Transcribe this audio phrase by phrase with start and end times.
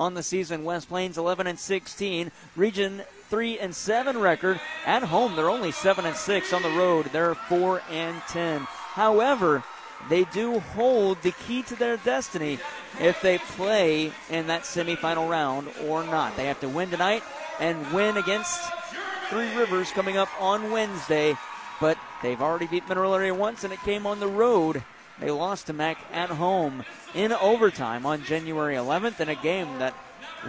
[0.00, 0.64] on the season.
[0.64, 4.58] West Plains 11 and 16, Region 3 and 7 record.
[4.86, 6.52] At home, they're only 7 and 6.
[6.52, 8.60] On the road, they're 4 and 10.
[8.60, 9.62] However,
[10.08, 12.58] they do hold the key to their destiny
[12.98, 16.36] if they play in that semifinal round or not.
[16.36, 17.22] They have to win tonight
[17.60, 18.72] and win against
[19.28, 21.36] Three Rivers coming up on Wednesday.
[21.80, 24.82] But they've already beat Mineral Area once, and it came on the road.
[25.20, 26.84] They lost to Mac at home
[27.14, 29.94] in overtime on January 11th in a game that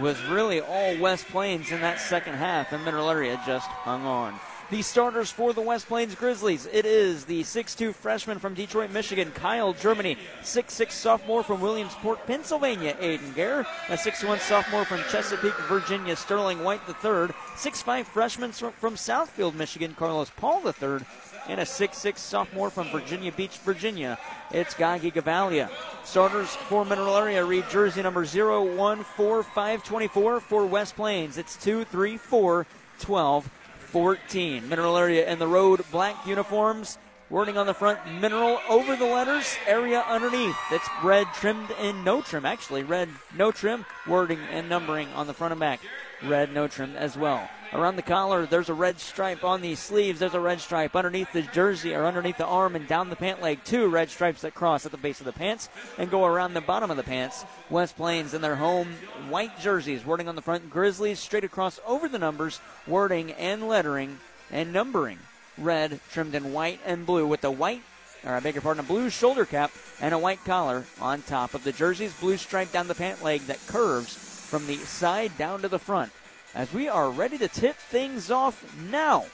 [0.00, 4.40] was really all West Plains in that second half, and Mineral Area just hung on.
[4.70, 6.64] The starters for the West Plains Grizzlies.
[6.64, 10.16] It is the 6'2 freshman from Detroit, Michigan, Kyle Germany.
[10.42, 13.66] 6'6 sophomore from Williamsport, Pennsylvania, Aiden Gare.
[13.90, 17.34] A 6'1 sophomore from Chesapeake, Virginia, Sterling White III.
[17.56, 21.00] 6'5 freshman from Southfield, Michigan, Carlos Paul III.
[21.48, 24.16] And a 6'6 sophomore from Virginia Beach, Virginia.
[24.52, 25.68] It's Gagi Gavalia.
[26.04, 31.38] Starters for Mineral Area read jersey number 014524 for West Plains.
[31.38, 32.66] It's 2 3 4
[33.00, 33.50] 12
[33.92, 34.68] 14.
[34.68, 36.98] Mineral area in the road, black uniforms.
[37.28, 40.56] Wording on the front, mineral over the letters, area underneath.
[40.70, 42.82] That's red trimmed in no trim, actually.
[42.82, 45.80] Red no trim, wording and numbering on the front and back.
[46.22, 47.48] Red no trim as well.
[47.74, 50.20] Around the collar, there's a red stripe on the sleeves.
[50.20, 53.40] There's a red stripe underneath the jersey or underneath the arm and down the pant
[53.40, 53.64] leg.
[53.64, 56.60] Two red stripes that cross at the base of the pants and go around the
[56.60, 57.46] bottom of the pants.
[57.70, 58.88] West Plains in their home
[59.30, 60.04] white jerseys.
[60.04, 62.60] Wording on the front, Grizzlies straight across over the numbers.
[62.86, 64.18] Wording and lettering
[64.50, 65.18] and numbering.
[65.56, 67.82] Red trimmed in white and blue with the white
[68.24, 71.54] or I beg your pardon, a blue shoulder cap and a white collar on top
[71.54, 72.12] of the jerseys.
[72.20, 76.12] Blue stripe down the pant leg that curves from the side down to the front
[76.54, 79.26] as we are ready to tip things off now.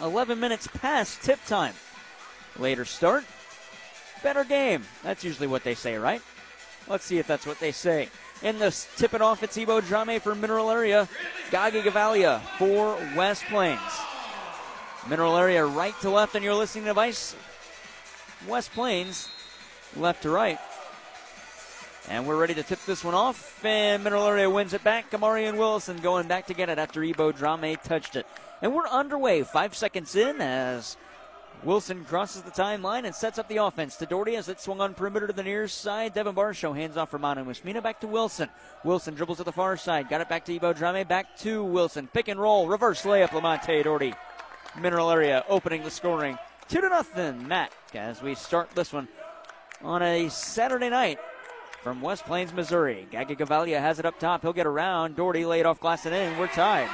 [0.00, 1.74] 11 minutes past tip time.
[2.58, 3.24] Later start,
[4.22, 4.84] better game.
[5.02, 6.22] That's usually what they say, right?
[6.88, 8.08] Let's see if that's what they say.
[8.42, 11.08] In the tip it off, it's Ebo Drame for Mineral Area.
[11.50, 13.80] Gagi Gavalia for West Plains.
[15.08, 17.34] Mineral Area right to left on your listening device.
[18.46, 19.28] West Plains
[19.96, 20.58] left to right.
[22.08, 23.64] And we're ready to tip this one off.
[23.64, 25.10] And Mineral Area wins it back.
[25.10, 28.26] Kamarian Wilson going back to get it after Ebo Drame touched it.
[28.62, 29.42] And we're underway.
[29.42, 30.96] Five seconds in as
[31.64, 34.94] Wilson crosses the timeline and sets up the offense to Doherty as it swung on
[34.94, 36.14] perimeter to the near side.
[36.14, 38.48] Devin Barshow hands off for Manu Musmina back to Wilson.
[38.84, 40.08] Wilson dribbles to the far side.
[40.08, 41.06] Got it back to Ebo Drame.
[41.08, 42.06] Back to Wilson.
[42.06, 42.68] Pick and roll.
[42.68, 43.30] Reverse layup.
[43.30, 44.14] Lamonte Doherty.
[44.80, 46.38] Mineral Area opening the scoring.
[46.68, 47.48] Two to nothing.
[47.48, 49.08] Matt as we start this one
[49.82, 51.18] on a Saturday night
[51.86, 53.06] from West Plains, Missouri.
[53.12, 54.42] Gagi Gavalia has it up top.
[54.42, 55.14] He'll get around.
[55.14, 56.36] Doherty laid off glass and in.
[56.36, 56.88] We're tied.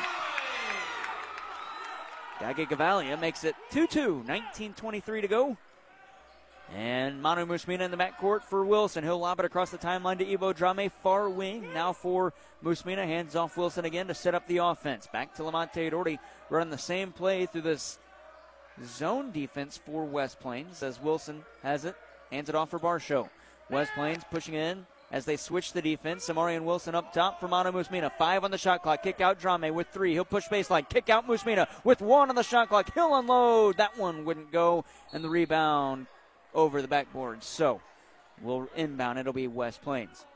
[2.38, 5.56] Gagi Gavalia makes it 2 2, 19.23 to go.
[6.76, 9.02] And Manu Musmina in the backcourt for Wilson.
[9.02, 11.72] He'll lob it across the timeline to Ebo Drame, far wing.
[11.72, 15.08] Now for Musmina, hands off Wilson again to set up the offense.
[15.10, 16.18] Back to Lamonte Doherty,
[16.50, 17.98] running the same play through this
[18.84, 21.96] zone defense for West Plains as Wilson has it,
[22.30, 23.30] hands it off for Barshow.
[23.72, 26.28] West Plains pushing in as they switch the defense.
[26.28, 28.12] Samarian Wilson up top for Manu Musmina.
[28.12, 29.02] Five on the shot clock.
[29.02, 30.12] Kick out Drame with three.
[30.12, 30.86] He'll push baseline.
[30.88, 32.92] Kick out Musmina with one on the shot clock.
[32.92, 33.78] He'll unload.
[33.78, 34.84] That one wouldn't go.
[35.12, 36.06] And the rebound
[36.54, 37.42] over the backboard.
[37.42, 37.80] So
[38.42, 39.18] we'll inbound.
[39.18, 40.26] It'll be West Plains.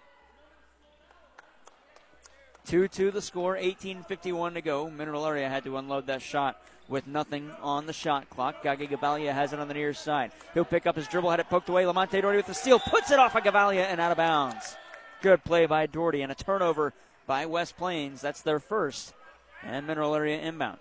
[2.66, 4.91] 2 2 the score, 18.51 to go.
[4.91, 8.62] Mineral Area had to unload that shot with nothing on the shot clock.
[8.62, 10.32] Gagi Gavalia has it on the near side.
[10.54, 11.84] He'll pick up his dribble, had it poked away.
[11.84, 14.76] Lamonte Doherty with the steal, puts it off of Gavalia and out of bounds.
[15.22, 16.92] Good play by Doherty and a turnover
[17.26, 18.20] by West Plains.
[18.20, 19.14] That's their first.
[19.62, 20.78] And Mineral Area inbounds.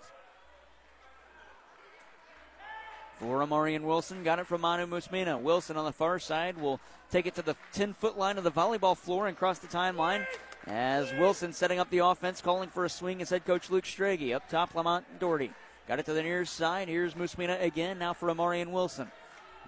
[3.18, 5.40] For Amarian Wilson, got it from Manu Musmina.
[5.40, 6.80] Wilson on the far side will
[7.10, 10.26] take it to the 10 foot line of the volleyball floor and cross the timeline.
[10.66, 14.34] As Wilson setting up the offense, calling for a swing is head coach Luke Strage.
[14.34, 15.50] Up top, Lamonte Doherty.
[15.88, 16.88] Got it to the near side.
[16.88, 19.10] Here's Musmina again, now for Amarian Wilson.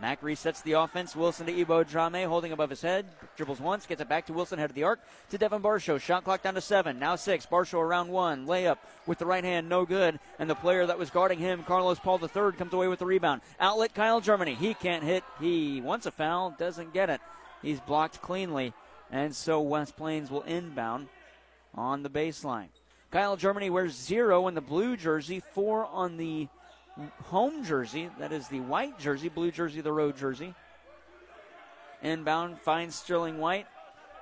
[0.01, 1.17] Mack resets the offense.
[1.17, 3.07] Wilson to Ebo Drame, holding above his head.
[3.37, 5.01] Dribbles once, gets it back to Wilson, head of the arc.
[5.31, 6.01] To Devin Barshow.
[6.01, 6.99] Shot clock down to seven.
[6.99, 7.47] Now six.
[7.47, 8.47] Barshow around one.
[8.47, 10.19] Layup with the right hand, no good.
[10.39, 13.41] And the player that was guarding him, Carlos Paul III, comes away with the rebound.
[13.59, 14.55] Outlet Kyle Germany.
[14.55, 15.25] He can't hit.
[15.41, 17.21] He wants a foul, doesn't get it.
[17.63, 18.73] He's blocked cleanly.
[19.11, 21.09] And so West Plains will inbound
[21.75, 22.69] on the baseline.
[23.11, 26.49] Kyle Germany wears zero in the blue jersey, four on the
[27.25, 28.11] home jersey.
[28.19, 30.55] That is the white jersey, blue jersey, the road jersey.
[32.03, 33.67] Inbound finds Sterling White.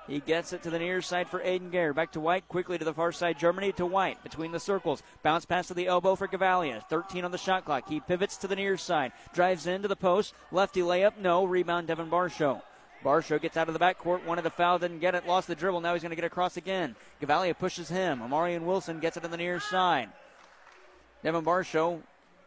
[0.07, 1.93] He gets it to the near side for Aiden Gare.
[1.93, 5.03] Back to White, quickly to the far side, Germany to White between the circles.
[5.21, 6.81] Bounce pass to the elbow for Gavalia.
[6.87, 7.89] 13 on the shot clock.
[7.89, 10.33] He pivots to the near side, drives into the post.
[10.49, 11.43] Lefty layup, no.
[11.43, 12.61] Rebound, Devin Barshow.
[13.03, 15.81] Barshow gets out of the backcourt, wanted the foul, didn't get it, lost the dribble.
[15.81, 16.95] Now he's going to get across again.
[17.21, 18.19] Gavalia pushes him.
[18.19, 20.09] Amarian Wilson gets it to the near side.
[21.23, 22.01] Devin Barshow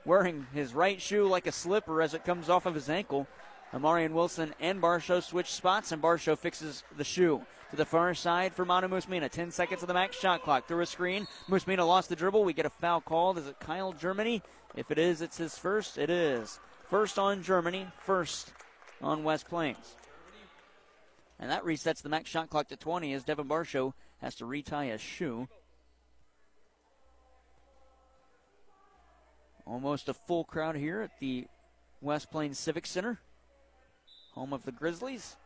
[0.04, 3.26] wearing his right shoe like a slipper as it comes off of his ankle.
[3.72, 7.42] Amarian Wilson and Barshow switch spots, and Barshow fixes the shoe.
[7.70, 9.30] To the far side for Manu Musmina.
[9.30, 10.66] 10 seconds of the max shot clock.
[10.66, 11.28] Through a screen.
[11.48, 12.42] Musmina lost the dribble.
[12.42, 13.38] We get a foul called.
[13.38, 14.42] Is it Kyle Germany?
[14.74, 15.96] If it is, it's his first.
[15.96, 16.58] It is.
[16.88, 18.52] First on Germany, first
[19.00, 19.94] on West Plains.
[21.40, 24.90] And that resets the max shot clock to 20 as Devin Barshow has to retie
[24.90, 25.48] a shoe.
[29.66, 31.46] Almost a full crowd here at the
[32.02, 33.20] West Plains Civic Center,
[34.32, 35.36] home of the Grizzlies.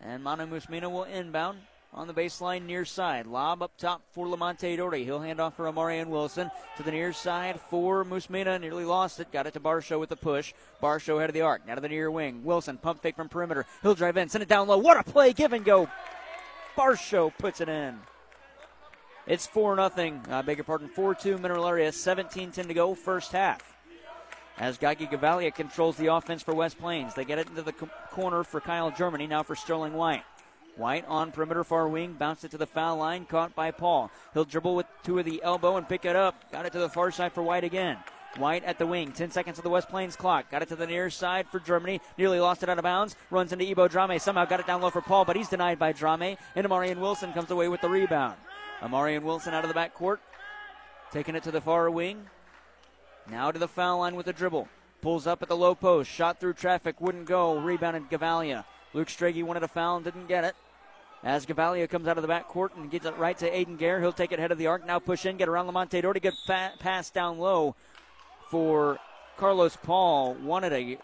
[0.00, 1.58] And Manu Musmina will inbound
[1.94, 3.26] on the baseline near side.
[3.26, 5.04] Lob up top for Lamonte Doherty.
[5.04, 8.60] He'll hand off for Amarian Wilson to the near side for Musmina.
[8.60, 9.30] Nearly lost it.
[9.32, 10.52] Got it to Barshow with a push.
[10.82, 11.66] Barshow head of the arc.
[11.66, 12.42] Now to the near wing.
[12.44, 13.64] Wilson pump fake from perimeter.
[13.82, 14.28] He'll drive in.
[14.28, 14.78] Send it down low.
[14.78, 15.32] What a play.
[15.32, 15.88] Give and go.
[16.76, 17.98] Barshow puts it in.
[19.26, 20.20] It's 4 0.
[20.30, 20.88] I beg your pardon.
[20.88, 21.92] 4 2 Mineral Area.
[21.92, 22.94] 17 10 to go.
[22.94, 23.70] First half.
[24.58, 27.14] As Gagi Gavalia controls the offense for West Plains.
[27.14, 29.26] They get it into the corner for Kyle Germany.
[29.26, 30.22] Now for Sterling White.
[30.76, 34.10] White on perimeter far wing, bounced it to the foul line, caught by Paul.
[34.32, 36.50] He'll dribble with two of the elbow and pick it up.
[36.50, 37.98] Got it to the far side for White again.
[38.38, 40.50] White at the wing, 10 seconds of the West Plains clock.
[40.50, 42.00] Got it to the near side for Germany.
[42.18, 43.14] Nearly lost it out of bounds.
[43.30, 44.18] Runs into Ebo Drame.
[44.18, 46.36] Somehow got it down low for Paul, but he's denied by Drame.
[46.56, 48.34] And Amarian Wilson comes away with the rebound.
[48.80, 50.20] Amarian Wilson out of the back court,
[51.12, 52.26] taking it to the far wing.
[53.30, 54.68] Now to the foul line with the dribble.
[55.00, 56.10] Pulls up at the low post.
[56.10, 57.00] Shot through traffic.
[57.00, 57.60] Wouldn't go.
[57.60, 58.64] Rebounded Gavalia.
[58.94, 60.56] Luke Strage wanted a foul and didn't get it.
[61.24, 64.12] As Gavalia comes out of the backcourt and gets it right to Aiden Gare, he'll
[64.12, 64.86] take it head of the arc.
[64.86, 66.20] Now push in, get around Lamonte Doherty.
[66.20, 67.74] Good fa- pass down low
[68.50, 68.98] for
[69.38, 70.34] Carlos Paul.
[70.34, 70.98] Wanted a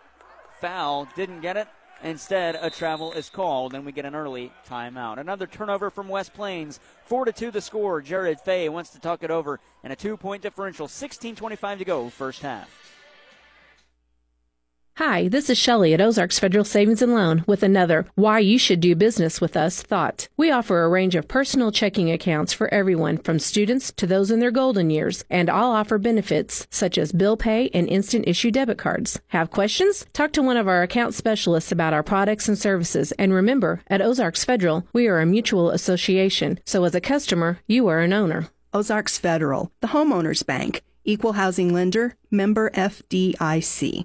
[0.60, 1.68] foul, didn't get it.
[2.02, 5.18] Instead, a travel is called, and we get an early timeout.
[5.18, 6.80] Another turnover from West Plains.
[7.04, 8.02] Four to two, the score.
[8.02, 10.86] Jared Fay wants to talk it over, and a two-point differential.
[10.86, 12.79] 16:25 to go, first half.
[15.00, 18.80] Hi, this is Shelley at Ozarks Federal Savings and Loan with another Why You Should
[18.80, 20.28] Do Business with Us thought.
[20.36, 24.40] We offer a range of personal checking accounts for everyone from students to those in
[24.40, 28.76] their golden years, and all offer benefits such as bill pay and instant issue debit
[28.76, 29.18] cards.
[29.28, 30.04] Have questions?
[30.12, 33.10] Talk to one of our account specialists about our products and services.
[33.12, 37.88] And remember, at Ozarks Federal, we are a mutual association, so as a customer, you
[37.88, 38.48] are an owner.
[38.74, 44.04] Ozarks Federal, the homeowners bank, equal housing lender, member FDIC.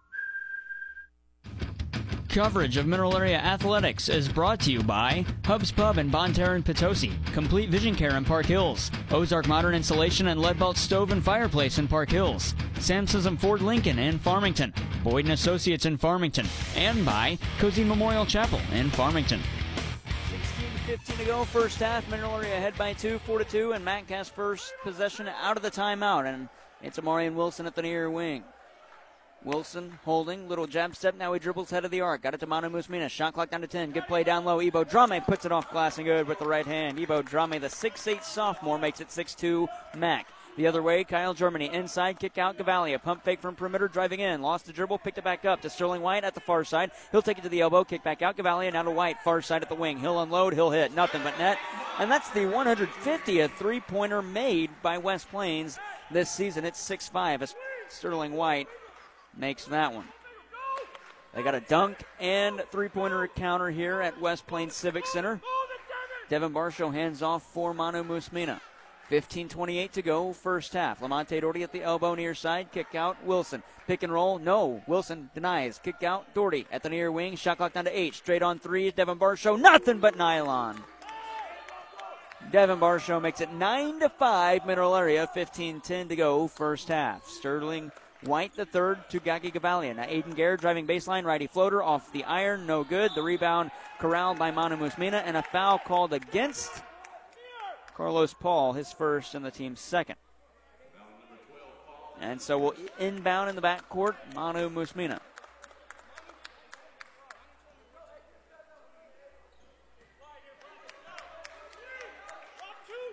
[2.31, 7.11] Coverage of Mineral Area Athletics is brought to you by Hubs Pub in and Potosi,
[7.33, 11.89] Complete Vision Care in Park Hills, Ozark Modern Insulation and Leadbelt Stove and Fireplace in
[11.89, 14.73] Park Hills, Samson's and Ford Lincoln in Farmington,
[15.03, 16.47] Boyd Associates in Farmington,
[16.77, 19.41] and by Cozy Memorial Chapel in Farmington.
[20.85, 22.09] 15 to go, first half.
[22.09, 25.63] Mineral Area ahead by two, four to two, and Matt Cass first possession out of
[25.63, 26.47] the timeout, and
[26.81, 28.45] it's Amarian Wilson at the near wing.
[29.43, 31.15] Wilson holding, little jab step.
[31.15, 32.21] Now he dribbles head of the arc.
[32.21, 33.09] Got it to Manu Musmina.
[33.09, 33.91] Shot clock down to 10.
[33.91, 34.61] Good play down low.
[34.61, 36.99] Ebo Drame puts it off glass and good with the right hand.
[36.99, 39.67] Ebo Drame, the 6'8 sophomore, makes it 6'2
[39.97, 40.27] Mac.
[40.57, 41.73] The other way, Kyle Germany.
[41.73, 43.01] Inside, kick out Gavalia.
[43.01, 44.41] Pump fake from perimeter, driving in.
[44.41, 46.91] Lost the dribble, picked it back up to Sterling White at the far side.
[47.11, 48.71] He'll take it to the elbow, kick back out Gavalia.
[48.71, 49.97] Now to White, far side at the wing.
[49.99, 50.93] He'll unload, he'll hit.
[50.93, 51.57] Nothing but net.
[51.99, 55.79] And that's the 150th three pointer made by West Plains
[56.11, 56.65] this season.
[56.65, 57.55] It's 6 5 as
[57.87, 58.67] Sterling White
[59.35, 60.07] makes that one.
[61.33, 65.39] They got a dunk and three pointer counter here at West Plains Civic Center.
[66.29, 68.59] Devin Barshow hands off for Manu Musmina.
[69.07, 71.01] 15 28 to go, first half.
[71.01, 72.71] Lamonte Doherty at the elbow near side.
[72.71, 73.21] Kick out.
[73.25, 73.61] Wilson.
[73.85, 74.39] Pick and roll.
[74.39, 74.81] No.
[74.87, 75.79] Wilson denies.
[75.83, 76.33] Kick out.
[76.33, 77.35] Doherty at the near wing.
[77.35, 78.15] Shot clock down to eight.
[78.15, 78.89] Straight on three.
[78.91, 79.59] Devin Barshow.
[79.59, 80.81] Nothing but nylon.
[82.51, 84.65] Devin Barshow makes it 9 to 5.
[84.65, 85.27] Mineral area.
[85.33, 87.27] 15 10 to go, first half.
[87.27, 87.91] Sterling
[88.21, 89.95] White the third to Gagi Gavalia.
[89.95, 93.11] Now Aiden Gare driving baseline, righty floater off the iron, no good.
[93.15, 96.83] The rebound corralled by Manu Musmina and a foul called against
[97.95, 100.17] Carlos Paul, his first and the team's second.
[102.19, 105.19] And so we'll inbound in the backcourt, Manu Musmina.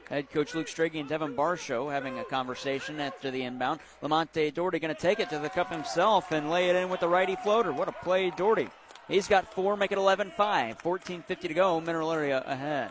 [0.09, 3.81] Head coach Luke Strage and Devin Barshow having a conversation after the inbound.
[4.03, 7.01] Lamonte Doherty going to take it to the cup himself and lay it in with
[7.01, 7.73] the righty floater.
[7.73, 8.69] What a play, Doherty.
[9.07, 10.79] He's got four, make it 11 5.
[10.79, 11.81] 14.50 to go.
[11.81, 12.91] Mineral area ahead.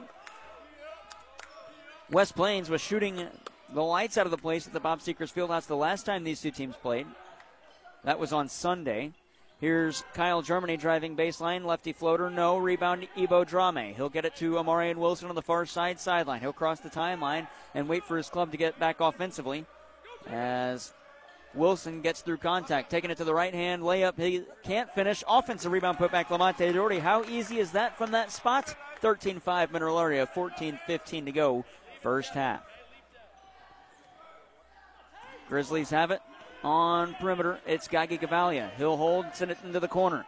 [2.11, 3.27] West Plains was shooting
[3.73, 6.41] the lights out of the place at the Bob Seekers Fieldhouse the last time these
[6.41, 7.07] two teams played.
[8.03, 9.11] That was on Sunday.
[9.59, 12.57] Here's Kyle Germany driving baseline, lefty floater, no.
[12.57, 13.95] Rebound, Ebo Drame.
[13.95, 16.41] He'll get it to Amarian Wilson on the far side sideline.
[16.41, 19.65] He'll cross the timeline and wait for his club to get back offensively
[20.29, 20.93] as
[21.55, 24.19] Wilson gets through contact, taking it to the right hand layup.
[24.19, 25.23] He can't finish.
[25.27, 26.99] Offensive rebound put back Lamonte Doherty.
[26.99, 28.75] How easy is that from that spot?
[29.01, 31.65] 13 5 Mineral Area, 14 15 to go,
[32.01, 32.61] first half.
[35.49, 36.21] Grizzlies have it
[36.63, 37.59] on perimeter.
[37.65, 38.69] It's Gage Gavalia.
[38.77, 40.25] He'll hold, and send it into the corner.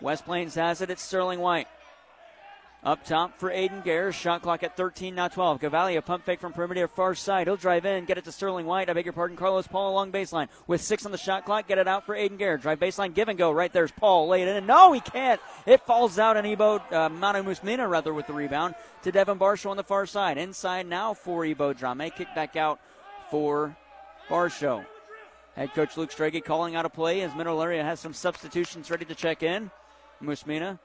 [0.00, 0.90] West Plains has it.
[0.90, 1.68] It's Sterling White.
[2.82, 4.10] Up top for Aiden Gare.
[4.10, 5.60] Shot clock at 13, now 12.
[5.60, 7.46] Gavalia pump fake from perimeter far side.
[7.46, 8.88] He'll drive in, get it to Sterling White.
[8.88, 9.36] I beg your pardon.
[9.36, 10.48] Carlos Paul along baseline.
[10.66, 12.56] With six on the shot clock, get it out for Aiden Gare.
[12.56, 13.50] Drive baseline, give and go.
[13.50, 14.28] Right there's Paul.
[14.28, 14.64] Lay it in.
[14.64, 15.38] No, he can't.
[15.66, 19.68] It falls out, and Ebo, uh, Manu Musmina rather, with the rebound to Devin Barshow
[19.68, 20.38] on the far side.
[20.38, 22.10] Inside now for Ebo Drame.
[22.10, 22.80] Kick back out
[23.30, 23.76] for
[24.30, 24.86] Barshow.
[25.56, 29.04] Head coach Luke Strage calling out a play as Mineral Area has some substitutions ready
[29.04, 29.70] to check in.
[30.22, 30.78] Musmina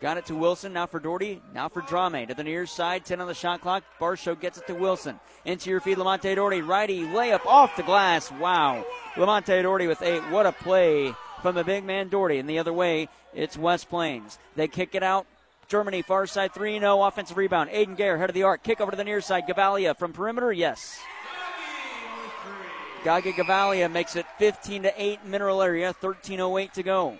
[0.00, 0.72] got it to Wilson.
[0.72, 1.40] Now for Doherty.
[1.54, 2.26] Now for Drame.
[2.26, 3.04] To the near side.
[3.04, 3.84] 10 on the shot clock.
[4.00, 5.18] Barshow gets it to Wilson.
[5.44, 6.60] Into your feed, Lamonte Doherty.
[6.60, 8.30] Righty layup off the glass.
[8.32, 8.84] Wow.
[9.14, 10.22] Lamonte Doherty with eight.
[10.30, 12.38] What a play from the big man Doherty.
[12.38, 14.38] And the other way, it's West Plains.
[14.54, 15.26] They kick it out.
[15.68, 17.02] Germany, far side 3 0.
[17.02, 17.70] Offensive rebound.
[17.70, 18.62] Aiden Gare, head of the arc.
[18.62, 19.44] Kick over to the near side.
[19.48, 20.52] Gavalia from perimeter.
[20.52, 21.00] Yes.
[23.04, 27.18] Gage Gavalia makes it 15 to 8 Mineral Area, 13.08 to go.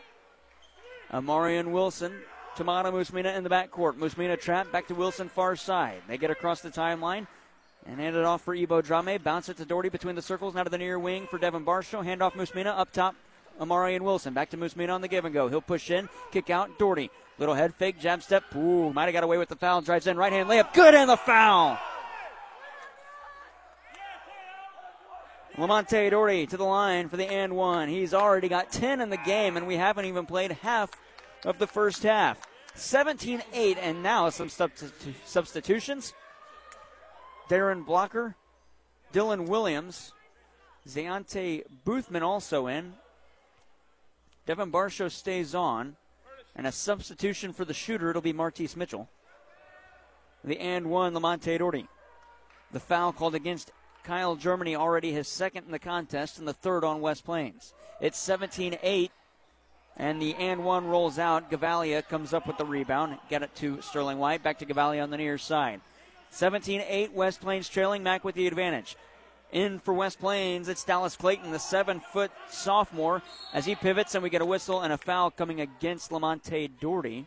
[1.13, 2.13] Amarian Wilson,
[2.57, 3.97] Tamana Musmina in the backcourt.
[3.97, 6.01] Musmina trapped back to Wilson far side.
[6.07, 7.27] They get across the timeline
[7.85, 9.21] and hand it off for Ebo Drame.
[9.21, 10.55] Bounce it to Doherty between the circles.
[10.55, 12.05] Now to the near wing for Devin Barshow.
[12.05, 13.17] Hand off Musmina up top.
[13.61, 15.49] Amarian Wilson back to Musmina on the give and go.
[15.49, 16.79] He'll push in, kick out.
[16.79, 17.11] Doherty.
[17.39, 18.45] Little head fake, jab step.
[18.55, 19.81] Ooh, might have got away with the foul.
[19.81, 20.73] Drives in, right hand layup.
[20.75, 21.77] Good and the foul.
[25.57, 27.89] Lamonte Doherty to the line for the and one.
[27.89, 30.91] He's already got 10 in the game, and we haven't even played half
[31.45, 32.41] of the first half.
[32.75, 36.15] 17 8, and now some substitu- substitutions.
[37.49, 38.35] Darren Blocker,
[39.13, 40.13] Dylan Williams,
[40.89, 42.95] Zayante Boothman also in.
[44.47, 45.97] Devin Barshow stays on,
[46.57, 49.09] and a substitution for the shooter, it'll be Martise Mitchell.
[50.43, 51.87] The and one, Lamonte Doherty.
[52.73, 53.71] The foul called against
[54.05, 57.73] Kyle Germany already his second in the contest and the third on West Plains.
[58.01, 59.11] It's 17 8,
[59.97, 61.51] and the and one rolls out.
[61.51, 63.19] Gavalia comes up with the rebound.
[63.29, 64.43] Get it to Sterling White.
[64.43, 65.81] Back to Gavalia on the near side.
[66.31, 68.03] 17 8, West Plains trailing.
[68.03, 68.97] Mack with the advantage.
[69.53, 74.25] In for West Plains, it's Dallas Clayton, the seven foot sophomore, as he pivots, and
[74.25, 77.27] we get a whistle and a foul coming against Lamonte Doherty.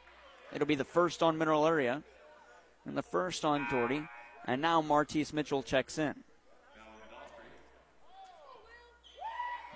[0.52, 2.02] It'll be the first on Mineral Area,
[2.86, 4.08] and the first on Doherty.
[4.46, 6.16] And now Martise Mitchell checks in.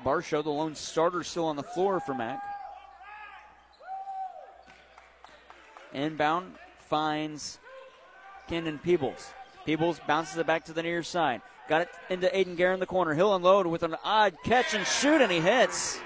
[0.03, 2.41] Barshow, the lone starter, still on the floor for Mac.
[5.94, 6.53] Inbound
[6.88, 7.60] finds
[8.50, 9.34] Kendon Peebles.
[9.65, 11.41] Peebles bounces it back to the near side.
[11.68, 13.13] Got it into Aiden Gare in the corner.
[13.13, 16.00] He'll unload with an odd catch and shoot, and he hits.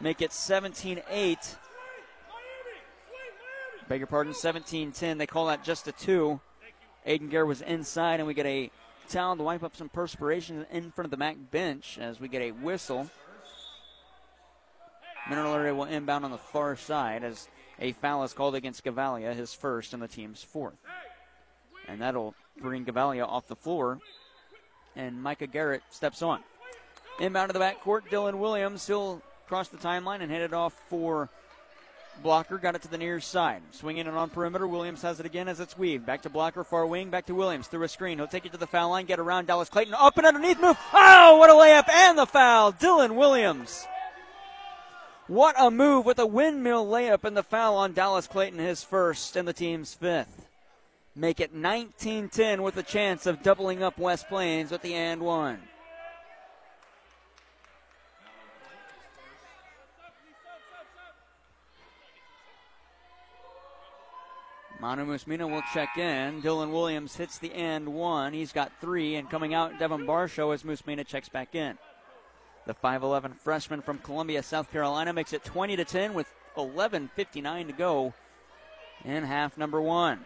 [0.00, 1.56] Make it 17 8.
[3.88, 5.18] Beg your pardon, 17 10.
[5.18, 6.40] They call that just a two.
[7.06, 8.70] Aiden Gare was inside, and we get a
[9.08, 12.42] towel to wipe up some perspiration in front of the MAC bench as we get
[12.42, 13.10] a whistle.
[15.28, 17.48] Mineral Area will inbound on the far side as
[17.78, 20.78] a foul is called against Gavalia, his first and the team's fourth.
[21.86, 23.98] And that'll bring Gavalia off the floor.
[24.96, 26.40] And Micah Garrett steps on.
[27.20, 28.86] Inbound to the backcourt, Dylan Williams.
[28.86, 31.30] He'll cross the timeline and head it off for
[32.18, 32.58] Blocker.
[32.58, 33.62] Got it to the near side.
[33.70, 34.66] Swinging it on perimeter.
[34.66, 36.04] Williams has it again as it's weaved.
[36.04, 37.10] Back to Blocker, far wing.
[37.10, 38.18] Back to Williams through a screen.
[38.18, 39.94] He'll take it to the foul line, get around Dallas Clayton.
[39.94, 40.76] Up and underneath move.
[40.92, 42.72] Oh, what a layup and the foul.
[42.72, 43.86] Dylan Williams.
[45.28, 49.36] What a move with a windmill layup and the foul on Dallas Clayton, his first
[49.36, 50.48] and the team's fifth.
[51.14, 55.20] Make it 19 10 with a chance of doubling up West Plains with the and
[55.20, 55.60] one.
[64.80, 66.40] Manu Musmina will check in.
[66.40, 68.32] Dylan Williams hits the end one.
[68.32, 71.76] He's got three, and coming out, Devin Barshow as Musmina checks back in.
[72.66, 77.72] The 5'11 freshman from Columbia, South Carolina, makes it 20 to 10 with 11:59 to
[77.72, 78.14] go
[79.04, 80.24] in half number one.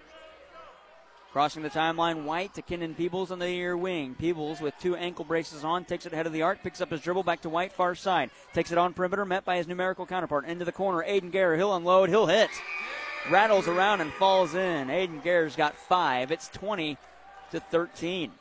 [1.32, 4.14] Crossing the timeline, White to Kenan Peebles on the near wing.
[4.14, 7.00] Peebles with two ankle braces on takes it ahead of the arc, picks up his
[7.00, 8.30] dribble back to White, far side.
[8.52, 10.44] Takes it on perimeter, met by his numerical counterpart.
[10.44, 11.56] Into the corner, Aiden Gare.
[11.56, 12.50] He'll unload, he'll hit.
[13.30, 14.88] Rattles around and falls in.
[14.88, 16.32] Aiden Gare's got five.
[16.32, 16.96] It's 20
[17.52, 18.32] to 13.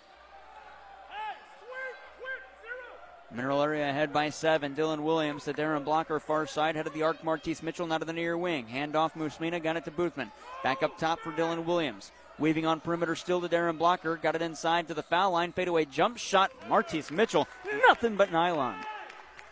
[3.33, 4.75] Mineral area ahead by seven.
[4.75, 6.75] Dylan Williams to Darren Blocker, far side.
[6.75, 8.67] Head of the arc, Martise Mitchell, not of the near wing.
[8.67, 10.31] Hand off, Musmina, got it to Boothman.
[10.63, 12.11] Back up top for Dylan Williams.
[12.39, 14.17] Weaving on perimeter still to Darren Blocker.
[14.17, 15.53] Got it inside to the foul line.
[15.53, 16.51] Fadeaway jump shot.
[16.67, 17.47] Martise Mitchell.
[17.87, 18.75] Nothing but nylon.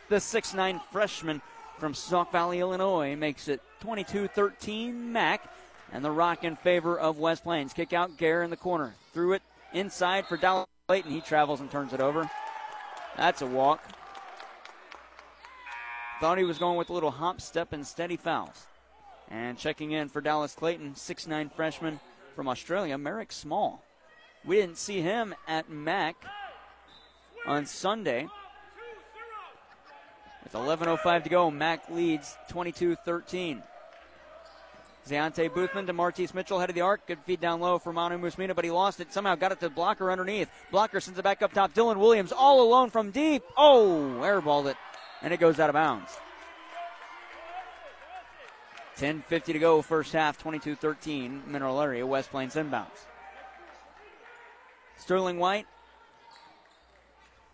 [0.09, 1.41] The 6'9 freshman
[1.77, 5.49] from Sauk Valley, Illinois makes it 22 13 Mac.
[5.91, 7.73] And the rock in favor of West Plains.
[7.73, 8.93] Kick out Gare in the corner.
[9.13, 9.41] Threw it
[9.73, 11.11] inside for Dallas Clayton.
[11.11, 12.29] He travels and turns it over.
[13.17, 13.83] That's a walk.
[16.19, 18.67] Thought he was going with a little hop, step, and steady fouls.
[19.29, 21.99] And checking in for Dallas Clayton, 6'9 freshman
[22.35, 23.83] from Australia, Merrick Small.
[24.45, 26.15] We didn't see him at MAC
[27.45, 28.27] on Sunday.
[30.43, 33.61] With 11.05 to go, MAC leads 22 13.
[35.09, 37.07] Zayante Boothman to Martise Mitchell, head of the arc.
[37.07, 39.11] Good feed down low for Manu Musmina, but he lost it.
[39.11, 40.49] Somehow got it to Blocker underneath.
[40.69, 41.73] Blocker sends it back up top.
[41.73, 43.43] Dylan Williams all alone from deep.
[43.57, 44.77] Oh, airballed it,
[45.21, 46.11] and it goes out of bounds.
[48.97, 51.43] 10.50 to go, first half, 22 13.
[51.47, 53.07] Mineral area, West Plains inbounds.
[54.97, 55.65] Sterling White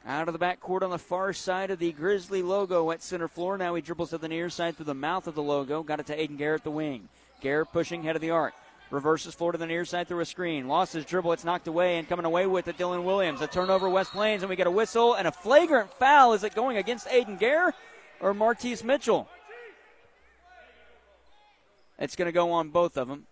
[0.07, 3.27] out of the back court on the far side of the Grizzly logo at center
[3.27, 3.57] floor.
[3.57, 5.83] Now he dribbles to the near side through the mouth of the logo.
[5.83, 7.09] Got it to Aiden Garrett, the wing.
[7.41, 8.53] Garrett pushing head of the arc.
[8.91, 10.67] Reverses floor to the near side through a screen.
[10.67, 11.33] Lost his dribble.
[11.33, 13.41] It's knocked away and coming away with it, Dylan Williams.
[13.41, 16.33] A turnover, West Plains, and we get a whistle and a flagrant foul.
[16.33, 17.73] Is it going against Aiden Gare
[18.19, 19.27] or Martise Mitchell?
[21.97, 23.25] It's going to go on both of them.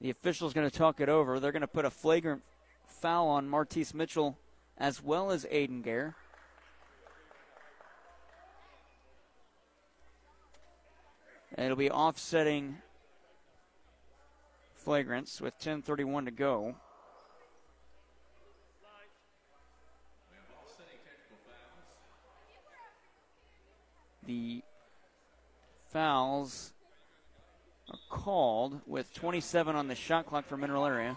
[0.00, 1.40] The official's going to talk it over.
[1.40, 2.42] They're going to put a flagrant
[3.00, 4.36] foul on Martise Mitchell
[4.76, 6.14] as well as Aiden Gare.
[11.56, 12.78] It'll be offsetting
[14.84, 16.76] flagrants with 10:31 to go.
[24.22, 24.62] The
[25.88, 26.74] fouls
[27.90, 31.16] are called with 27 on the shot clock for Mineral Area.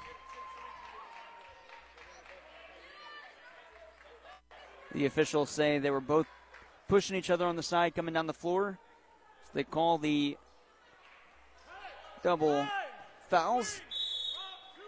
[4.94, 6.28] The officials say they were both
[6.88, 8.78] pushing each other on the side coming down the floor.
[9.46, 10.38] So they call the
[12.24, 12.68] double
[13.30, 13.82] fouls.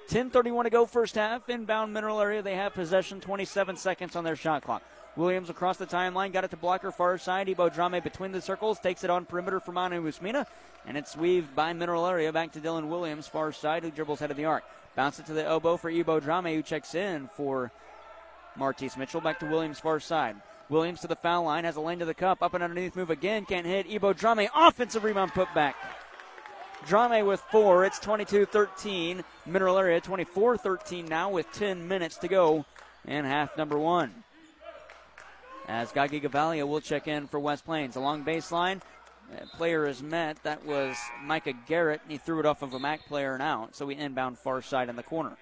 [0.09, 1.49] 10:31 to go first half.
[1.49, 2.41] Inbound Mineral Area.
[2.41, 3.21] They have possession.
[3.21, 4.83] 27 seconds on their shot clock.
[5.15, 7.47] Williams across the timeline, got it to blocker far side.
[7.47, 10.47] Ebo Drame between the circles, takes it on perimeter for Manu Musmina,
[10.87, 14.31] and it's weaved by Mineral Area back to Dylan Williams, far side, who dribbles head
[14.31, 14.63] of the arc.
[14.95, 17.71] Bounce it to the elbow for Ebo Drame, who checks in for
[18.57, 19.21] Martise Mitchell.
[19.21, 20.35] Back to Williams, far side.
[20.69, 23.09] Williams to the foul line, has a lane to the cup, up and underneath move
[23.09, 23.85] again, can't hit.
[23.87, 25.75] Ebo Drame, offensive rebound put back.
[26.85, 27.85] Drame with four.
[27.85, 29.23] It's 22 13.
[29.45, 32.65] Mineral Area 24 13 now with 10 minutes to go
[33.05, 34.23] in half number one.
[35.67, 37.95] As Gagi Gavalia will check in for West Plains.
[37.95, 38.81] Along baseline,
[39.55, 40.43] player is met.
[40.43, 43.75] That was Micah Garrett, and he threw it off of a MAC player and out.
[43.75, 45.37] So we inbound far side in the corner.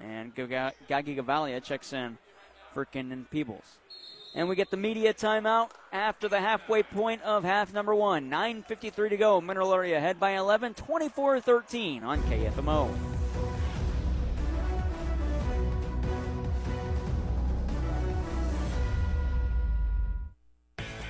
[0.00, 2.18] And Gagi Gavalia checks in
[2.72, 3.78] for Kenan Peebles.
[4.34, 8.30] And we get the media timeout after the halfway point of half number one.
[8.30, 9.40] 9.53 to go.
[9.40, 13.17] Mineral Area ahead by 11, 24 13 on KFMO.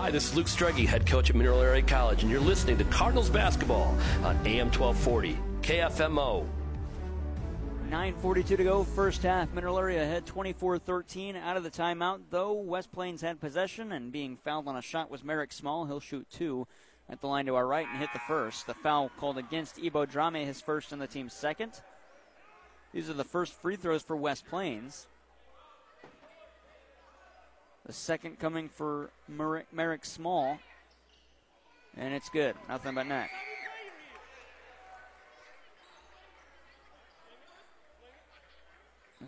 [0.00, 2.84] Hi, this is Luke Struggy, head coach at Mineral Area College, and you're listening to
[2.84, 6.46] Cardinals basketball on AM 1240, KFMO.
[7.90, 9.52] 9.42 to go, first half.
[9.52, 11.34] Mineral Area ahead 24 13.
[11.34, 15.10] Out of the timeout, though, West Plains had possession, and being fouled on a shot
[15.10, 15.84] was Merrick Small.
[15.84, 16.68] He'll shoot two
[17.10, 18.68] at the line to our right and hit the first.
[18.68, 21.72] The foul called against Ebo Drame, his first and the team's second.
[22.92, 25.08] These are the first free throws for West Plains.
[27.88, 30.58] The second coming for Merrick, Merrick Small.
[31.96, 32.54] And it's good.
[32.68, 33.30] Nothing but net.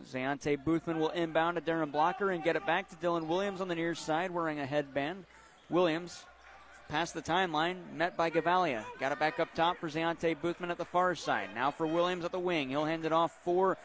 [0.07, 3.69] Zayante Boothman will inbound to Darren Blocker and get it back to Dylan Williams on
[3.69, 5.25] the near side wearing a headband.
[5.71, 6.27] Williams
[6.91, 8.85] past the timeline, met by Gavalia.
[8.99, 11.49] Got it back up top for Zayante Boothman at the far side.
[11.55, 12.69] Now for Williams at the wing.
[12.69, 13.79] He'll hand it off for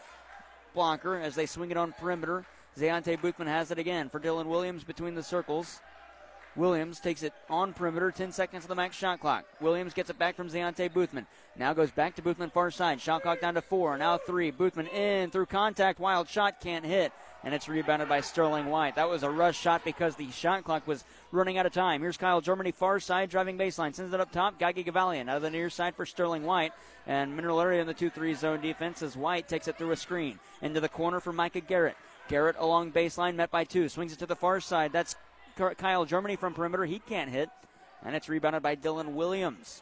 [0.74, 2.46] Blocker as they swing it on perimeter.
[2.78, 5.80] Zayante Boothman has it again for Dylan Williams between the circles.
[6.56, 9.44] Williams takes it on perimeter, 10 seconds of the max shot clock.
[9.60, 11.26] Williams gets it back from Zayante Boothman.
[11.58, 13.02] Now goes back to Boothman far side.
[13.02, 13.98] Shot clock down to four.
[13.98, 14.52] Now three.
[14.52, 16.00] Boothman in through contact.
[16.00, 17.12] Wild shot can't hit.
[17.44, 18.96] And it's rebounded by Sterling White.
[18.96, 22.02] That was a rush shot because the shot clock was running out of time.
[22.02, 23.94] Here's Kyle Germany far side driving baseline.
[23.94, 24.60] Sends it up top.
[24.60, 26.72] Gagi Gavalian out of the near side for Sterling White.
[27.06, 29.98] And Mineral Area in the 2 3 zone defense as White takes it through a
[29.98, 30.40] screen.
[30.62, 31.98] Into the corner for Micah Garrett.
[32.28, 33.90] Garrett along baseline, met by two.
[33.90, 34.92] Swings it to the far side.
[34.92, 35.16] That's
[35.56, 36.86] Kyle Germany from perimeter.
[36.86, 37.50] He can't hit.
[38.04, 39.82] And it's rebounded by Dylan Williams.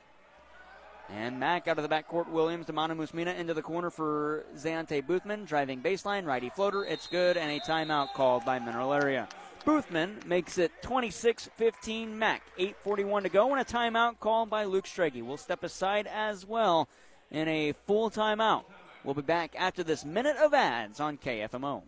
[1.09, 2.29] And Mack out of the backcourt.
[2.29, 5.45] Williams to Manu Musmina into the corner for Zayante Boothman.
[5.45, 6.85] Driving baseline, righty floater.
[6.85, 7.37] It's good.
[7.37, 9.27] And a timeout called by Mineral Area.
[9.65, 12.43] Boothman makes it 26 15 Mack.
[12.57, 13.51] 8.41 to go.
[13.53, 15.21] And a timeout called by Luke Strege.
[15.23, 16.87] We'll step aside as well
[17.31, 18.63] in a full timeout.
[19.03, 21.83] We'll be back after this minute of ads on KFMO.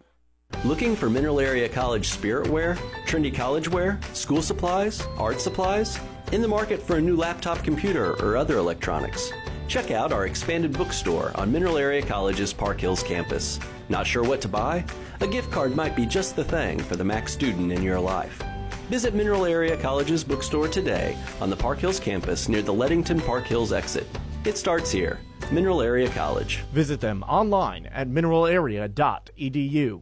[0.66, 2.74] Looking for Mineral Area College spirit wear,
[3.06, 6.00] trendy college wear, school supplies, art supplies?
[6.32, 9.32] In the market for a new laptop computer or other electronics?
[9.68, 13.60] Check out our expanded bookstore on Mineral Area College's Park Hills campus.
[13.90, 14.84] Not sure what to buy?
[15.22, 18.42] A gift card might be just the thing for the Mac student in your life.
[18.90, 23.46] Visit Mineral Area College's bookstore today on the Park Hills campus near the Leadington Park
[23.46, 24.08] Hills exit.
[24.46, 25.20] It starts here.
[25.52, 26.62] Mineral Area College.
[26.74, 30.02] Visit them online at mineralarea.edu.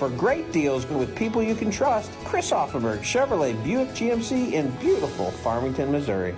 [0.00, 5.30] For great deals with people you can trust, Chris Auffenberg Chevrolet Buick GMC in beautiful
[5.30, 6.34] Farmington, Missouri.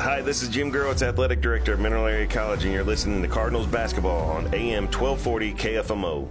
[0.00, 3.28] Hi, this is Jim Gerwitz, Athletic Director of Mineral Area College, and you're listening to
[3.28, 6.28] Cardinals basketball on AM 1240 KFMO.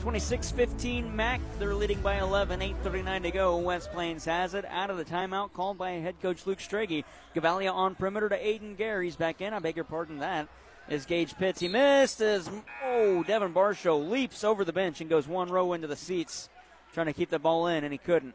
[0.00, 1.42] 26 15 Mac.
[1.58, 2.60] They're leading by 11.
[2.60, 3.58] 8.39 to go.
[3.58, 7.04] West Plains has it out of the timeout called by head coach Luke Strege.
[7.36, 9.04] Gavalia on perimeter to Aiden Gary.
[9.04, 9.52] He's back in.
[9.52, 10.48] I beg your pardon that
[10.90, 11.60] is Gage Pitts.
[11.60, 12.50] He missed as,
[12.84, 16.50] oh, Devin Barshow leaps over the bench and goes one row into the seats,
[16.92, 18.34] trying to keep the ball in, and he couldn't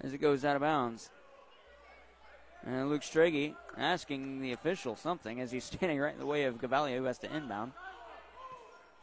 [0.00, 1.10] as it goes out of bounds.
[2.66, 6.58] And Luke Strege asking the official something as he's standing right in the way of
[6.58, 7.72] Gavalia, who has to inbound.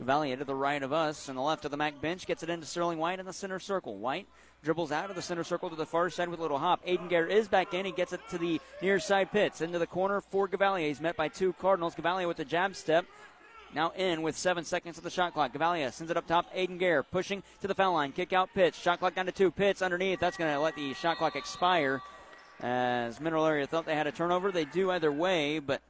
[0.01, 2.49] Gavalia to the right of us, and the left of the MAC bench gets it
[2.49, 3.97] into Sterling White in the center circle.
[3.97, 4.27] White
[4.63, 6.85] dribbles out of the center circle to the far side with a little hop.
[6.85, 7.85] Aiden Garrett is back in.
[7.85, 9.61] He gets it to the near side pits.
[9.61, 10.87] Into the corner for Gavalia.
[10.87, 11.95] He's met by two Cardinals.
[11.95, 13.05] Gavalia with the jab step.
[13.73, 15.53] Now in with seven seconds of the shot clock.
[15.53, 16.53] Gavalia sends it up top.
[16.53, 18.11] Aiden Garrett pushing to the foul line.
[18.11, 18.75] Kick out pitch.
[18.75, 19.51] Shot clock down to two.
[19.51, 20.19] Pitts underneath.
[20.19, 22.01] That's going to let the shot clock expire.
[22.59, 24.51] As Mineral Area thought they had a turnover.
[24.51, 25.81] They do either way, but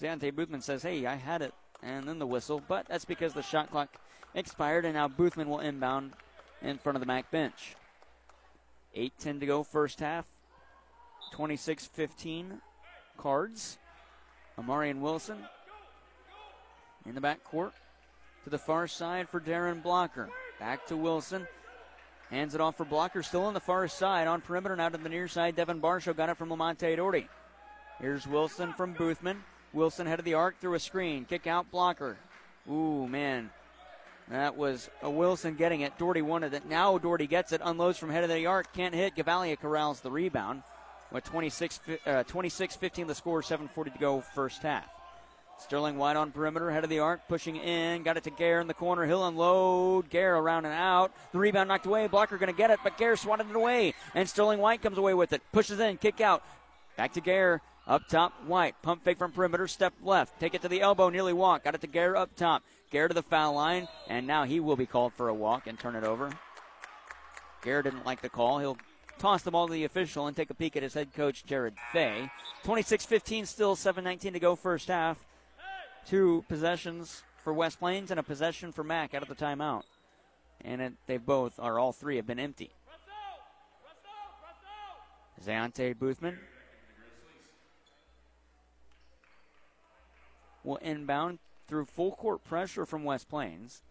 [0.00, 3.42] Zayante Boothman says, hey, I had it, and then the whistle, but that's because the
[3.42, 3.96] shot clock
[4.34, 6.12] expired, and now Boothman will inbound
[6.62, 7.76] in front of the MAC bench.
[8.96, 10.26] 8 10 to go, first half.
[11.32, 12.60] 26 15
[13.18, 13.78] cards.
[14.58, 15.36] Amarian Wilson
[17.04, 17.72] in the back court
[18.44, 20.30] to the far side for Darren Blocker.
[20.58, 21.46] Back to Wilson.
[22.30, 24.26] Hands it off for Blocker, still on the far side.
[24.26, 25.54] On perimeter now to the near side.
[25.54, 27.28] Devin Barshow got it from Lamonte Doherty.
[28.00, 29.36] Here's Wilson from Boothman.
[29.72, 31.24] Wilson head of the arc through a screen.
[31.24, 32.16] Kick out Blocker.
[32.70, 33.50] Ooh, man.
[34.28, 35.96] That was a Wilson getting it.
[35.98, 36.66] Doherty wanted it.
[36.66, 37.60] Now Doherty gets it.
[37.64, 38.72] Unloads from head of the arc.
[38.72, 39.14] Can't hit.
[39.14, 40.62] Gavalia corrals the rebound.
[41.12, 44.86] With 26, uh, 26 15 the score, 7.40 to go, first half.
[45.58, 48.66] Sterling White on perimeter, head of the arc, pushing in, got it to Gare in
[48.66, 49.06] the corner.
[49.06, 50.10] He'll unload.
[50.10, 51.12] Gare around and out.
[51.32, 52.06] The rebound knocked away.
[52.08, 53.94] Blocker going to get it, but Gare swatted it away.
[54.14, 55.42] And Sterling White comes away with it.
[55.52, 56.42] Pushes in, kick out.
[56.96, 57.62] Back to Gare.
[57.86, 58.74] Up top, White.
[58.82, 60.40] Pump fake from perimeter, step left.
[60.40, 61.62] Take it to the elbow, nearly walk.
[61.62, 62.64] Got it to Gare up top.
[62.96, 65.78] Gare to the foul line, and now he will be called for a walk and
[65.78, 66.30] turn it over.
[67.62, 68.58] Gare didn't like the call.
[68.58, 68.78] He'll
[69.18, 71.74] toss the ball to the official and take a peek at his head coach, Jared
[71.92, 72.30] Fay.
[72.64, 75.26] 26 15, still 7 19 to go, first half
[76.06, 79.82] two possessions for West Plains and a possession for Mac out of the timeout.
[80.64, 82.70] And it, they both, or all three, have been empty.
[85.44, 86.38] Zayante Boothman
[90.64, 93.82] will inbound through full court pressure from West Plains.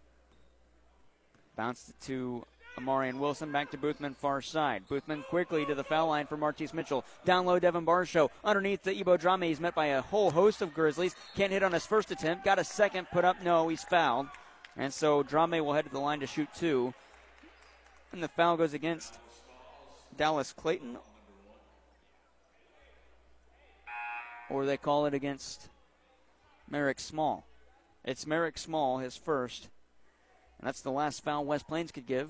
[1.55, 2.45] Bounced to
[2.77, 4.83] Amarian Wilson back to Boothman far side.
[4.89, 7.05] Boothman quickly to the foul line for Martise Mitchell.
[7.23, 8.29] Down low, Devin Barshow.
[8.43, 11.15] Underneath the Ebo Drame, he's met by a whole host of Grizzlies.
[11.35, 12.43] Can't hit on his first attempt.
[12.43, 13.41] Got a second put up.
[13.41, 14.27] No, he's fouled.
[14.77, 16.93] And so Drame will head to the line to shoot two.
[18.11, 19.19] And the foul goes against
[20.17, 20.97] Dallas Clayton.
[24.49, 25.69] Or they call it against
[26.69, 27.45] Merrick Small.
[28.07, 29.67] It's Merrick Small, his first.
[30.59, 32.29] And that's the last foul West Plains could give.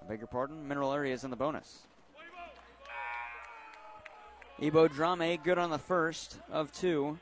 [0.00, 0.66] I beg your pardon.
[0.66, 1.80] Mineral area is in the bonus.
[4.62, 7.18] Ebo Drame good on the first of two.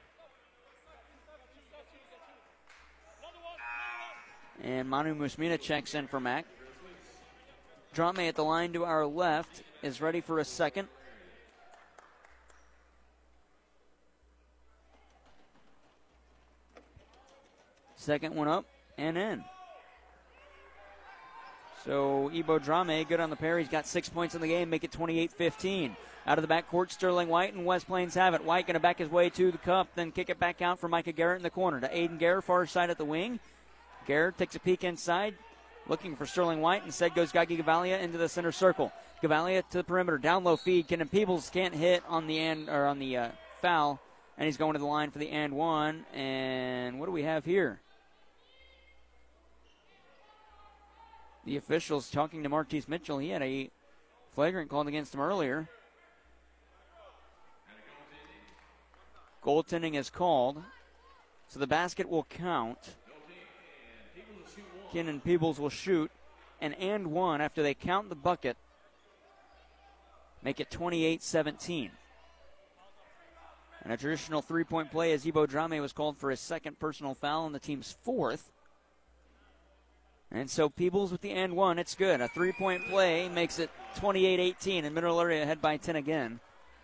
[4.63, 6.47] And Manu Musmina checks in for Mac.
[7.95, 10.87] Drame at the line to our left is ready for a second.
[18.03, 18.65] Second one up
[18.99, 19.45] and in.
[21.85, 23.59] So Ebo Drame, good on the pair.
[23.59, 25.97] He's got six points in the game, make it 28-15.
[26.27, 28.45] Out of the backcourt, Sterling White and West Plains have it.
[28.45, 30.89] White going to back his way to the cup, then kick it back out for
[30.89, 33.39] Micah Garrett in the corner to Aiden Garrett, far side at the wing.
[34.07, 35.35] Garrett takes a peek inside,
[35.89, 36.85] looking for Sterling White.
[36.85, 38.93] Instead goes Gagi Gavalia into the center circle.
[39.23, 40.89] Gavalia to the perimeter, down low feed.
[40.89, 43.29] Kenan Peebles can't hit on the end or on the uh,
[43.61, 44.01] foul,
[44.37, 46.05] and he's going to the line for the and one.
[46.13, 47.81] And what do we have here?
[51.45, 53.19] The officials talking to Martise Mitchell.
[53.19, 53.71] He had a
[54.33, 55.69] flagrant called against him earlier.
[59.43, 60.63] Goaltending is called,
[61.49, 62.79] so the basket will count.
[64.93, 66.11] Kenan Peebles will shoot
[66.61, 68.57] an and one after they count the bucket,
[70.45, 71.91] make it 28 17.
[73.83, 77.15] And a traditional three point play as Ebo Drame was called for his second personal
[77.15, 78.53] foul and the team's fourth.
[80.33, 81.79] And so Peebles with the end one.
[81.79, 82.21] It's good.
[82.21, 86.41] A three point play makes it 28 18, and Mineral Area ahead by 10 again.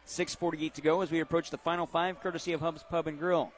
[0.07, 3.53] 6.48 to go as we approach the final five, courtesy of Hub's Pub and Grill.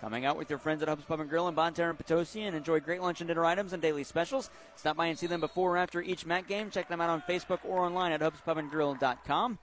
[0.00, 2.42] Coming out with your friends at Hub's Pub and Grill in Bonne Terre and Potosi
[2.42, 4.50] and enjoy great lunch and dinner items and daily specials.
[4.76, 6.70] Stop by and see them before or after each MAC game.
[6.70, 9.58] Check them out on Facebook or online at hubspubandgrill.com.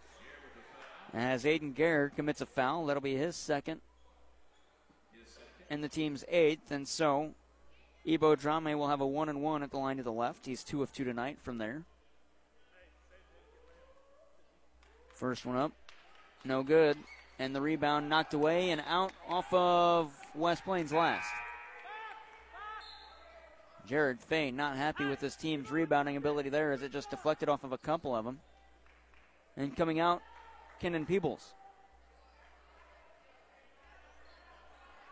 [1.13, 3.81] As Aiden Garrett commits a foul, that'll be his second
[5.71, 6.69] and the team's eighth.
[6.69, 7.31] And so
[8.05, 10.45] Ebo Drame will have a one and one at the line to the left.
[10.45, 11.83] He's two of two tonight from there.
[15.13, 15.71] First one up,
[16.43, 16.97] no good.
[17.37, 21.29] And the rebound knocked away and out off of West Plains last.
[23.87, 27.63] Jared Fay not happy with his team's rebounding ability there as it just deflected off
[27.63, 28.39] of a couple of them.
[29.57, 30.21] And coming out,
[30.79, 31.53] Kenan Peebles.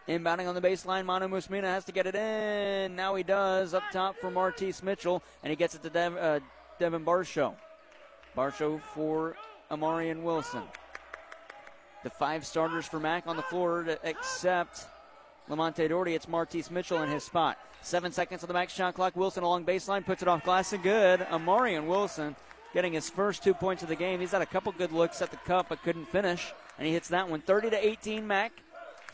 [0.10, 2.96] Inbounding on the baseline, Manu Musmina has to get it in.
[2.96, 6.40] Now he does up top for Martise Mitchell, and he gets it to Dev, uh,
[6.80, 7.54] Devin Barshow.
[8.36, 9.36] Barshow for
[9.70, 10.64] Amarian Wilson.
[12.04, 14.88] The five starters for Mac on the floor except
[15.48, 16.16] Lamonte Doherty.
[16.16, 17.60] It's Martise Mitchell in his spot.
[17.84, 19.16] Seven seconds on the max shot clock.
[19.16, 21.20] Wilson along baseline puts it off glass and good.
[21.20, 22.36] Amarian Wilson
[22.74, 24.20] getting his first two points of the game.
[24.20, 27.10] He's had a couple good looks at the cup but couldn't finish, and he hits
[27.10, 27.42] that one.
[27.42, 28.54] 30 to 18 Mac.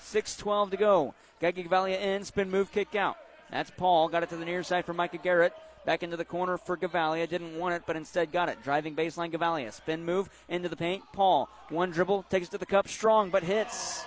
[0.06, 1.14] 6.12 to go.
[1.42, 3.18] Gagi Gavalia in, spin move, kick out.
[3.52, 4.08] That's Paul.
[4.08, 5.54] Got it to the near side for Micah Garrett.
[5.86, 7.30] Back into the corner for Gavalia.
[7.30, 8.64] Didn't want it, but instead got it.
[8.64, 9.72] Driving baseline Gavalia.
[9.72, 11.04] Spin move into the paint.
[11.14, 11.48] Paul.
[11.70, 12.26] One dribble.
[12.30, 12.88] Takes it to the cup.
[12.88, 14.06] Strong, but hits.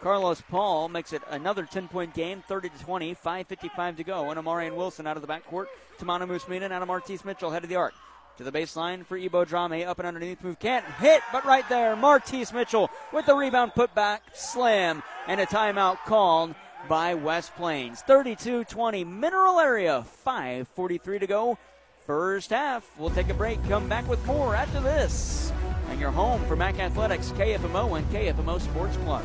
[0.00, 4.30] Carlos Paul makes it another 10 point game, 30 to 20, 5.55 to go.
[4.30, 5.66] And Amarian Wilson out of the backcourt
[5.98, 7.94] to Manu Musmina and out of Martise Mitchell, head of the arc.
[8.38, 10.60] To the baseline for Ebo Drame, up and underneath move.
[10.60, 15.46] Can't hit, but right there, Martise Mitchell with the rebound put back, slam, and a
[15.46, 16.54] timeout called
[16.88, 18.00] by West Plains.
[18.02, 21.58] 32 20, mineral area, 5.43 to go.
[22.06, 22.88] First half.
[22.96, 25.52] We'll take a break, come back with more after this.
[25.90, 29.24] And your home for MAC Athletics, KFMO, and KFMO Sports Plus.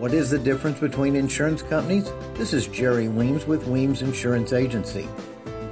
[0.00, 2.10] What is the difference between insurance companies?
[2.32, 5.06] This is Jerry Weems with Weems Insurance Agency.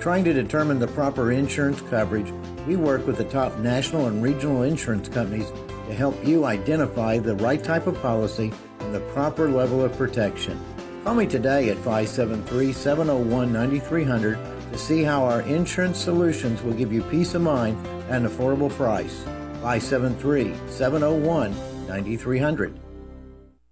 [0.01, 2.31] Trying to determine the proper insurance coverage,
[2.67, 5.51] we work with the top national and regional insurance companies
[5.87, 10.63] to help you identify the right type of policy and the proper level of protection.
[11.05, 14.39] Call me today at 573 701 9300
[14.73, 17.79] to see how our insurance solutions will give you peace of mind
[18.11, 19.23] at an affordable price.
[19.63, 21.57] 573 701
[21.89, 22.79] 9300.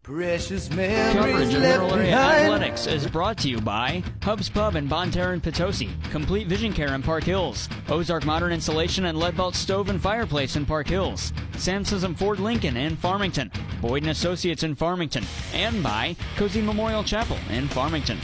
[0.06, 2.44] Precious memories Coverage of left Mineral Area behind.
[2.44, 7.02] Athletics is brought to you by Hub's Pub in and Potosi, Complete Vision Care in
[7.02, 12.16] Park Hills, Ozark Modern Insulation and Leadbelt Stove and Fireplace in Park Hills, Samson's and
[12.16, 17.66] Ford Lincoln in Farmington, Boyd and Associates in Farmington, and by Cozine Memorial Chapel in
[17.66, 18.18] Farmington.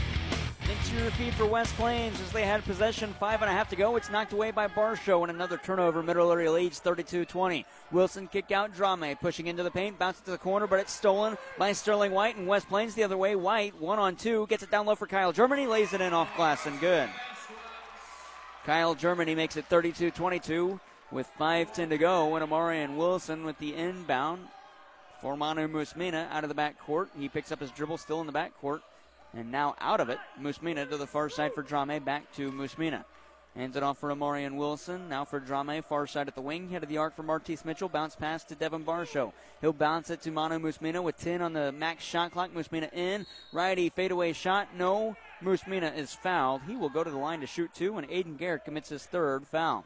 [0.73, 3.13] Interior feed for West Plains as they had possession.
[3.19, 3.95] Five and a half to go.
[3.95, 6.01] It's knocked away by Barshow and another turnover.
[6.01, 7.63] Mineral Area leads 32 20.
[7.91, 8.73] Wilson kick out.
[8.73, 9.99] Drame pushing into the paint.
[9.99, 12.37] Bounces to the corner, but it's stolen by Sterling White.
[12.37, 13.35] And West Plains the other way.
[13.35, 14.47] White, one on two.
[14.47, 15.67] Gets it down low for Kyle Germany.
[15.67, 17.07] Lays it in off glass and good.
[18.65, 20.79] Kyle Germany makes it 32 22
[21.11, 22.35] with 5.10 to go.
[22.35, 24.47] And Amarian Wilson with the inbound
[25.21, 27.09] for Manu Musmina out of the back court.
[27.17, 28.81] He picks up his dribble still in the back court.
[29.35, 33.03] And now out of it, Musmina to the far side for Drame, back to Musmina.
[33.55, 35.09] Hands it off for Amarian Wilson.
[35.09, 36.69] Now for Drame, far side at the wing.
[36.69, 37.89] Head of the arc for Martise Mitchell.
[37.89, 39.31] Bounce pass to Devin Barshow.
[39.61, 42.51] He'll bounce it to Manu Musmina with 10 on the max shot clock.
[42.53, 43.27] Musmina in.
[43.51, 44.69] Righty fadeaway shot.
[44.75, 45.15] No.
[45.43, 46.61] Musmina is fouled.
[46.67, 49.45] He will go to the line to shoot two, and Aiden Garrett commits his third
[49.45, 49.85] foul.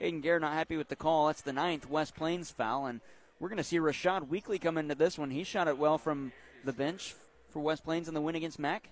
[0.00, 1.28] Aiden Garrett not happy with the call.
[1.28, 3.00] That's the ninth West Plains foul, and
[3.38, 5.30] we're going to see Rashad Weekly come into this one.
[5.30, 6.32] He shot it well from
[6.64, 7.14] the bench
[7.50, 8.90] for West Plains in the win against Mac.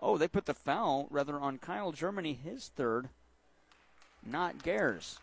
[0.00, 3.08] Oh, they put the foul rather on Kyle Germany, his third,
[4.24, 5.18] not Gares.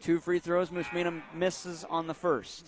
[0.00, 0.70] Two free throws.
[0.70, 2.66] Musmina misses on the first.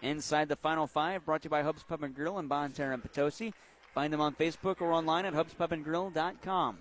[0.00, 2.92] Inside the final five, brought to you by Hubs Pub and Grill in Bonne Terre
[2.92, 3.52] and Potosi.
[3.94, 6.78] Find them on Facebook or online at hubspubandgrill.com.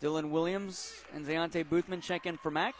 [0.00, 2.74] Dylan Williams and Zayante Boothman check in for Mac.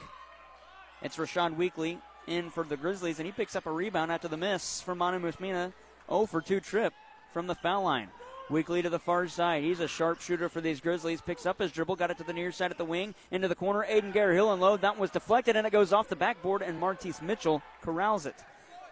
[1.02, 4.37] It's Rashad Weekly in for the Grizzlies, and he picks up a rebound after the
[4.37, 5.72] miss from Manu Musmina.
[6.08, 6.92] 0 for 2 trip
[7.32, 8.08] from the foul line.
[8.50, 9.62] Weekly to the far side.
[9.62, 11.20] He's a sharp shooter for these Grizzlies.
[11.20, 13.54] Picks up his dribble, got it to the near side at the wing, into the
[13.54, 13.87] corner.
[13.88, 14.76] Aiden Garrett Hill and low.
[14.76, 18.37] That was deflected, and it goes off the backboard, and Martise Mitchell corrals it.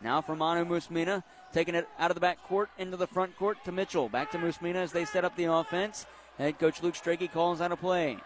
[0.01, 3.63] Now for Manu Musmina, taking it out of the back court into the front court
[3.65, 4.09] to Mitchell.
[4.09, 6.07] Back to Musmina as they set up the offense.
[6.39, 8.17] Head coach Luke Strachey calls out a play.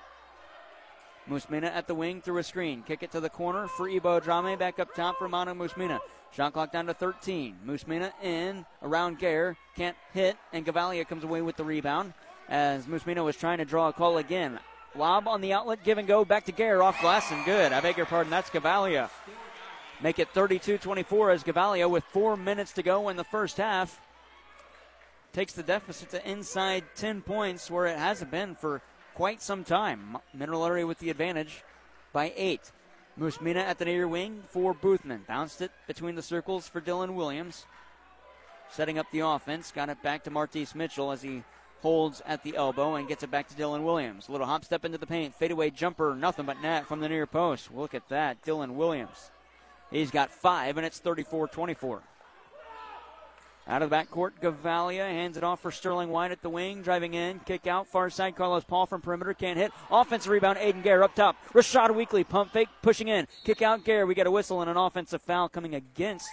[1.29, 2.83] Musmina at the wing through a screen.
[2.83, 4.59] Kick it to the corner for Ebo Drame.
[4.59, 6.01] Back up top for Manu Musmina.
[6.33, 7.57] Shot clock down to 13.
[7.67, 9.57] Musmina in around Gare.
[9.77, 12.13] Can't hit, and Gavalia comes away with the rebound
[12.49, 14.59] as Musmina was trying to draw a call again.
[14.97, 17.73] Lob on the outlet, give and go back to Gare off glass and good.
[17.73, 19.11] I beg your pardon, that's Gavalia.
[20.03, 24.01] Make it 32 24 as Gavalia, with four minutes to go in the first half,
[25.33, 28.83] takes the deficit to inside 10 points where it hasn't been for
[29.15, 30.19] quite some time.
[30.33, 31.63] Mineral area with the advantage
[32.13, 32.73] by eight.
[33.19, 35.27] Musmina at the near wing for Boothman.
[35.27, 37.67] Bounced it between the circles for Dylan Williams.
[38.71, 39.71] Setting up the offense.
[39.71, 41.45] Got it back to Martise Mitchell as he
[41.81, 44.29] holds at the elbow and gets it back to Dylan Williams.
[44.29, 45.35] A little hop step into the paint.
[45.35, 46.15] Fadeaway jumper.
[46.15, 47.73] Nothing but net from the near post.
[47.73, 48.43] Look at that.
[48.43, 49.31] Dylan Williams.
[49.91, 52.03] He's got five, and it's 34 24.
[53.67, 57.15] Out of the backcourt, Gavalia hands it off for Sterling White at the wing, driving
[57.15, 59.73] in, kick out, far side, Carlos Paul from perimeter, can't hit.
[59.91, 61.37] Offensive rebound, Aiden Gare up top.
[61.55, 64.07] Rashad Weekly, pump fake, pushing in, kick out Gare.
[64.07, 66.29] We got a whistle and an offensive foul coming against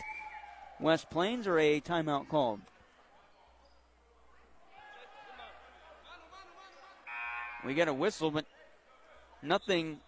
[0.81, 2.59] West Plains or a timeout called?
[7.63, 8.45] We get a whistle, but
[9.43, 9.99] nothing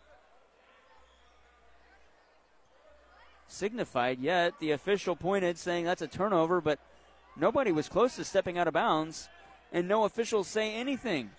[3.48, 4.60] signified yet.
[4.60, 6.80] The official pointed saying that's a turnover, but
[7.36, 9.30] nobody was close to stepping out of bounds,
[9.72, 11.32] and no officials say anything.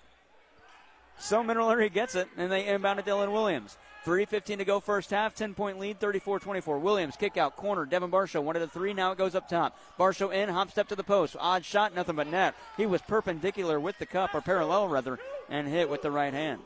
[1.18, 3.76] So Mineral Area gets it, and they inbound to Dylan Williams.
[4.04, 6.78] 3.15 to go first half, 10 point lead, 34 24.
[6.78, 9.78] Williams kick out, corner, Devin Barshow, one of the three, now it goes up top.
[9.98, 11.36] Barshow in, hop step to the post.
[11.40, 12.54] Odd shot, nothing but net.
[12.76, 15.18] He was perpendicular with the cup, or parallel rather,
[15.48, 16.60] and hit with the right hand.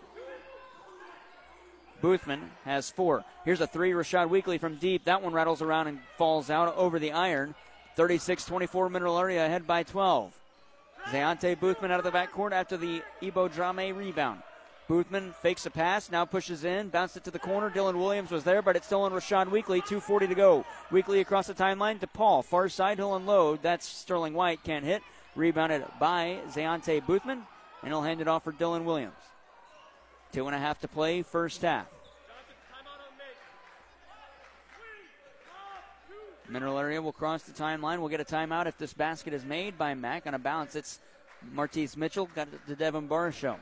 [2.03, 3.25] Boothman has four.
[3.45, 5.05] Here's a three, Rashad Weekly from deep.
[5.05, 7.55] That one rattles around and falls out over the iron.
[7.99, 10.33] 36 24 Mineral Area ahead by 12.
[11.07, 14.41] Zayante Boothman out of the backcourt after the Ebo Drame rebound.
[14.89, 17.71] Boothman fakes a pass, now pushes in, bounced it to the corner.
[17.71, 19.81] Dylan Williams was there, but it's still on Rashad Weekly.
[19.81, 20.65] 2.40 to go.
[20.93, 22.45] Weekly across the timeline to Paul.
[22.45, 23.63] Far side, he'll unload.
[23.63, 25.03] That's Sterling White, can't hit.
[25.35, 27.43] Rebounded by Zayante Boothman,
[27.83, 29.17] and he'll hand it off for Dylan Williams.
[30.31, 31.89] Two and a half to play, first half.
[36.49, 37.99] Mineral Area will cross the timeline.
[37.99, 40.77] We'll get a timeout if this basket is made by Mack on a bounce.
[40.77, 41.01] It's
[41.53, 43.57] Martise Mitchell, got it to Devin Barshow.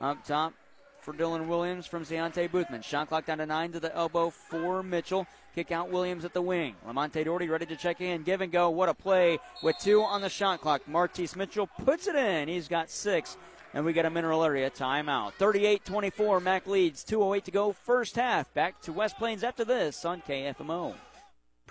[0.00, 0.54] Up top
[1.00, 2.84] for Dylan Williams from Zayante Boothman.
[2.84, 5.26] Shot clock down to nine to the elbow for Mitchell.
[5.54, 6.76] Kick out Williams at the wing.
[6.86, 8.22] Lamonte Doherty ready to check in.
[8.22, 8.70] Give and go.
[8.70, 10.86] What a play with two on the shot clock.
[10.86, 12.48] Martise Mitchell puts it in.
[12.48, 13.36] He's got six.
[13.74, 15.32] And we get a mineral area timeout.
[15.34, 16.40] 38 24.
[16.40, 17.04] Mack leads.
[17.04, 17.72] 2.08 to go.
[17.72, 18.52] First half.
[18.54, 20.94] Back to West Plains after this on KFMO.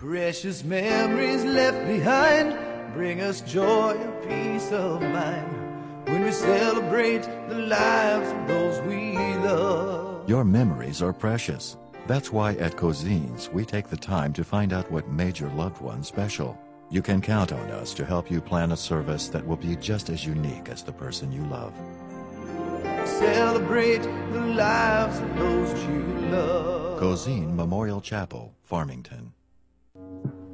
[0.00, 2.56] Precious memories left behind
[2.94, 7.20] bring us joy and peace of mind when we celebrate
[7.50, 9.12] the lives of those we
[9.44, 10.26] love.
[10.26, 11.76] Your memories are precious.
[12.06, 15.82] That's why at Cozines we take the time to find out what made your loved
[15.82, 16.58] one special.
[16.88, 20.08] You can count on us to help you plan a service that will be just
[20.08, 21.74] as unique as the person you love.
[23.06, 24.00] Celebrate
[24.32, 26.98] the lives of those you love.
[26.98, 29.34] Cozine Memorial Chapel, Farmington.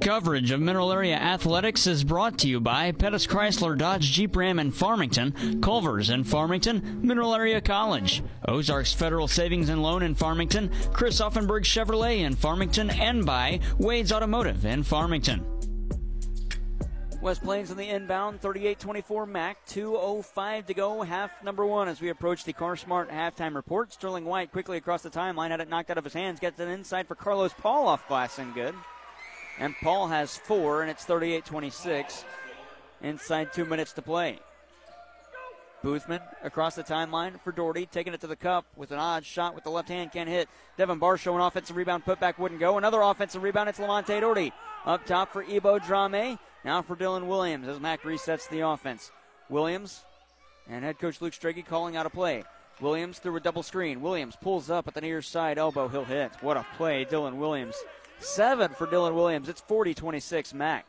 [0.01, 4.59] Coverage of Mineral Area Athletics is brought to you by Pettis Chrysler Dodge Jeep Ram
[4.59, 10.71] in Farmington, Culver's in Farmington, Mineral Area College, Ozarks Federal Savings and Loan in Farmington,
[10.93, 15.45] Chris Auffenberg Chevrolet in Farmington, and by Wade's Automotive in Farmington.
[17.19, 22.09] West Plains in the inbound, 38-24 Mack, 2.05 to go, half number one as we
[22.09, 23.91] approach the Car Smart halftime report.
[23.91, 26.67] Sterling White quickly across the timeline, had it knocked out of his hands, gets it
[26.67, 28.75] inside for Carlos Paul off glass and good.
[29.59, 32.25] And Paul has four, and it's 38 26.
[33.01, 34.39] Inside two minutes to play.
[35.83, 39.53] Boothman across the timeline for Doherty, taking it to the cup with an odd shot
[39.53, 40.49] with the left hand, can't hit.
[40.75, 42.77] Devin Barshow, an offensive rebound, putback wouldn't go.
[42.77, 44.51] Another offensive rebound, it's Lamonte Doherty.
[44.85, 46.39] Up top for Ebo Drame.
[46.65, 49.11] Now for Dylan Williams as Mack resets the offense.
[49.49, 50.03] Williams
[50.67, 52.43] and head coach Luke Strachey calling out a play.
[52.81, 54.01] Williams through a double screen.
[54.01, 55.87] Williams pulls up at the near side elbow.
[55.87, 56.31] He'll hit.
[56.41, 57.75] What a play, Dylan Williams.
[58.19, 59.47] Seven for Dylan Williams.
[59.47, 60.85] It's 40 26 Mack.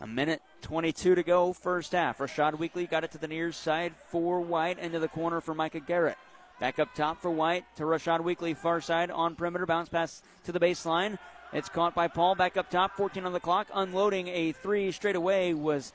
[0.00, 2.18] A minute 22 to go, first half.
[2.18, 5.80] Rashad Weekly got it to the near side for White, into the corner for Micah
[5.80, 6.18] Garrett.
[6.60, 10.52] Back up top for White to Rashad Weekly, far side on perimeter, bounce pass to
[10.52, 11.18] the baseline.
[11.52, 13.68] It's caught by Paul, back up top, 14 on the clock.
[13.72, 15.92] Unloading a three straight away was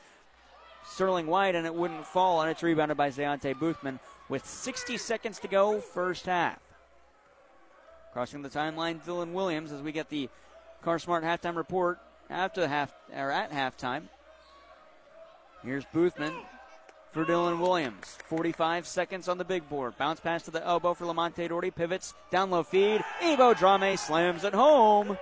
[0.88, 5.40] Sterling White, and it wouldn't fall, and it's rebounded by Zayante Boothman with 60 seconds
[5.40, 6.60] to go, first half.
[8.14, 10.30] Crossing the timeline, Dylan Williams as we get the
[10.84, 12.00] Car Smart halftime report
[12.30, 14.04] after half or at halftime.
[15.64, 16.34] Here's Boothman
[17.12, 18.18] for Dylan Williams.
[18.28, 19.98] 45 seconds on the big board.
[19.98, 21.72] Bounce pass to the elbow for Lamonte Doherty.
[21.72, 22.14] Pivots.
[22.32, 23.04] Down low feed.
[23.22, 25.18] Ebo Drame slams it home.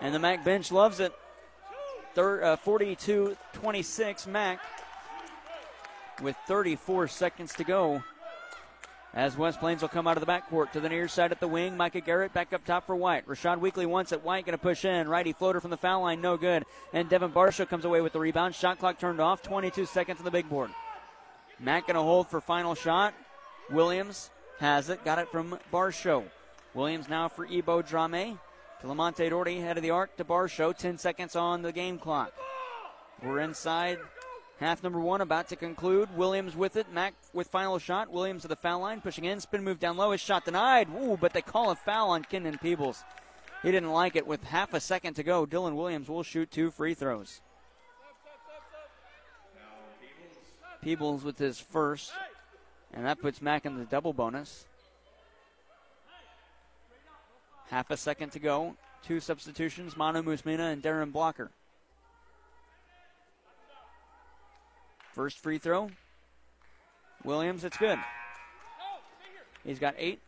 [0.00, 1.12] And the Mac bench loves it.
[2.16, 4.60] uh, 42 26 Mac
[6.22, 8.02] with 34 seconds to go.
[9.14, 11.46] As West Plains will come out of the backcourt to the near side at the
[11.46, 11.76] wing.
[11.76, 13.28] Micah Garrett back up top for White.
[13.28, 14.24] Rashad Weekly wants it.
[14.24, 15.08] White going to push in.
[15.08, 16.64] Righty floater from the foul line, no good.
[16.92, 18.56] And Devin Barshow comes away with the rebound.
[18.56, 19.40] Shot clock turned off.
[19.40, 20.70] 22 seconds on the big board.
[21.60, 23.14] Mack going to hold for final shot.
[23.70, 25.04] Williams has it.
[25.04, 26.24] Got it from Barshow.
[26.74, 28.40] Williams now for Ebo Drame.
[28.80, 30.76] To Lamonte Doherty, head of the arc to Barshow.
[30.76, 32.32] 10 seconds on the game clock.
[33.22, 33.98] We're inside
[34.64, 36.16] Half number one about to conclude.
[36.16, 36.90] Williams with it.
[36.90, 38.10] Mack with final shot.
[38.10, 39.38] Williams to the foul line, pushing in.
[39.38, 40.12] Spin move down low.
[40.12, 40.88] His shot denied.
[40.88, 43.04] Ooh, but they call a foul on Kenan Peebles.
[43.62, 44.26] He didn't like it.
[44.26, 47.42] With half a second to go, Dylan Williams will shoot two free throws.
[50.80, 52.12] Peebles with his first,
[52.94, 54.64] and that puts Mack in the double bonus.
[57.68, 58.76] Half a second to go.
[59.06, 61.50] Two substitutions, Manu Musmina and Darren Blocker.
[65.14, 65.90] First free throw.
[67.22, 68.00] Williams, it's good.
[69.64, 70.20] He's got eight.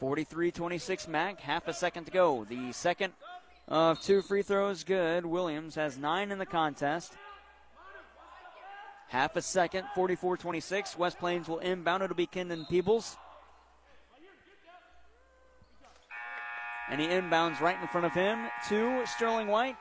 [0.00, 1.06] Forty-three, twenty-six.
[1.06, 2.44] Mac, Half a second to go.
[2.44, 3.12] The second
[3.68, 5.24] of two free throws, good.
[5.24, 7.12] Williams has nine in the contest.
[9.06, 10.98] Half a second, 44-26.
[10.98, 12.02] West Plains will inbound.
[12.02, 13.16] It'll be Kenan Peebles.
[16.90, 19.76] And he inbounds right in front of him to Sterling White.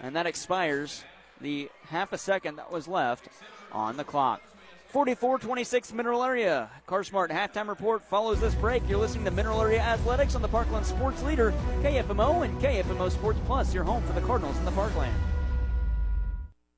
[0.00, 1.04] And that expires
[1.40, 3.28] the half a second that was left
[3.72, 4.42] on the clock.
[4.88, 6.68] 44 26 Mineral Area.
[6.86, 8.82] CarSmart halftime report follows this break.
[8.86, 13.38] You're listening to Mineral Area Athletics on the Parkland Sports Leader, KFMO, and KFMO Sports
[13.46, 15.14] Plus, your home for the Cardinals in the Parkland.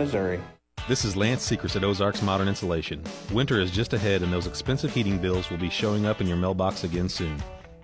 [0.00, 0.40] Missouri.
[0.88, 3.04] This is Lance Secrets at Ozarks Modern Insulation.
[3.32, 6.38] Winter is just ahead, and those expensive heating bills will be showing up in your
[6.38, 7.36] mailbox again soon.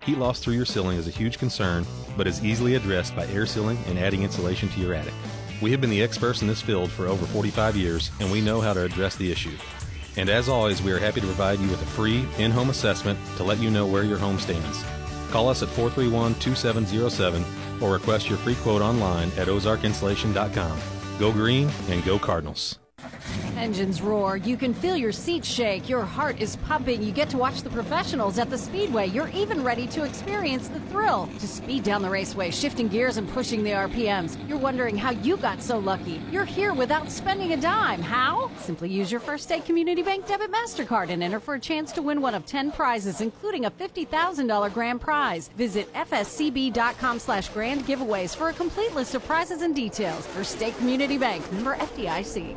[0.03, 1.85] Heat loss through your ceiling is a huge concern,
[2.17, 5.13] but is easily addressed by air sealing and adding insulation to your attic.
[5.61, 8.63] We have been the experts in this field for over 45 years, and we know
[8.63, 9.55] how to address the issue.
[10.17, 13.19] And as always, we are happy to provide you with a free in home assessment
[13.37, 14.83] to let you know where your home stands.
[15.31, 17.45] Call us at 431 2707
[17.83, 20.96] or request your free quote online at ozarkinsulation.com.
[21.19, 22.79] Go green and go Cardinals.
[23.57, 24.37] Engines roar.
[24.37, 25.89] You can feel your seat shake.
[25.89, 27.03] Your heart is pumping.
[27.03, 29.07] You get to watch the professionals at the speedway.
[29.09, 31.29] You're even ready to experience the thrill.
[31.39, 34.37] To speed down the raceway, shifting gears and pushing the RPMs.
[34.49, 36.21] You're wondering how you got so lucky.
[36.31, 38.03] You're here without spending a dime.
[38.03, 38.51] How?
[38.59, 42.03] Simply use your First State Community Bank debit MasterCard and enter for a chance to
[42.03, 45.49] win one of 10 prizes, including a $50,000 grand prize.
[45.57, 50.27] Visit fscb.com slash grand giveaways for a complete list of prizes and details.
[50.29, 52.57] First State Community Bank, member FDIC.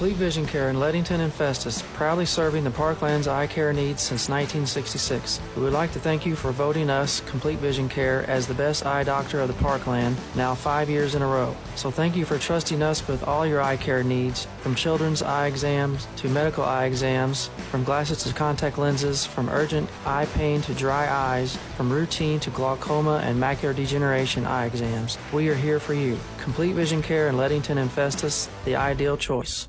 [0.00, 4.30] Complete Vision Care in Leadington and Festus, proudly serving the Parkland's eye care needs since
[4.30, 5.38] 1966.
[5.54, 8.86] We would like to thank you for voting us, Complete Vision Care, as the best
[8.86, 11.54] eye doctor of the Parkland, now five years in a row.
[11.76, 15.48] So thank you for trusting us with all your eye care needs, from children's eye
[15.48, 20.72] exams to medical eye exams, from glasses to contact lenses, from urgent eye pain to
[20.72, 25.18] dry eyes, from routine to glaucoma and macular degeneration eye exams.
[25.30, 26.18] We are here for you.
[26.38, 29.68] Complete Vision Care in Leadington and Festus, the ideal choice.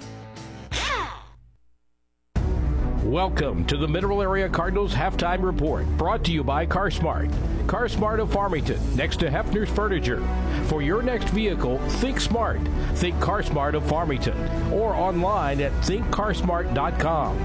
[3.11, 7.29] Welcome to the Mineral Area Cardinals halftime report, brought to you by CarSmart.
[7.65, 10.25] CarSmart of Farmington, next to Hefner's Furniture.
[10.67, 12.61] For your next vehicle, think smart.
[12.93, 14.37] Think CarSmart of Farmington,
[14.71, 17.37] or online at thinkcarsmart.com.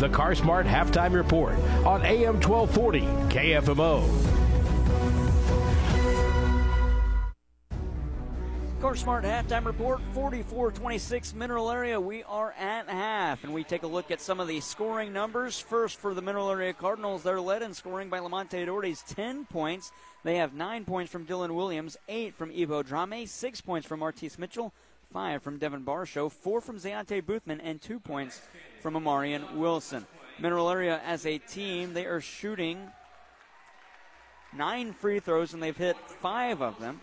[0.00, 1.54] The CarSmart halftime report
[1.86, 3.00] on AM 1240
[3.34, 4.35] KFMO.
[8.86, 12.00] CarSmart halftime report 44 26 Mineral Area.
[12.00, 15.58] We are at half, and we take a look at some of the scoring numbers.
[15.58, 19.90] First, for the Mineral Area Cardinals, they're led in scoring by Lamonte Doherty's 10 points.
[20.22, 24.38] They have 9 points from Dylan Williams, 8 from Ebo Drame, 6 points from Artis
[24.38, 24.72] Mitchell,
[25.12, 28.40] 5 from Devin Barshow, 4 from Zayante Boothman, and 2 points
[28.80, 30.06] from Amarian Wilson.
[30.38, 32.92] Mineral Area as a team, they are shooting
[34.56, 37.00] nine free throws, and they've hit five of them.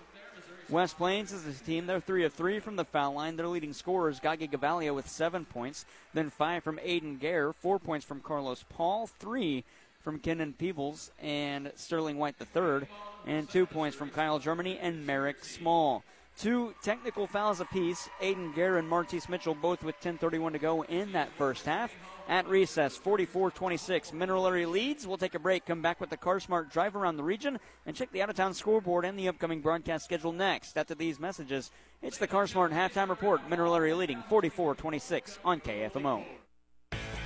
[0.70, 1.86] West Plains is a team.
[1.86, 3.36] They're three of three from the foul line.
[3.36, 8.06] Their leading scorers, Gagi Gavalia with seven points, then five from Aiden Gare, four points
[8.06, 9.64] from Carlos Paul, three
[10.02, 12.88] from Kenan Peebles and Sterling White III,
[13.26, 16.04] and two points from Kyle Germany and Merrick Small.
[16.38, 18.10] Two technical fouls apiece.
[18.22, 21.94] Aiden Gare and Martise Mitchell both with 10:31 to go in that first half.
[22.30, 25.06] At recess, 44-26, Mineral Area leads.
[25.06, 28.12] We'll take a break, come back with the CarSmart drive around the region, and check
[28.12, 30.78] the out-of-town scoreboard and the upcoming broadcast schedule next.
[30.78, 31.70] After these messages,
[32.02, 33.48] it's the CarSmart halftime report.
[33.50, 36.24] Mineral Area leading 44-26 on KFMO.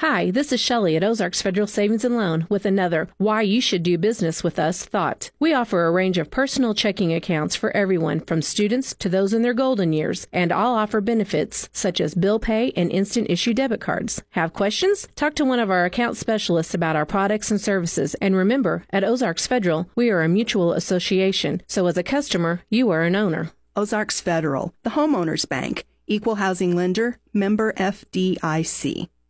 [0.00, 3.82] Hi, this is Shelley at Ozarks Federal Savings and Loan with another Why You Should
[3.82, 5.30] Do Business with Us thought.
[5.40, 9.40] We offer a range of personal checking accounts for everyone from students to those in
[9.40, 13.80] their golden years, and all offer benefits such as bill pay and instant issue debit
[13.80, 14.22] cards.
[14.32, 15.08] Have questions?
[15.16, 18.14] Talk to one of our account specialists about our products and services.
[18.16, 22.90] And remember, at Ozarks Federal, we are a mutual association, so as a customer, you
[22.90, 23.50] are an owner.
[23.74, 29.08] Ozarks Federal, the homeowners bank, equal housing lender, member FDIC.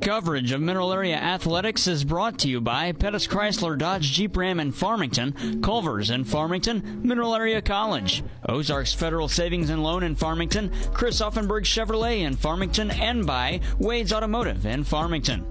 [0.00, 4.60] Coverage of Mineral Area Athletics is brought to you by Pettis Chrysler Dodge Jeep Ram
[4.60, 10.70] in Farmington, Culver's in Farmington, Mineral Area College, Ozarks Federal Savings and Loan in Farmington,
[10.92, 15.46] Chris Auffenberg Chevrolet in Farmington, and by Wade's Automotive in Farmington.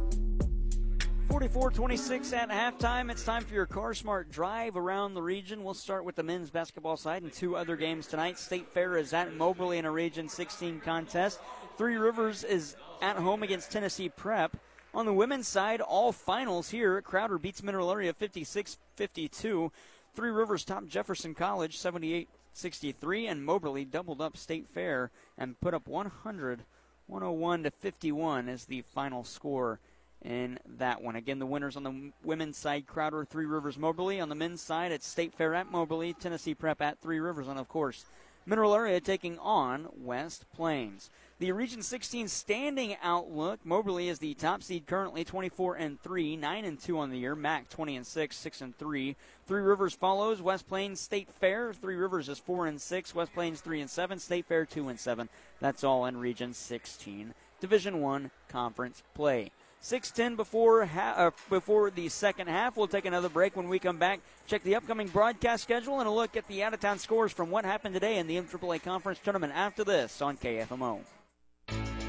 [1.28, 3.10] 44-26 at halftime.
[3.10, 5.64] It's time for your CarSmart drive around the region.
[5.64, 8.38] We'll start with the men's basketball side and two other games tonight.
[8.38, 11.40] State Fair is at Moberly in a Region 16 contest.
[11.78, 14.58] Three Rivers is at home against Tennessee Prep.
[14.94, 17.02] On the women's side, all finals here.
[17.02, 19.72] Crowder beats Mineral Area 56-52.
[20.14, 22.28] Three Rivers top Jefferson College 78-63,
[23.32, 26.66] and Moberly doubled up State Fair and put up 100,
[27.08, 29.80] 101 to 51 as the final score
[30.24, 31.16] in that one.
[31.16, 34.20] Again, the winners on the women's side, Crowder, Three Rivers, Moberly.
[34.20, 37.60] On the men's side, it's State Fair at Moberly, Tennessee Prep at Three Rivers, and
[37.60, 38.06] of course,
[38.46, 41.10] Mineral Area taking on West Plains.
[41.40, 46.66] The Region 16 standing outlook: Moberly is the top seed currently, 24 and 3, 9
[46.66, 47.36] and 2 on the year.
[47.36, 49.16] Mac 20 and 6, 6 and 3.
[49.46, 51.74] Three Rivers follows West Plains State Fair.
[51.74, 53.16] Three Rivers is 4 and 6.
[53.16, 54.20] West Plains 3 and 7.
[54.20, 55.28] State Fair 2 and 7.
[55.60, 57.34] That's all in Region 16.
[57.62, 59.52] Division 1 conference play.
[59.84, 62.78] 6:10 before ha- uh, before the second half.
[62.78, 64.22] We'll take another break when we come back.
[64.48, 67.94] Check the upcoming broadcast schedule and a look at the out-of-town scores from what happened
[67.94, 69.52] today in the MAAA Conference Tournament.
[69.54, 71.00] After this on KFMO.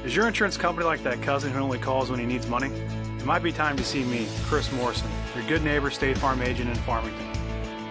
[0.05, 2.69] Is your insurance company like that cousin who only calls when he needs money?
[3.17, 6.69] It might be time to see me, Chris Morrison, your good neighbor State Farm agent
[6.69, 7.27] in Farmington.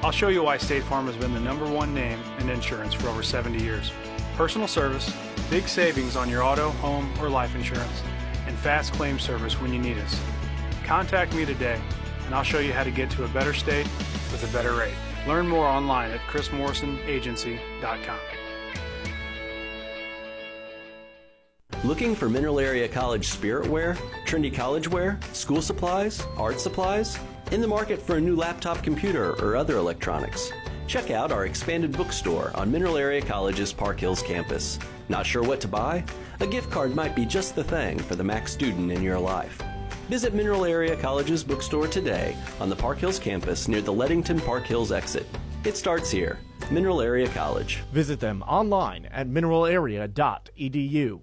[0.02, 3.08] I'll show you why State Farm has been the number one name in insurance for
[3.08, 3.92] over 70 years.
[4.36, 5.14] Personal service,
[5.50, 8.02] big savings on your auto, home, or life insurance,
[8.64, 10.18] fast claim service when you need us.
[10.84, 11.78] Contact me today,
[12.24, 13.84] and I'll show you how to get to a better state
[14.32, 14.94] with a better rate.
[15.28, 18.18] Learn more online at chrismorrisonagency.com.
[21.84, 27.18] Looking for Mineral Area College spirit wear, trendy college wear, school supplies, art supplies?
[27.52, 30.50] In the market for a new laptop computer or other electronics?
[30.86, 34.78] Check out our expanded bookstore on Mineral Area College's Park Hills campus.
[35.10, 36.02] Not sure what to buy?
[36.44, 39.62] A gift card might be just the thing for the Mac student in your life.
[40.10, 44.66] Visit Mineral Area College's bookstore today on the Park Hills campus near the Leadington Park
[44.66, 45.26] Hills exit.
[45.64, 46.38] It starts here.
[46.70, 47.76] Mineral Area College.
[47.94, 51.22] Visit them online at mineralarea.edu.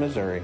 [0.01, 0.43] Missouri.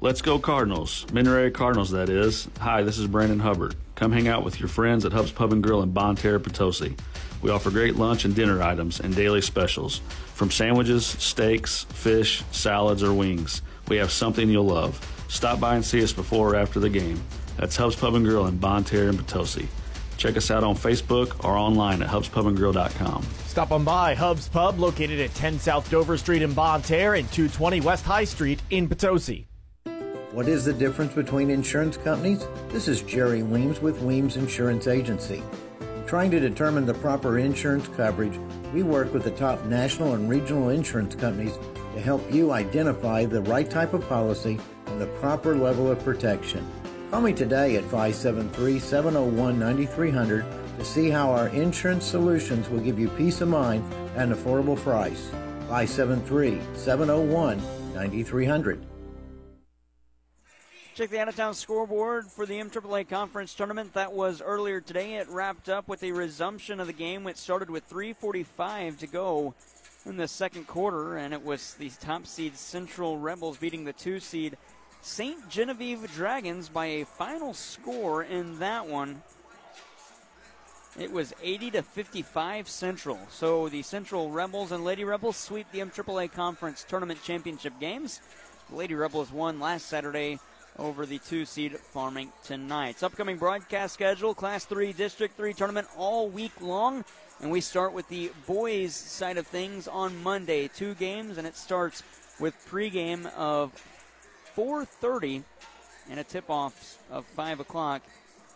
[0.00, 1.06] Let's go Cardinals.
[1.12, 2.48] Mineral Area Cardinals, that is.
[2.60, 3.74] Hi, this is Brandon Hubbard.
[3.94, 6.96] Come hang out with your friends at Hub's Pub and Grill in Bonne Terre, Potosi.
[7.40, 10.00] We offer great lunch and dinner items and daily specials.
[10.34, 15.00] From sandwiches, steaks, fish, salads, or wings, we have something you'll love.
[15.28, 17.20] Stop by and see us before or after the game.
[17.56, 19.68] That's Hub's Pub and Grill in Bonne Terre and Potosi.
[20.16, 23.24] Check us out on Facebook or online at hubspubandgrill.com.
[23.48, 27.26] Stop on by Hub's Pub, located at 10 South Dover Street in Bonne Terre and
[27.32, 29.46] 220 West High Street in Potosi.
[30.32, 32.46] What is the difference between insurance companies?
[32.68, 35.42] This is Jerry Weems with Weems Insurance Agency.
[36.06, 38.38] Trying to determine the proper insurance coverage,
[38.74, 41.58] we work with the top national and regional insurance companies
[41.94, 46.70] to help you identify the right type of policy and the proper level of protection.
[47.10, 50.44] Call me today at 573 701 9300
[50.78, 53.84] to see how our insurance solutions will give you peace of mind
[54.16, 55.30] at an affordable price.
[55.68, 57.60] 573 701
[57.94, 58.86] 9300.
[60.94, 63.94] Check the out-of-town scoreboard for the MAAA Conference Tournament.
[63.94, 65.14] That was earlier today.
[65.14, 67.26] It wrapped up with a resumption of the game.
[67.28, 69.54] It started with 3:45 to go
[70.06, 74.18] in the second quarter, and it was the top seed Central Rebels beating the two
[74.18, 74.56] seed
[75.02, 75.48] St.
[75.48, 79.22] Genevieve Dragons by a final score in that one.
[80.96, 83.18] It was 80 to 55 Central.
[83.30, 88.20] So the Central Rebels and Lady Rebels sweep the MAAA Conference Tournament Championship games.
[88.70, 90.38] The Lady Rebels won last Saturday
[90.78, 93.02] over the two seed Farmington Knights.
[93.02, 97.04] Upcoming broadcast schedule Class 3 District 3 tournament all week long.
[97.40, 100.68] And we start with the boys' side of things on Monday.
[100.68, 102.02] Two games, and it starts
[102.40, 103.72] with pregame of
[104.56, 105.44] 4:30
[106.10, 108.02] and a tip-off of 5 o'clock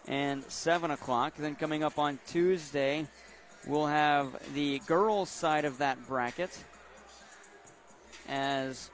[0.08, 1.34] and 7 o'clock.
[1.36, 3.06] Then coming up on Tuesday,
[3.66, 6.50] we'll have the girls' side of that bracket
[8.28, 8.90] as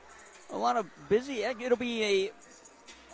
[0.51, 1.43] a lot of busy.
[1.43, 2.33] It'll be a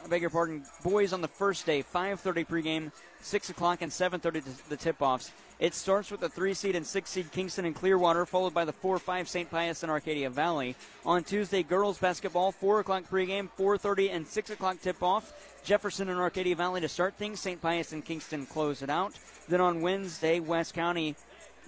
[0.04, 2.92] I beg your pardon, boys on the first day, 5:30 pregame,
[3.24, 5.32] 6 o'clock and 7:30 the tip-offs.
[5.58, 8.72] It starts with the three seed and six seed Kingston and Clearwater, followed by the
[8.72, 9.50] four five St.
[9.50, 10.76] Pius and Arcadia Valley.
[11.06, 15.32] On Tuesday, girls basketball, 4 o'clock pregame, 4:30 and 6 o'clock tip-off.
[15.64, 17.40] Jefferson and Arcadia Valley to start things.
[17.40, 17.62] St.
[17.62, 19.14] Pius and Kingston close it out.
[19.48, 21.16] Then on Wednesday, West County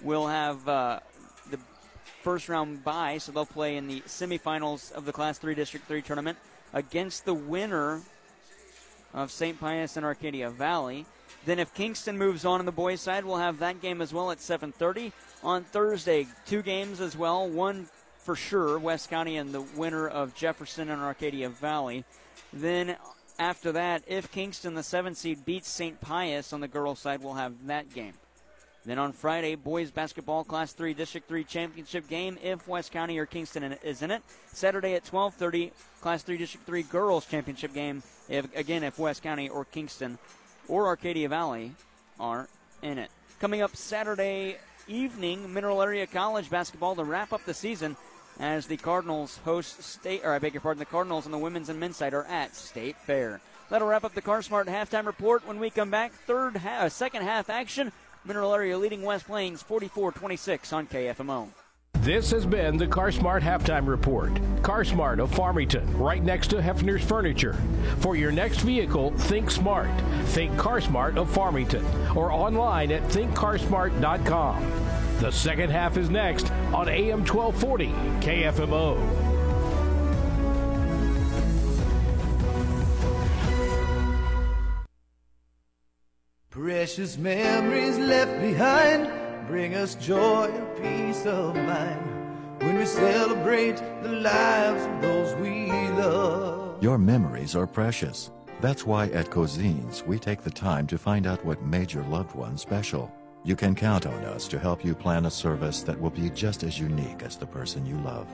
[0.03, 0.67] will have.
[0.67, 0.99] Uh,
[1.49, 1.59] the
[2.23, 6.01] First round bye, so they'll play in the semifinals of the Class 3 District 3
[6.01, 6.37] tournament
[6.73, 8.01] against the winner
[9.13, 9.57] of St.
[9.57, 11.05] Pius and Arcadia Valley.
[11.45, 14.31] Then if Kingston moves on in the boys' side, we'll have that game as well
[14.31, 15.11] at 7:30
[15.43, 16.27] on Thursday.
[16.45, 17.47] Two games as well.
[17.47, 22.03] One for sure, West County and the winner of Jefferson and Arcadia Valley.
[22.51, 22.97] Then
[23.39, 26.01] after that, if Kingston, the seven seed, beats St.
[26.01, 28.13] Pius on the girls' side, we'll have that game.
[28.87, 33.25] Then on Friday, boys basketball Class 3 District 3 championship game if West County or
[33.25, 34.23] Kingston is in it.
[34.53, 39.49] Saturday at 12:30, Class 3 District 3 girls championship game if again if West County
[39.49, 40.17] or Kingston
[40.67, 41.71] or Arcadia Valley
[42.19, 42.47] are
[42.81, 43.09] in it.
[43.39, 44.57] Coming up Saturday
[44.87, 47.95] evening, Mineral Area College basketball to wrap up the season
[48.39, 51.69] as the Cardinals host state or I beg your pardon, the Cardinals on the women's
[51.69, 53.41] and men's side are at State Fair.
[53.69, 55.45] That'll wrap up the CarSmart halftime report.
[55.45, 57.91] When we come back, third half, second half action.
[58.23, 61.49] Mineral Area leading West Plains 44-26 on KFMO.
[62.07, 64.33] This has been the CarSmart Halftime Report.
[64.61, 67.57] CarSmart of Farmington, right next to Hefner's Furniture.
[67.99, 69.89] For your next vehicle, think smart.
[70.27, 71.85] Think CarSmart of Farmington
[72.15, 74.71] or online at thinkcarsmart.com.
[75.19, 77.87] The second half is next on AM 1240
[78.21, 78.97] KFMO.
[86.51, 94.11] Precious memories left behind bring us joy and peace of mind when we celebrate the
[94.11, 96.83] lives of those we love.
[96.83, 98.29] Your memories are precious.
[98.59, 102.35] That's why at Cozines we take the time to find out what made your loved
[102.35, 103.09] one special.
[103.45, 106.63] You can count on us to help you plan a service that will be just
[106.63, 108.27] as unique as the person you love.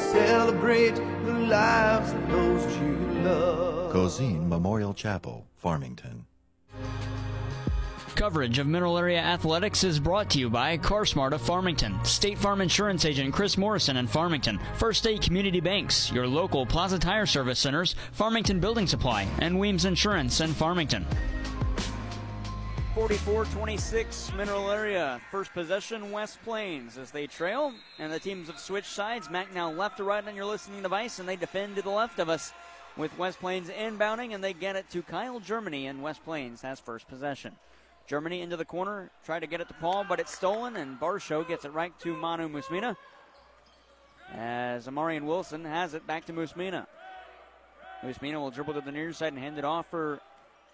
[0.00, 3.92] Celebrate the lives of those you love.
[3.92, 6.26] Cozine Memorial Chapel, Farmington.
[8.16, 12.62] Coverage of Mineral Area Athletics is brought to you by CarSmart of Farmington, State Farm
[12.62, 17.58] Insurance Agent Chris Morrison in Farmington, First State Community Banks, your local Plaza Tire Service
[17.58, 21.04] Centers, Farmington Building Supply, and Weems Insurance in Farmington.
[22.94, 25.20] 44-26 Mineral Area.
[25.30, 29.28] First possession West Plains as they trail, and the teams have switched sides.
[29.28, 32.18] Mac now left to right on your listening device, and they defend to the left
[32.18, 32.54] of us
[32.96, 36.80] with West Plains inbounding, and they get it to Kyle Germany, and West Plains has
[36.80, 37.54] first possession.
[38.06, 41.46] Germany into the corner, try to get it to Paul, but it's stolen, and Barshow
[41.46, 42.96] gets it right to Manu Musmina.
[44.32, 46.86] As Amarian Wilson has it back to Musmina.
[48.02, 50.20] Musmina will dribble to the near side and hand it off for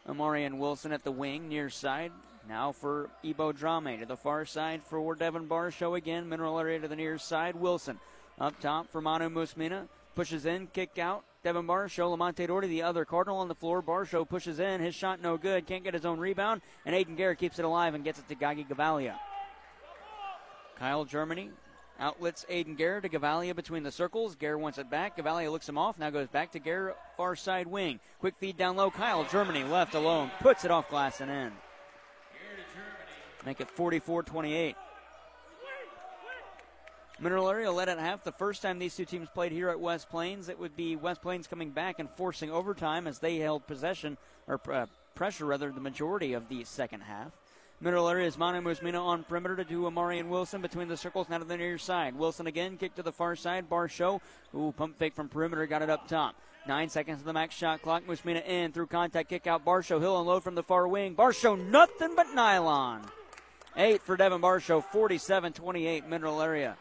[0.08, 2.12] Amarian Wilson at the wing, near side.
[2.48, 6.28] Now for Ebo Drame to the far side for Devin Barshow again.
[6.28, 7.54] Mineral area to the near side.
[7.54, 8.00] Wilson
[8.40, 9.86] up top for Manu Musmina.
[10.14, 11.24] Pushes in, kick out.
[11.42, 13.82] Devin Barshow, Lamonte Doherty, the other Cardinal on the floor.
[13.82, 14.80] Barshow pushes in.
[14.80, 15.66] His shot no good.
[15.66, 16.62] Can't get his own rebound.
[16.86, 19.16] And Aiden Garrett keeps it alive and gets it to Gagi Gavalia.
[20.78, 21.50] Kyle Germany
[21.98, 24.36] outlets Aiden Garrett to Gavalia between the circles.
[24.36, 25.16] Garrett wants it back.
[25.16, 25.98] Gavalia looks him off.
[25.98, 27.98] Now goes back to Garrett, far side wing.
[28.20, 28.92] Quick feed down low.
[28.92, 30.30] Kyle Germany left alone.
[30.40, 31.52] Puts it off glass and in.
[33.44, 34.76] Make it 44 28.
[37.22, 38.24] Mineral Area led at half.
[38.24, 41.22] The first time these two teams played here at West Plains, it would be West
[41.22, 44.18] Plains coming back and forcing overtime as they held possession,
[44.48, 47.30] or uh, pressure rather, the majority of the second half.
[47.80, 51.38] Mineral Area is Manu Musmina on perimeter to do Amarian Wilson between the circles, now
[51.38, 52.16] to the near side.
[52.16, 53.70] Wilson again, kick to the far side.
[53.70, 54.20] Barshow,
[54.52, 56.34] ooh, pump fake from perimeter, got it up top.
[56.66, 58.04] Nine seconds of the max shot clock.
[58.04, 59.64] Musmina in through contact, kick out.
[59.64, 61.14] Barshow, Hill unload from the far wing.
[61.14, 63.02] Barshow, nothing but nylon.
[63.76, 66.76] Eight for Devin Barshow, 47 28 Mineral Area.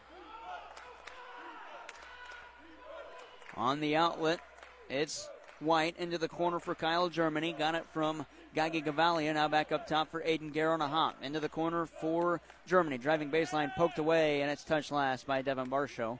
[3.56, 4.40] On the outlet,
[4.88, 5.28] it's
[5.62, 7.54] White into the corner for Kyle Germany.
[7.56, 8.26] Got it from
[8.56, 9.32] Gagi Gavalia.
[9.32, 11.16] Now back up top for Aiden Garrett on a hop.
[11.22, 12.98] Into the corner for Germany.
[12.98, 16.18] Driving baseline, poked away, and it's touched last by Devin Barshow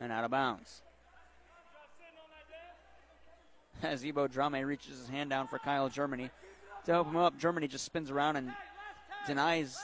[0.00, 0.82] and out of bounds.
[3.82, 6.28] As Ebo Drame reaches his hand down for Kyle Germany
[6.86, 8.52] to help him up, Germany just spins around and
[9.26, 9.78] denies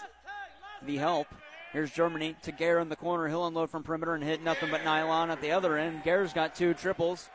[0.84, 1.28] the help.
[1.76, 3.28] Here's Germany to Gare in the corner.
[3.28, 6.04] He'll unload from perimeter and hit nothing but nylon at the other end.
[6.04, 7.28] Gare's got two triples,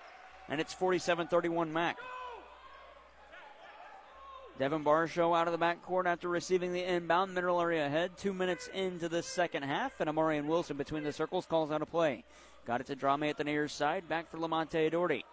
[0.49, 1.99] and it's 47 31 Mac.
[4.57, 7.35] Devin Barshow out of the backcourt after receiving the inbound.
[7.35, 8.17] Mineral area ahead.
[8.17, 11.85] Two minutes into the second half, and Amarian Wilson between the circles calls out a
[11.85, 12.23] play.
[12.65, 14.09] Got it to Drame at the near side.
[14.09, 15.23] Back for Lamonte Doherty.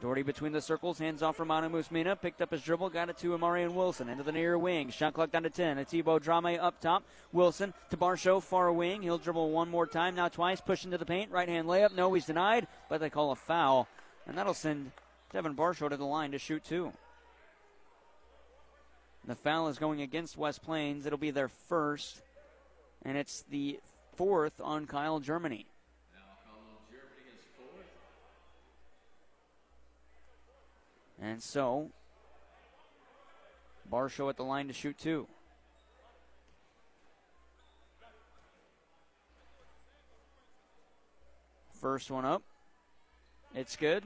[0.00, 2.20] Doherty between the circles, hands off for Manu Musmina.
[2.20, 4.08] Picked up his dribble, got it to Amarian Wilson.
[4.08, 4.90] Into the near wing.
[4.90, 5.78] Shot clock down to 10.
[5.78, 7.04] It's Ebo Drame up top.
[7.32, 9.02] Wilson to Barshow, far wing.
[9.02, 10.60] He'll dribble one more time, now twice.
[10.60, 11.30] Push into the paint.
[11.30, 11.94] Right hand layup.
[11.94, 13.88] No, he's denied, but they call a foul.
[14.26, 14.90] And that'll send
[15.32, 16.92] Devin Barshow to the line to shoot two.
[19.26, 21.06] The foul is going against West Plains.
[21.06, 22.20] It'll be their first,
[23.02, 23.80] and it's the
[24.16, 25.66] fourth on Kyle Germany.
[31.24, 31.90] And so,
[33.90, 35.26] Barshow at the line to shoot two.
[41.80, 42.42] First one up.
[43.54, 44.04] It's good.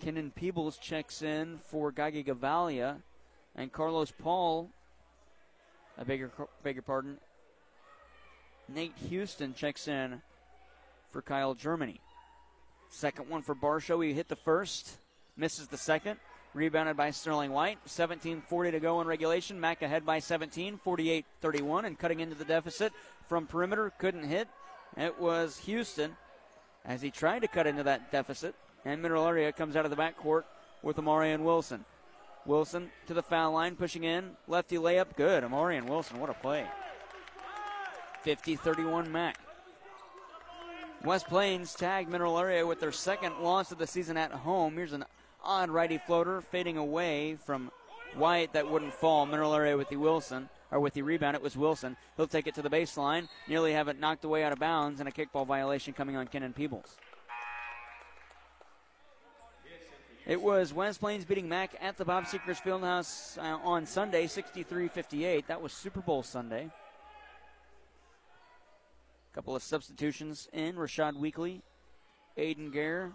[0.00, 2.98] Kenan Peebles checks in for Gagi Gavalia,
[3.56, 4.70] and Carlos Paul
[6.00, 6.30] I beg your,
[6.62, 7.18] beg your pardon.
[8.68, 10.22] Nate Houston checks in
[11.10, 12.00] for Kyle Germany.
[12.88, 14.02] Second one for Barshow.
[14.04, 14.96] He hit the first,
[15.36, 16.18] misses the second.
[16.54, 17.78] Rebounded by Sterling White.
[17.86, 19.60] 17.40 to go in regulation.
[19.60, 22.92] Mac ahead by 17, 48 31, and cutting into the deficit
[23.28, 23.92] from perimeter.
[23.98, 24.48] Couldn't hit.
[24.96, 26.16] It was Houston
[26.84, 28.54] as he tried to cut into that deficit.
[28.84, 30.44] And Mineral Area comes out of the backcourt
[30.82, 31.84] with Amarian Wilson.
[32.50, 34.32] Wilson to the foul line, pushing in.
[34.48, 35.44] Lefty layup, good.
[35.44, 36.66] Amarian Wilson, what a play.
[38.22, 39.38] 50 31 Mac.
[41.04, 44.74] West Plains tag Mineral Area with their second loss of the season at home.
[44.74, 45.04] Here's an
[45.44, 47.70] odd righty floater fading away from
[48.16, 49.26] White that wouldn't fall.
[49.26, 51.36] Mineral Area with the Wilson or with the rebound.
[51.36, 51.96] It was Wilson.
[52.16, 53.28] He'll take it to the baseline.
[53.46, 56.52] Nearly have it knocked away out of bounds and a kickball violation coming on Kenan
[56.52, 56.96] Peebles.
[60.30, 64.86] It was West Plains beating Mac at the Bob Seekers Fieldhouse uh, on Sunday, 63
[64.86, 65.48] 58.
[65.48, 66.70] That was Super Bowl Sunday.
[69.32, 71.62] A Couple of substitutions in Rashad Weekly,
[72.38, 73.10] Aiden Gare,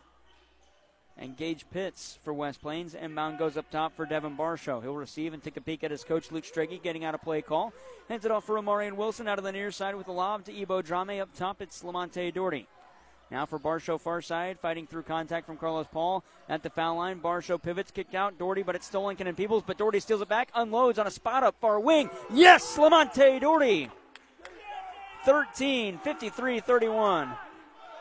[1.18, 2.96] and Gage Pitts for West Plains.
[2.96, 4.82] Inbound goes up top for Devin Barshow.
[4.82, 7.42] He'll receive and take a peek at his coach, Luke Strachey, getting out a play
[7.42, 7.72] call.
[8.10, 10.54] Hands it off for Amarian Wilson out of the near side with a lob to
[10.54, 11.22] Ebo Drame.
[11.22, 12.68] Up top, it's Lamonte Doherty.
[13.32, 17.20] Now for Barshow far side, fighting through contact from Carlos Paul at the foul line.
[17.20, 18.38] Barshow pivots, kicked out.
[18.38, 21.44] Doherty, but it's stolen Kenan Peebles, but Doherty steals it back, unloads on a spot
[21.44, 22.10] up far wing.
[22.32, 23.90] Yes, Lamonte Doherty.
[25.26, 27.32] 13, 53 31.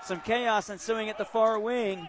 [0.05, 2.07] Some chaos ensuing at the far wing.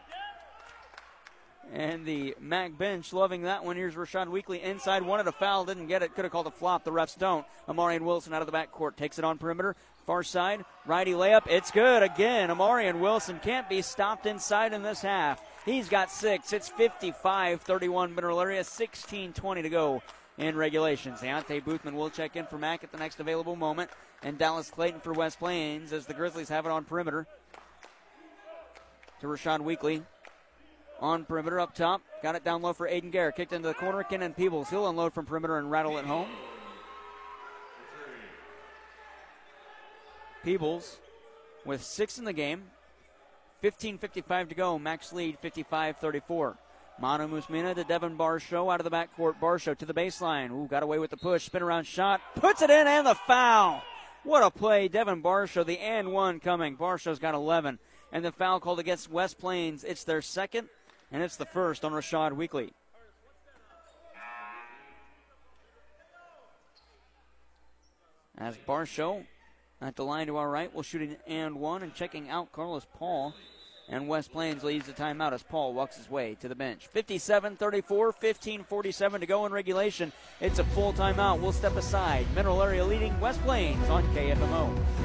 [1.74, 3.76] And the Mac bench loving that one.
[3.76, 5.02] Here's Rashad Weekly inside.
[5.02, 6.16] Wanted a foul, didn't get it.
[6.16, 6.84] Could have called a flop.
[6.84, 7.46] The refs don't.
[7.68, 9.76] Amarian Wilson out of the backcourt takes it on perimeter.
[10.06, 11.48] Far side, righty layup.
[11.48, 12.50] It's good again.
[12.50, 15.42] Amarian Wilson can't be stopped inside in this half.
[15.66, 16.54] He's got six.
[16.54, 20.04] It's 55 31 Mineral Area, 16 20 to go
[20.38, 21.22] in regulations.
[21.22, 23.90] Zayante Boothman will check in for Mac at the next available moment.
[24.22, 27.26] And Dallas Clayton for West Plains as the Grizzlies have it on perimeter.
[29.22, 30.04] To Rashad Weekly.
[31.02, 32.02] On perimeter up top.
[32.24, 33.32] Got it down low for Aiden Gare.
[33.32, 34.04] Kicked into the corner.
[34.04, 34.70] Kenan Peebles.
[34.70, 36.30] He'll unload from perimeter and rattle it home.
[40.44, 40.98] Peebles
[41.66, 42.64] with six in the game.
[43.64, 44.80] 15.55 to go.
[44.80, 46.58] Max lead 55 34.
[47.00, 49.40] Manu Musmina to Devin Barshow out of the backcourt.
[49.40, 50.52] Barshow to the baseline.
[50.52, 51.46] Ooh, got away with the push.
[51.46, 52.22] Spin around shot.
[52.36, 53.82] Puts it in and the foul.
[54.24, 54.88] What a play.
[54.88, 56.78] Devin Barshow, the and one coming.
[56.78, 57.80] Barshow's got 11.
[58.12, 59.84] And the foul called against West Plains.
[59.84, 60.70] It's their second,
[61.16, 62.74] and it's the first on Rashad Weekly.
[68.38, 69.24] As Barshow
[69.80, 72.86] at the line to our right will shoot an and one and checking out Carlos
[72.96, 73.34] Paul.
[73.88, 76.88] And West Plains leads the timeout as Paul walks his way to the bench.
[76.88, 80.12] 57 34, 15 47 to go in regulation.
[80.42, 81.40] It's a full timeout.
[81.40, 82.26] We'll step aside.
[82.36, 85.05] Mineral Area leading West Plains on KFMO.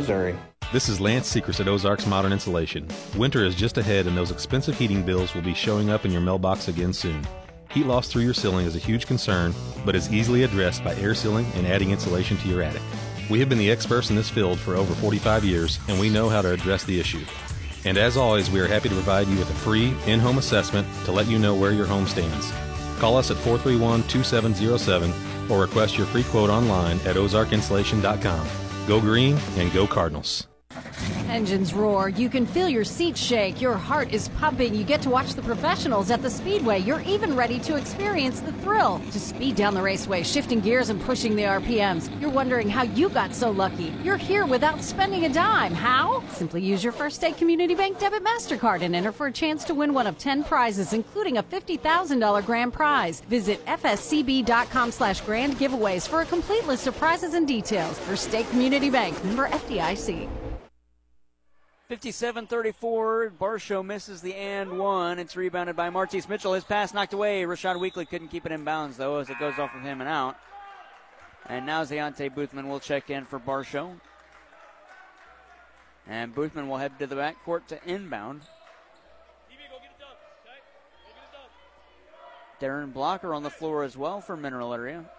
[0.73, 2.87] This is Lance Secrets at Ozarks Modern Insulation.
[3.17, 6.21] Winter is just ahead, and those expensive heating bills will be showing up in your
[6.21, 7.27] mailbox again soon.
[7.71, 9.53] Heat loss through your ceiling is a huge concern,
[9.85, 12.81] but is easily addressed by air sealing and adding insulation to your attic.
[13.29, 16.29] We have been the experts in this field for over 45 years, and we know
[16.29, 17.23] how to address the issue.
[17.85, 20.87] And as always, we are happy to provide you with a free in home assessment
[21.05, 22.51] to let you know where your home stands.
[22.99, 28.70] Call us at 431 2707 or request your free quote online at ozarkinsulation.com.
[28.87, 30.47] Go green and go Cardinals.
[31.29, 32.09] Engines roar.
[32.09, 33.61] You can feel your seat shake.
[33.61, 34.75] Your heart is pumping.
[34.75, 36.79] You get to watch the professionals at the speedway.
[36.79, 38.99] You're even ready to experience the thrill.
[39.11, 42.09] To speed down the raceway, shifting gears and pushing the RPMs.
[42.19, 43.93] You're wondering how you got so lucky.
[44.03, 45.73] You're here without spending a dime.
[45.73, 46.21] How?
[46.33, 49.73] Simply use your First State Community Bank debit MasterCard and enter for a chance to
[49.73, 53.21] win one of 10 prizes, including a $50,000 grand prize.
[53.21, 57.97] Visit fscb.com slash grand giveaways for a complete list of prizes and details.
[57.99, 60.50] First State Community Bank, member FDIC.
[61.91, 63.33] 57 34.
[63.37, 65.19] Barshow misses the and one.
[65.19, 66.53] It's rebounded by Martise Mitchell.
[66.53, 67.43] His pass knocked away.
[67.43, 70.09] Rashad Weekly couldn't keep it in bounds, though, as it goes off of him and
[70.09, 70.37] out.
[71.47, 73.99] And now Zayante Boothman will check in for Barshow.
[76.07, 78.43] And Boothman will head to the backcourt to inbound.
[82.61, 85.09] Darren Blocker on the floor as well for Mineral Area.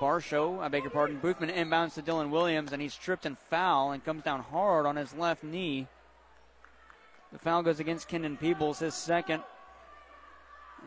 [0.00, 3.92] Barshow, I beg your pardon, Boothman inbounds to Dylan Williams, and he's tripped and foul
[3.92, 5.86] and comes down hard on his left knee.
[7.32, 9.42] The foul goes against Kenan Peebles, his second,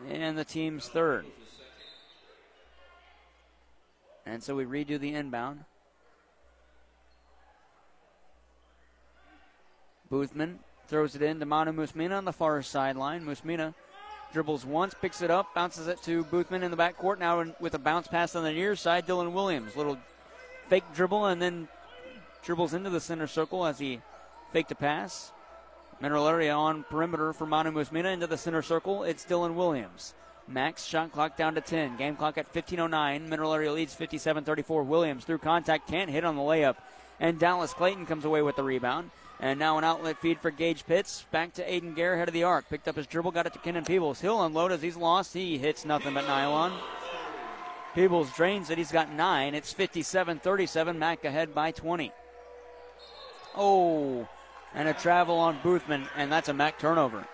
[0.08, 1.26] and the team's third.
[4.24, 5.64] And so we redo the inbound.
[10.10, 10.58] Boothman
[10.88, 13.24] throws it in to Manu Musmina on the far sideline.
[13.24, 13.74] Musmina
[14.32, 17.18] dribbles once, picks it up, bounces it to Boothman in the backcourt.
[17.18, 19.76] Now with a bounce pass on the near side, Dylan Williams.
[19.76, 19.98] Little
[20.68, 21.68] fake dribble and then
[22.42, 24.00] dribbles into the center circle as he
[24.52, 25.32] faked a pass.
[26.00, 29.02] Mineral area on perimeter for Manu Musmina into the center circle.
[29.02, 30.14] It's Dylan Williams.
[30.48, 31.96] Max shot clock down to 10.
[31.96, 33.28] Game clock at 15.09.
[33.28, 34.82] Mineral area leads 57 34.
[34.82, 36.76] Williams through contact can't hit on the layup.
[37.20, 39.10] And Dallas Clayton comes away with the rebound.
[39.40, 41.24] And now an outlet feed for Gage Pitts.
[41.30, 42.68] Back to Aiden Gare, head of the arc.
[42.68, 44.20] Picked up his dribble, got it to Kenan Peebles.
[44.20, 45.32] He'll unload as he's lost.
[45.32, 46.72] He hits nothing but nylon.
[47.94, 48.76] Peebles drains it.
[48.76, 49.54] He's got nine.
[49.54, 50.98] It's 57 37.
[50.98, 52.12] Mac ahead by 20.
[53.56, 54.28] Oh,
[54.74, 57.26] and a travel on Boothman, and that's a Mac turnover.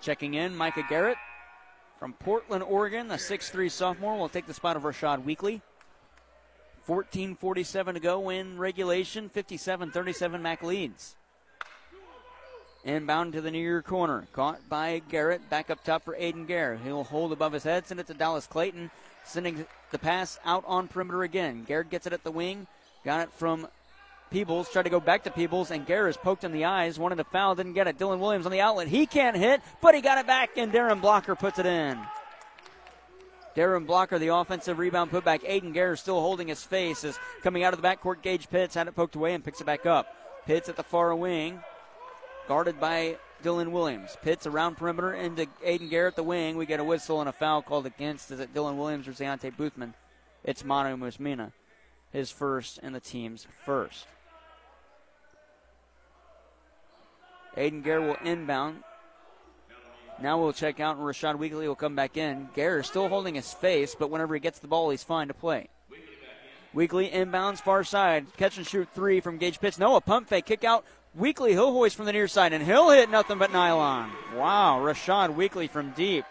[0.00, 1.16] Checking in, Micah Garrett
[1.98, 5.62] from Portland, Oregon, a 6'3 sophomore, will take the spot of Rashad Weekly.
[6.86, 9.28] 14.47 to go in regulation.
[9.28, 11.14] 57 37 Mac leads.
[12.84, 14.26] Inbound to the near corner.
[14.32, 15.48] Caught by Garrett.
[15.48, 16.76] Back up top for Aiden Gare.
[16.76, 17.86] He'll hold above his head.
[17.86, 18.90] Send it to Dallas Clayton.
[19.24, 21.64] Sending the pass out on perimeter again.
[21.66, 22.66] Garrett gets it at the wing.
[23.02, 23.66] Got it from
[24.30, 24.70] Peebles.
[24.70, 25.70] Tried to go back to Peebles.
[25.70, 26.98] And Gare is poked in the eyes.
[26.98, 27.54] Wanted to foul.
[27.54, 27.98] Didn't get it.
[27.98, 28.88] Dylan Williams on the outlet.
[28.88, 30.50] He can't hit, but he got it back.
[30.58, 31.98] And Darren Blocker puts it in.
[33.56, 35.42] Darren Blocker, the offensive rebound putback.
[35.48, 38.22] Aiden Gare still holding his face as coming out of the backcourt.
[38.22, 40.08] Gage Pitts had it poked away and picks it back up.
[40.46, 41.60] Pitts at the far wing,
[42.48, 44.16] guarded by Dylan Williams.
[44.22, 46.56] Pitts around perimeter into Aiden Garrett, the wing.
[46.56, 48.30] We get a whistle and a foul called against.
[48.30, 49.94] Is it Dylan Williams or Zayante Boothman?
[50.42, 51.52] It's Manu Musmina,
[52.12, 54.06] his first and the team's first.
[57.56, 58.82] Aiden Garrett will inbound.
[60.22, 62.48] Now we'll check out, and Rashad Weekly will come back in.
[62.54, 65.34] Gare is still holding his face, but whenever he gets the ball, he's fine to
[65.34, 65.68] play.
[66.72, 68.26] Weekly inbounds far side.
[68.36, 69.78] Catch and shoot three from Gage Pitts.
[69.78, 70.46] No, a pump fake.
[70.46, 70.84] Kick out.
[71.14, 74.10] Weekly, he'll hoist from the near side, and he'll hit nothing but nylon.
[74.34, 76.24] Wow, Rashad Weekly from deep.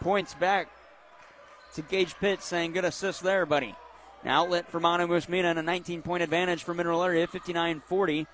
[0.00, 0.68] Points back
[1.74, 3.74] to Gage Pitts saying, good assist there, buddy.
[4.22, 8.26] An outlet for Manu Musmina and a 19 point advantage for Mineral Area, 59 40.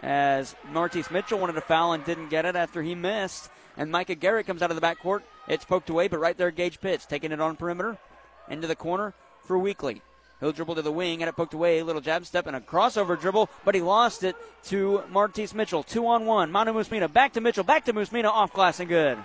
[0.00, 3.50] As Martise Mitchell wanted a foul and didn't get it after he missed.
[3.76, 5.22] And Micah Garrett comes out of the backcourt.
[5.46, 7.98] It's poked away, but right there, Gage Pitts taking it on perimeter.
[8.48, 10.02] Into the corner for Weekly.
[10.40, 11.80] He'll dribble to the wing, and it poked away.
[11.80, 15.82] A Little jab step and a crossover dribble, but he lost it to Martise Mitchell.
[15.82, 16.52] Two on one.
[16.52, 19.18] Manu Musmina back to Mitchell, back to Musmina, off glass and good.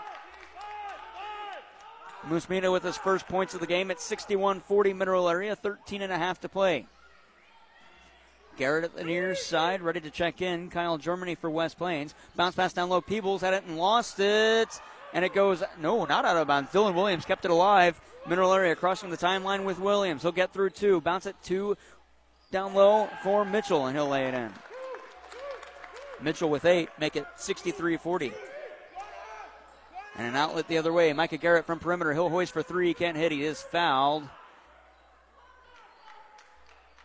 [2.27, 6.11] Musmina with his first points of the game at 61 40 mineral area, 13 and
[6.11, 6.87] a half to play.
[8.57, 10.69] Garrett at the near side, ready to check in.
[10.69, 12.13] Kyle Germany for West Plains.
[12.35, 13.01] Bounce pass down low.
[13.01, 14.69] Peebles had it and lost it.
[15.13, 16.71] And it goes, no, not out of bounds.
[16.71, 17.99] Dylan Williams kept it alive.
[18.27, 20.21] Mineral area crossing the timeline with Williams.
[20.21, 21.01] He'll get through two.
[21.01, 21.77] Bounce it two
[22.51, 24.51] down low for Mitchell, and he'll lay it in.
[26.21, 28.31] Mitchell with eight, make it 63 40.
[30.15, 31.11] And an outlet the other way.
[31.11, 32.13] Micah Garrett from perimeter.
[32.13, 32.93] He'll hoist for three.
[32.93, 33.31] Can't hit.
[33.31, 34.23] He is fouled.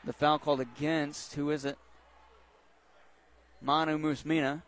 [0.05, 1.77] The foul called against, who is it?
[3.61, 4.63] Manu Musmina.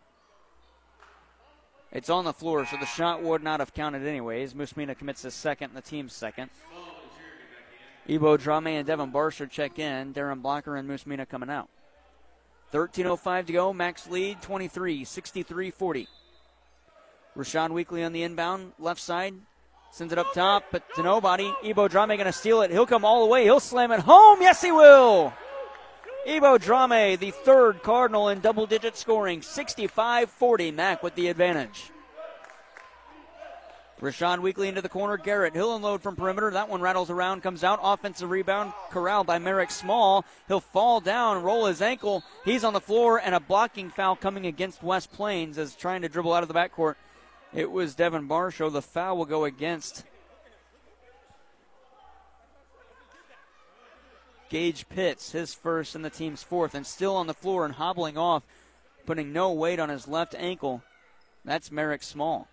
[1.92, 4.54] It's on the floor, so the shot would not have counted anyways.
[4.54, 6.50] Musmina commits his second the team's second.
[8.08, 10.12] Ebo Drame and Devin Barshow check in.
[10.14, 11.68] Darren Blocker and Musmina coming out.
[12.72, 13.72] 13.05 to go.
[13.72, 16.08] Max lead 23, 63 40.
[17.36, 19.34] Rashad Weekly on the inbound, left side.
[19.90, 21.52] Sends it up top, but to nobody.
[21.64, 22.70] Ebo Drame going to steal it.
[22.70, 23.44] He'll come all the way.
[23.44, 24.40] He'll slam it home.
[24.40, 25.32] Yes, he will.
[26.26, 29.42] Ebo Drame, the third Cardinal in double digit scoring.
[29.42, 30.70] 65 40.
[30.70, 31.90] Mac with the advantage.
[34.00, 35.18] Rashad Weekly into the corner.
[35.18, 36.50] Garrett, he'll unload from perimeter.
[36.50, 37.80] That one rattles around, comes out.
[37.82, 40.24] Offensive rebound, corralled by Merrick Small.
[40.48, 42.22] He'll fall down, roll his ankle.
[42.44, 46.08] He's on the floor, and a blocking foul coming against West Plains as trying to
[46.08, 46.94] dribble out of the backcourt.
[47.52, 48.72] It was Devin Barshow.
[48.72, 50.04] The foul will go against
[54.48, 58.16] Gage Pitts, his first and the team's fourth, and still on the floor and hobbling
[58.16, 58.42] off,
[59.06, 60.82] putting no weight on his left ankle.
[61.44, 62.48] That's Merrick Small.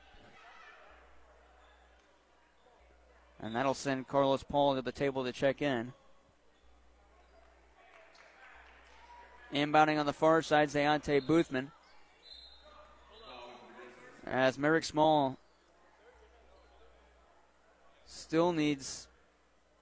[3.40, 5.94] And that'll send Carlos Paul to the table to check in.
[9.54, 11.72] Inbounding on the far side, Zayante Boothman.
[14.32, 15.38] As Merrick Small
[18.06, 19.08] still needs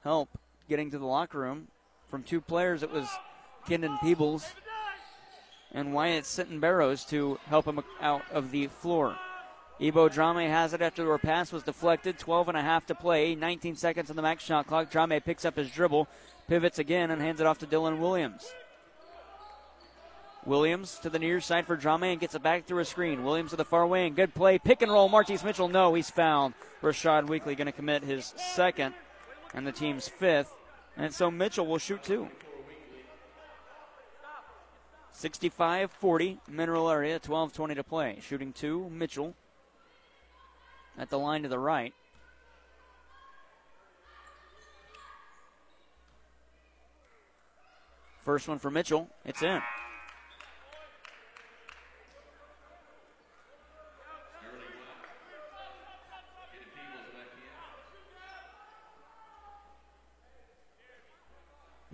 [0.04, 0.30] help
[0.70, 1.68] getting to the locker room
[2.10, 2.84] from two players.
[2.84, 3.08] It was
[3.68, 4.46] Kenan Peebles
[5.72, 9.18] and Wyatt sitting Barrows to help him out of the floor.
[9.82, 12.18] Ebo Drame has it after the pass was deflected.
[12.18, 13.36] 12 and a half to play.
[13.36, 14.90] 19 seconds on the max shot clock.
[14.90, 16.08] Drame picks up his dribble,
[16.48, 18.54] pivots again, and hands it off to Dylan Williams.
[20.46, 23.24] Williams to the near side for Drame and gets it back through a screen.
[23.24, 24.14] Williams to the far wing.
[24.14, 24.60] Good play.
[24.60, 25.10] Pick and roll.
[25.10, 25.68] Martise Mitchell.
[25.68, 26.54] No, he's fouled.
[26.82, 28.94] Rashad Weekly going to commit his second
[29.54, 30.54] and the team's fifth.
[30.98, 32.30] And so Mitchell will shoot two.
[35.12, 38.20] 65 40, Mineral Area, 12 20 to play.
[38.22, 39.34] Shooting two, Mitchell
[40.98, 41.94] at the line to the right.
[48.24, 49.08] First one for Mitchell.
[49.24, 49.62] It's in.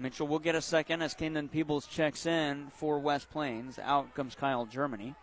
[0.01, 3.77] Mitchell will get a second as Kenan Peebles checks in for West Plains.
[3.77, 5.13] Out comes Kyle Germany.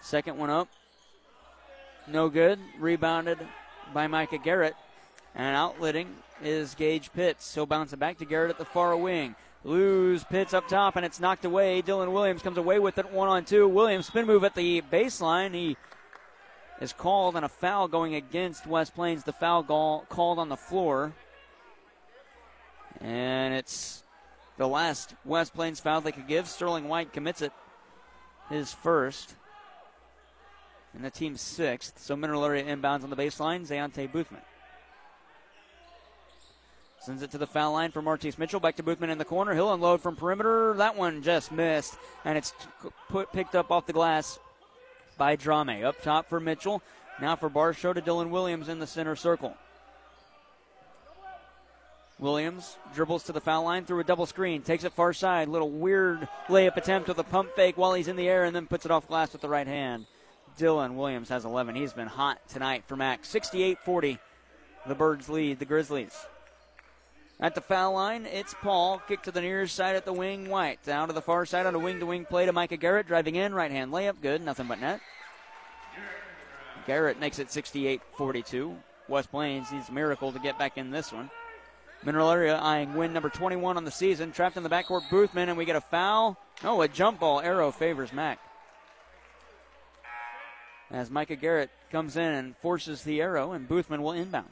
[0.00, 0.68] Second one up.
[2.08, 2.58] No good.
[2.78, 3.38] Rebounded
[3.94, 4.74] by Micah Garrett.
[5.34, 6.08] And outletting
[6.42, 7.54] is Gage Pitts.
[7.54, 9.36] He'll bounce it back to Garrett at the far wing.
[9.62, 11.82] Lose Pitts up top, and it's knocked away.
[11.82, 13.68] Dylan Williams comes away with it one on two.
[13.68, 15.54] Williams spin move at the baseline.
[15.54, 15.76] He
[16.80, 19.22] is called on a foul going against West Plains.
[19.22, 19.62] The foul
[20.08, 21.12] called on the floor.
[23.00, 24.02] And it's
[24.56, 26.48] the last West Plains foul they could give.
[26.48, 27.52] Sterling White commits it,
[28.50, 29.34] his first.
[30.94, 32.00] And the team's sixth.
[32.00, 33.66] So Mineral Area inbounds on the baseline.
[33.66, 34.42] Zayante Boothman.
[37.00, 38.58] Sends it to the foul line for Martise Mitchell.
[38.58, 39.54] Back to Boothman in the corner.
[39.54, 40.74] He'll unload from perimeter.
[40.74, 41.96] That one just missed.
[42.24, 42.52] And it's
[43.08, 44.38] put picked up off the glass
[45.16, 45.84] by Drame.
[45.84, 46.82] Up top for Mitchell.
[47.20, 49.56] Now for Barshow to Dylan Williams in the center circle.
[52.18, 55.48] Williams dribbles to the foul line through a double screen, takes it far side.
[55.48, 58.66] Little weird layup attempt with a pump fake while he's in the air and then
[58.66, 60.06] puts it off glass with the right hand.
[60.58, 61.76] Dylan Williams has 11.
[61.76, 63.24] He's been hot tonight for Mac.
[63.24, 64.18] 68 40.
[64.86, 66.26] The Birds lead the Grizzlies.
[67.40, 69.00] At the foul line, it's Paul.
[69.06, 70.48] Kick to the near side at the wing.
[70.48, 70.82] White.
[70.84, 73.06] Down to the far side on a wing to wing play to Micah Garrett.
[73.06, 73.54] Driving in.
[73.54, 74.20] Right hand layup.
[74.20, 74.42] Good.
[74.42, 75.00] Nothing but net.
[76.86, 78.74] Garrett makes it 68 42.
[79.08, 81.30] West Plains needs a miracle to get back in this one.
[82.04, 84.32] Mineral Area eyeing win number 21 on the season.
[84.32, 86.36] Trapped in the backcourt, Boothman, and we get a foul.
[86.64, 88.38] Oh, a jump ball arrow favors Mac.
[90.90, 94.48] As Micah Garrett comes in and forces the arrow, and Boothman will inbound.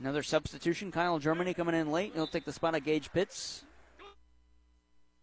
[0.00, 0.90] Another substitution.
[0.90, 2.12] Kyle Germany coming in late.
[2.14, 3.64] He'll take the spot of Gage Pitts.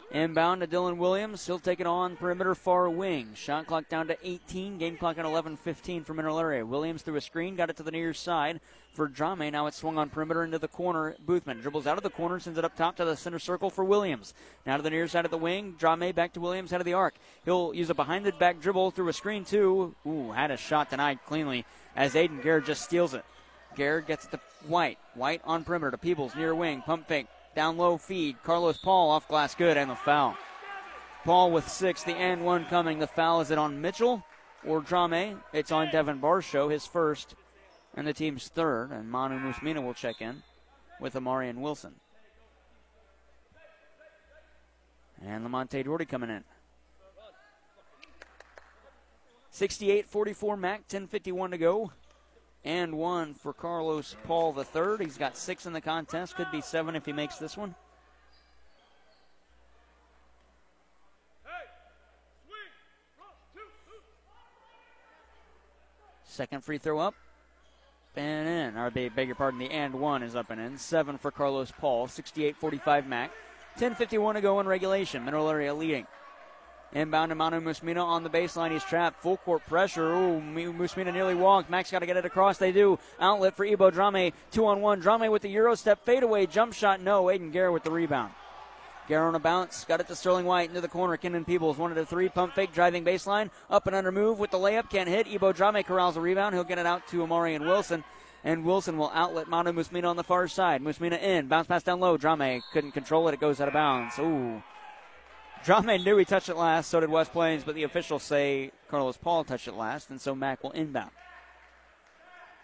[0.10, 1.46] Inbound to Dylan Williams.
[1.46, 3.34] He'll take it on perimeter far wing.
[3.36, 4.78] Shot clock down to 18.
[4.78, 6.66] Game clock at 11:15 for Mineral Area.
[6.66, 8.62] Williams through a screen, got it to the near side
[8.94, 9.52] for Drame.
[9.52, 11.18] Now it's swung on perimeter into the corner.
[11.26, 13.84] Boothman dribbles out of the corner, sends it up top to the center circle for
[13.84, 14.34] Williams.
[14.66, 15.76] Now to the near side of the wing.
[15.78, 17.16] Drame back to Williams, head of the arc.
[17.44, 19.94] He'll use a behind the back dribble through a screen too.
[20.06, 21.66] Ooh, had a shot denied cleanly
[21.98, 23.26] as Aiden Garrett just steals it.
[23.76, 25.00] Garrett gets it to White.
[25.16, 26.82] White on perimeter to Peebles near wing.
[26.82, 27.28] Pump fake
[27.58, 28.38] down low feed.
[28.44, 30.38] Carlos Paul off glass good and the foul.
[31.26, 33.00] Paul with six, the and one coming.
[33.00, 34.24] The foul is it on Mitchell
[34.64, 35.42] or Drame?
[35.54, 37.34] It's on Devin Barshow, his first,
[37.96, 38.92] and the team's third.
[38.92, 40.44] And Manu Musmina will check in
[41.02, 41.96] with Amarian Wilson.
[45.26, 46.44] And Lamonte Doherty coming in.
[49.50, 51.92] 68 44 Mac, 10.51 to go
[52.68, 55.06] and one for Carlos Paul III.
[55.06, 56.36] He's got six in the contest.
[56.36, 57.74] Could be seven if he makes this one.
[66.26, 67.16] Second free throw up
[68.18, 68.78] and in.
[68.78, 70.78] Or beg your pardon, the and one is up and in.
[70.78, 72.08] Seven for Carlos Paul.
[72.08, 73.32] 68-45 Mac.
[73.80, 75.24] 10:51 to go in regulation.
[75.24, 76.06] Mineral Area leading.
[76.98, 78.72] Inbound to Manu Musmina on the baseline.
[78.72, 79.22] He's trapped.
[79.22, 80.16] Full court pressure.
[80.16, 81.70] Ooh, Musmina nearly walked.
[81.70, 82.58] Max got to get it across.
[82.58, 82.98] They do.
[83.20, 84.34] Outlet for Ebo Drame.
[84.50, 85.00] Two on one.
[85.00, 86.48] Drame with the Euro step fadeaway.
[86.48, 87.00] Jump shot.
[87.00, 87.26] No.
[87.26, 88.34] Aiden Garrett with the rebound.
[89.08, 89.86] Garrett on a bounce.
[89.86, 91.18] Got it to Sterling White into the corner.
[91.18, 91.78] Kenan Peebles.
[91.78, 92.30] One to three.
[92.30, 92.74] Pump fake.
[92.74, 93.52] Driving baseline.
[93.70, 94.90] Up and under move with the layup.
[94.90, 95.28] Can't hit.
[95.28, 96.56] Ebo Drame corrals the rebound.
[96.56, 98.04] He'll get it out to Amarian Wilson.
[98.44, 100.82] And Wilson will outlet Manu Musmina on the far side.
[100.82, 101.46] Musmina in.
[101.46, 102.18] Bounce pass down low.
[102.18, 103.36] Drame couldn't control it.
[103.36, 104.18] It goes out of bounds.
[104.18, 104.64] Ooh.
[105.68, 109.18] Drame knew he touched it last, so did West Plains, but the officials say Carlos
[109.18, 111.12] Paul touched it last, and so Mac will inbound.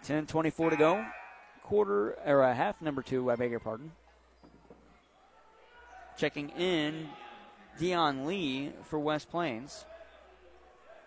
[0.03, 1.05] 10 24 to go.
[1.63, 3.91] Quarter, or a half number two, I beg your pardon.
[6.17, 7.09] Checking in
[7.77, 9.83] Dion Lee for West Plains.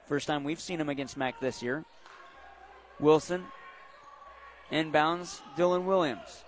[0.04, 1.82] First time we've seen him against Mac this year.
[3.00, 3.42] Wilson
[4.70, 6.44] inbounds Dylan Williams.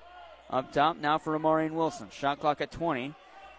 [0.51, 2.09] Up top now for Amarian Wilson.
[2.11, 3.15] Shot clock at 20.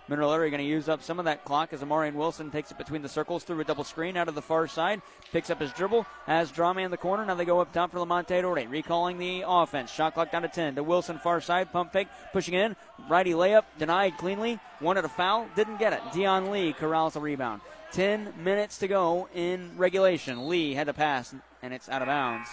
[0.09, 2.79] Mineral Area going to use up some of that clock as Amarian Wilson takes it
[2.79, 5.03] between the circles through a double screen out of the far side.
[5.31, 6.07] Picks up his dribble.
[6.25, 7.23] Has Drame in the corner.
[7.23, 8.65] Now they go up top for Lamonte Doherty.
[8.65, 9.91] Recalling the offense.
[9.91, 10.75] Shot clock down to 10.
[10.75, 11.71] To Wilson far side.
[11.71, 12.07] Pump fake.
[12.33, 12.75] Pushing in.
[13.07, 13.65] Righty layup.
[13.77, 14.59] Denied cleanly.
[14.81, 15.47] Wanted a foul.
[15.55, 16.01] Didn't get it.
[16.11, 17.61] Dion Lee corrals a rebound.
[17.91, 20.49] 10 minutes to go in regulation.
[20.49, 22.49] Lee had to pass, and it's out of bounds.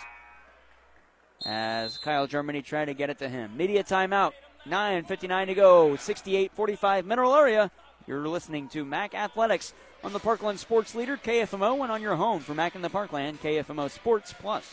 [1.45, 3.57] As Kyle Germany tried to get it to him.
[3.57, 4.33] Media timeout.
[4.67, 5.97] 9.59 to go.
[5.97, 7.71] 68 45 Mineral Area.
[8.07, 9.75] You're listening to MAC Athletics
[10.05, 13.41] on the Parkland Sports Leader, KFMO, and on your home for MAC in the Parkland,
[13.43, 14.73] KFMO Sports Plus.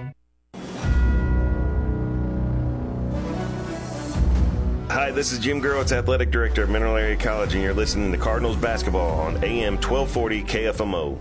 [5.11, 8.17] Hi, this is Jim Gerwitz, Athletic Director of Mineral Area College, and you're listening to
[8.17, 11.19] Cardinals Basketball on AM 1240 KFMO.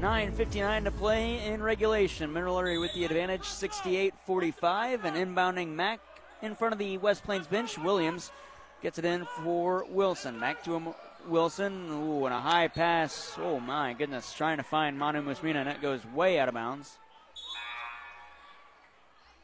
[0.00, 2.32] 9.59 to play in regulation.
[2.32, 5.04] Mineral Area with the advantage, 68 45.
[5.04, 5.98] And inbounding Mac
[6.40, 7.76] in front of the West Plains bench.
[7.78, 8.30] Williams
[8.80, 10.38] gets it in for Wilson.
[10.38, 10.94] Back to him,
[11.26, 11.90] Wilson.
[11.90, 13.36] Ooh, and a high pass.
[13.40, 14.32] Oh, my goodness.
[14.32, 16.96] Trying to find Manu Musmina, and that goes way out of bounds.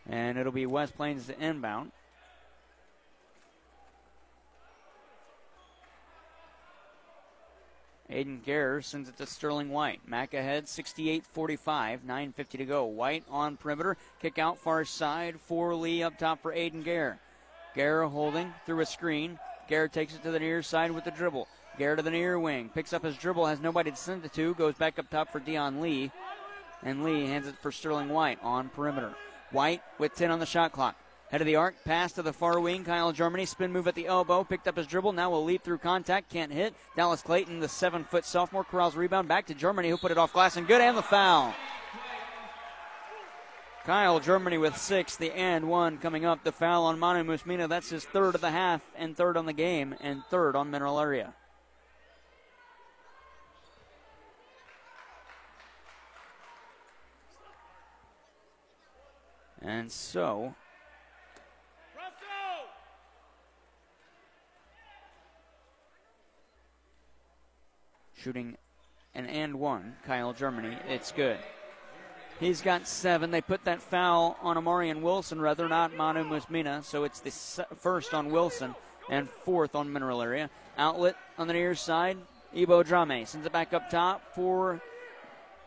[0.09, 1.90] And it'll be West Plains to inbound.
[8.11, 10.01] Aiden Gare sends it to Sterling White.
[10.07, 12.85] Mac ahead, 68 45, 9.50 to go.
[12.85, 17.20] White on perimeter, kick out far side for Lee up top for Aiden Gare.
[17.74, 19.39] Gare holding through a screen.
[19.69, 21.47] Gare takes it to the near side with the dribble.
[21.78, 24.55] Gare to the near wing, picks up his dribble, has nobody to send it to,
[24.55, 26.11] goes back up top for Dion Lee.
[26.82, 29.15] And Lee hands it for Sterling White on perimeter.
[29.53, 30.97] White with 10 on the shot clock.
[31.31, 32.82] Head of the arc, pass to the far wing.
[32.82, 35.12] Kyle Germany, spin move at the elbow, picked up his dribble.
[35.12, 36.74] Now will lead through contact, can't hit.
[36.97, 40.32] Dallas Clayton, the seven foot sophomore, corrals rebound back to Germany, who put it off
[40.32, 41.55] glass and good, and the foul.
[43.85, 46.43] Kyle Germany with six, the and one coming up.
[46.43, 47.69] The foul on Manu Musmina.
[47.69, 50.98] That's his third of the half, and third on the game, and third on Mineral
[50.98, 51.32] Area.
[59.62, 60.55] And so
[68.20, 68.56] shooting
[69.14, 69.94] an and one.
[70.06, 70.76] Kyle Germany.
[70.88, 71.38] It's good.
[72.38, 73.30] He's got seven.
[73.30, 76.82] They put that foul on Amarian Wilson, rather not Manu Musmina.
[76.84, 77.30] So it's the
[77.76, 78.74] first on Wilson
[79.10, 80.48] and fourth on Mineral Area.
[80.78, 82.16] Outlet on the near side.
[82.55, 84.80] Ebo Drame sends it back up top for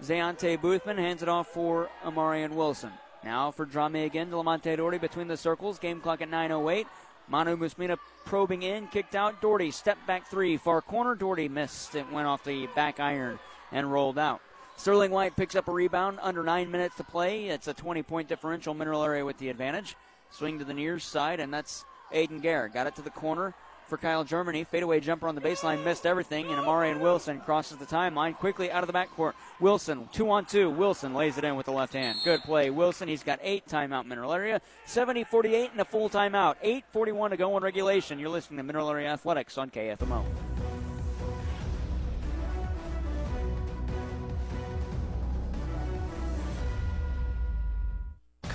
[0.02, 0.98] Zayante Boothman.
[0.98, 2.92] Hands it off for Amarian Wilson.
[3.24, 5.80] Now for Drame again to Lamonte Doherty between the circles.
[5.80, 6.86] Game clock at 9.08.
[7.28, 9.42] Manu Musmina probing in, kicked out.
[9.42, 11.16] Doherty, step back three, far corner.
[11.16, 11.96] Doherty missed.
[11.96, 13.40] It went off the back iron
[13.72, 14.42] and rolled out.
[14.76, 17.48] Sterling White picks up a rebound under nine minutes to play.
[17.48, 18.74] It's a 20 point differential.
[18.74, 19.96] Mineral area with the advantage.
[20.32, 22.74] Swing to the near side, and that's Aiden Garrett.
[22.74, 23.54] Got it to the corner
[23.88, 24.64] for Kyle Germany.
[24.64, 28.84] Fadeaway jumper on the baseline, missed everything, and Amarian Wilson crosses the timeline quickly out
[28.84, 29.34] of the backcourt.
[29.60, 30.70] Wilson, two on two.
[30.70, 32.18] Wilson lays it in with the left hand.
[32.24, 32.70] Good play.
[32.70, 36.56] Wilson, he's got eight timeout Mineral Area, 70 48 and a full timeout.
[36.62, 38.20] 8 41 to go in regulation.
[38.20, 40.53] You're listening to Mineral Area Athletics on KFMO.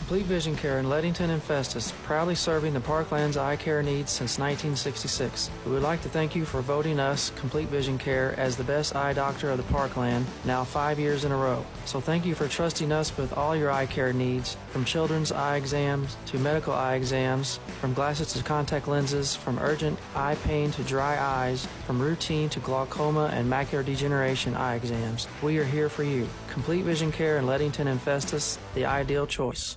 [0.08, 4.38] Complete Vision Care in Leadington and Festus, proudly serving the Parkland's eye care needs since
[4.38, 5.50] 1966.
[5.66, 8.96] We would like to thank you for voting us, Complete Vision Care, as the best
[8.96, 11.62] eye doctor of the Parkland, now five years in a row.
[11.84, 15.56] So thank you for trusting us with all your eye care needs, from children's eye
[15.56, 20.82] exams to medical eye exams, from glasses to contact lenses, from urgent eye pain to
[20.84, 25.28] dry eyes, from routine to glaucoma and macular degeneration eye exams.
[25.42, 26.26] We are here for you.
[26.48, 29.76] Complete Vision Care in Leadington and Festus, the ideal choice.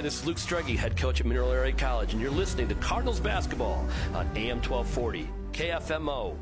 [0.00, 2.74] Hi, this is Luke Struggy, head coach at Mineral Area College, and you're listening to
[2.76, 6.34] Cardinals basketball on AM 1240 KFMO.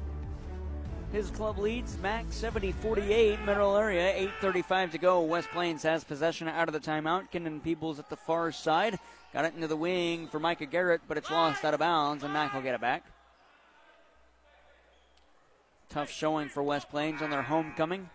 [1.11, 5.21] His club leads Mac 70 48, Mineral area, 8.35 to go.
[5.23, 7.33] West Plains has possession out of the timeout.
[7.33, 8.97] Kenan Peebles at the far side.
[9.33, 12.33] Got it into the wing for Micah Garrett, but it's lost out of bounds, and
[12.33, 13.07] Mac will get it back.
[15.89, 18.09] Tough showing for West Plains on their homecoming.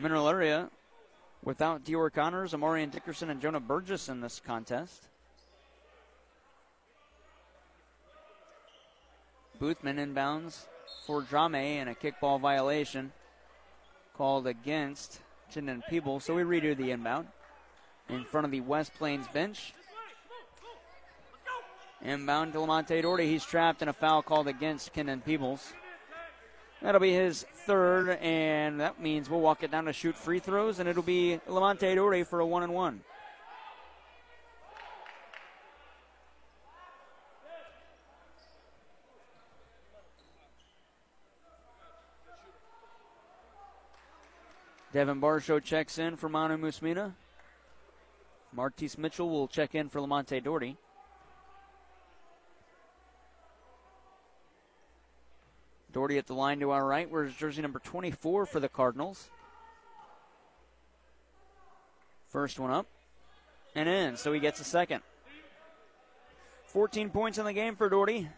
[0.00, 0.70] Mineral area
[1.42, 5.08] without Dior Connors, Amorian Dickerson, and Jonah Burgess in this contest.
[9.60, 10.66] Boothman inbounds
[11.06, 13.12] for Drame and a kickball violation
[14.14, 15.20] called against
[15.52, 16.20] Chinden Peeble.
[16.20, 17.28] So we redo the inbound
[18.08, 19.72] in front of the West Plains bench.
[22.02, 23.28] Inbound to Lamonte Doherty.
[23.28, 25.72] He's trapped in a foul called against Kenan Peebles.
[26.82, 30.80] That'll be his third, and that means we'll walk it down to shoot free throws,
[30.80, 33.02] and it'll be Lamonte Doherty for a one and one.
[44.92, 47.14] Devin Barshow checks in for Manu Musmina.
[48.52, 50.76] Martise Mitchell will check in for Lamonte Doherty.
[55.92, 57.10] Doherty at the line to our right.
[57.10, 59.28] Where's jersey number 24 for the Cardinals?
[62.28, 62.86] First one up
[63.74, 65.02] and in, so he gets a second.
[66.66, 68.28] 14 points in the game for Doherty.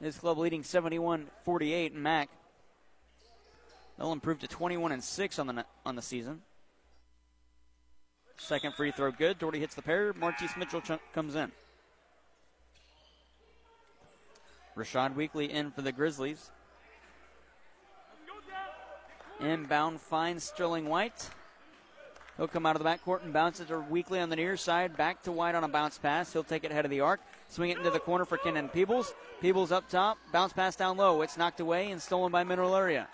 [0.00, 2.28] His club leading 71 48, and Mac.
[3.96, 6.42] They'll improve to 21 and 6 on the on the season.
[8.36, 9.38] Second free throw good.
[9.38, 10.12] Doherty hits the pair.
[10.12, 11.50] Martise Mitchell ch- comes in.
[14.76, 16.52] Rashad Weekly in for the Grizzlies.
[19.40, 21.30] Inbound finds Sterling White.
[22.36, 24.96] He'll come out of the backcourt and bounce it to Weekly on the near side.
[24.96, 26.32] Back to White on a bounce pass.
[26.32, 27.20] He'll take it head of the arc.
[27.48, 29.12] Swing it into the corner for Kenan Peebles.
[29.40, 30.18] Peebles up top.
[30.32, 31.22] Bounce pass down low.
[31.22, 33.08] It's knocked away and stolen by Mineral Area.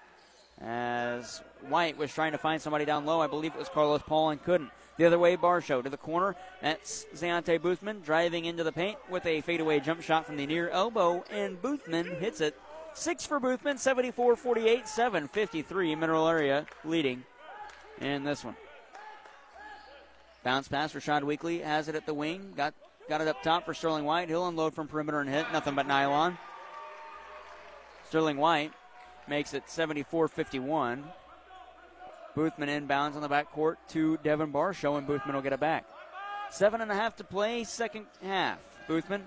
[0.60, 3.20] As White was trying to find somebody down low.
[3.20, 4.70] I believe it was Carlos Paul and couldn't.
[4.96, 6.36] The other way, Barshow to the corner.
[6.62, 10.68] That's Zayante Boothman driving into the paint with a fadeaway jump shot from the near
[10.68, 12.56] elbow, and Boothman hits it.
[12.94, 15.94] Six for Boothman, 74 48, 7 53.
[15.96, 17.24] Mineral Area leading
[18.00, 18.56] in this one.
[20.44, 22.52] Bounce pass, Rashad Weekly has it at the wing.
[22.56, 22.74] Got
[23.08, 24.28] got it up top for Sterling White.
[24.28, 25.46] He'll unload from perimeter and hit.
[25.52, 26.38] Nothing but nylon.
[28.08, 28.72] Sterling White
[29.26, 31.04] makes it 74 51.
[32.36, 35.84] Boothman inbounds on the backcourt to Devin Barshow, and Boothman will get it back.
[36.50, 38.58] Seven and a half to play, second half.
[38.88, 39.22] Boothman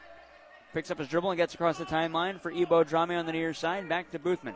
[0.74, 3.54] picks up his dribble and gets across the timeline for Ebo Drame on the near
[3.54, 3.90] side.
[3.90, 4.56] Back to Boothman.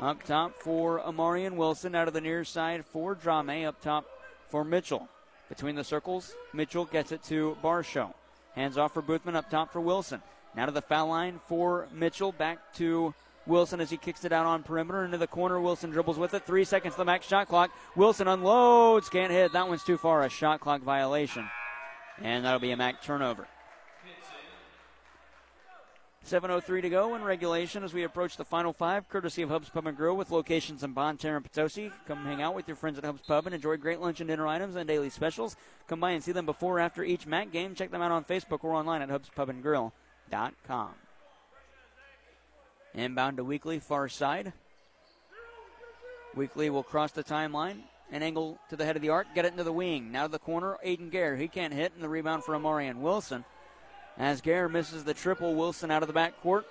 [0.00, 1.94] Up top for Amarian Wilson.
[1.94, 3.66] Out of the near side for Drame.
[3.66, 4.04] Up top
[4.48, 5.08] for Mitchell.
[5.48, 8.12] Between the circles, Mitchell gets it to Barshow.
[8.54, 9.34] Hands off for Boothman.
[9.34, 10.22] Up top for Wilson.
[10.54, 12.32] Now to the foul line for Mitchell.
[12.32, 13.14] Back to
[13.46, 15.60] Wilson as he kicks it out on perimeter into the corner.
[15.60, 16.44] Wilson dribbles with it.
[16.44, 17.70] Three seconds to the max shot clock.
[17.96, 19.08] Wilson unloads.
[19.08, 19.52] Can't hit.
[19.52, 20.22] That one's too far.
[20.22, 21.48] A shot clock violation.
[22.22, 23.46] And that'll be a Mac turnover.
[26.28, 29.86] 7.03 to go in regulation as we approach the final five, courtesy of Hub's Pub
[29.86, 31.90] and Grill with locations in Bonne Terre and Potosi.
[32.06, 34.46] Come hang out with your friends at Hub's Pub and enjoy great lunch and dinner
[34.46, 35.56] items and daily specials.
[35.86, 37.74] Come by and see them before or after each MAC game.
[37.74, 40.90] Check them out on Facebook or online at hubspubandgrill.com.
[42.92, 44.52] Inbound to Weekly, far side.
[46.34, 47.78] Weekly will cross the timeline.
[48.12, 50.12] An angle to the head of the arc, get it into the wing.
[50.12, 51.36] Now to the corner, Aiden Gare.
[51.36, 53.46] He can't hit, and the rebound for Amarian Wilson.
[54.18, 56.64] As Gare misses the triple, Wilson out of the backcourt.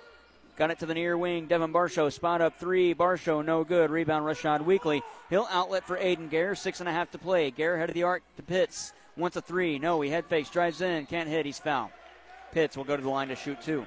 [0.56, 1.46] Got it to the near wing.
[1.46, 2.94] Devin Barshow spot up three.
[2.94, 3.90] Barshow no good.
[3.90, 5.02] Rebound Rashad Weekly.
[5.30, 6.54] He'll outlet for Aiden Gare.
[6.54, 7.50] Six and a half to play.
[7.50, 8.92] Gare head of the arc to Pitts.
[9.16, 9.78] Wants a three.
[9.78, 10.50] No, he head fakes.
[10.50, 11.06] Drives in.
[11.06, 11.46] Can't hit.
[11.46, 11.90] He's foul.
[12.52, 13.86] Pitts will go to the line to shoot two.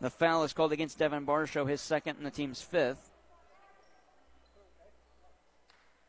[0.00, 3.10] The foul is called against Devin Barshow, his second and the team's fifth.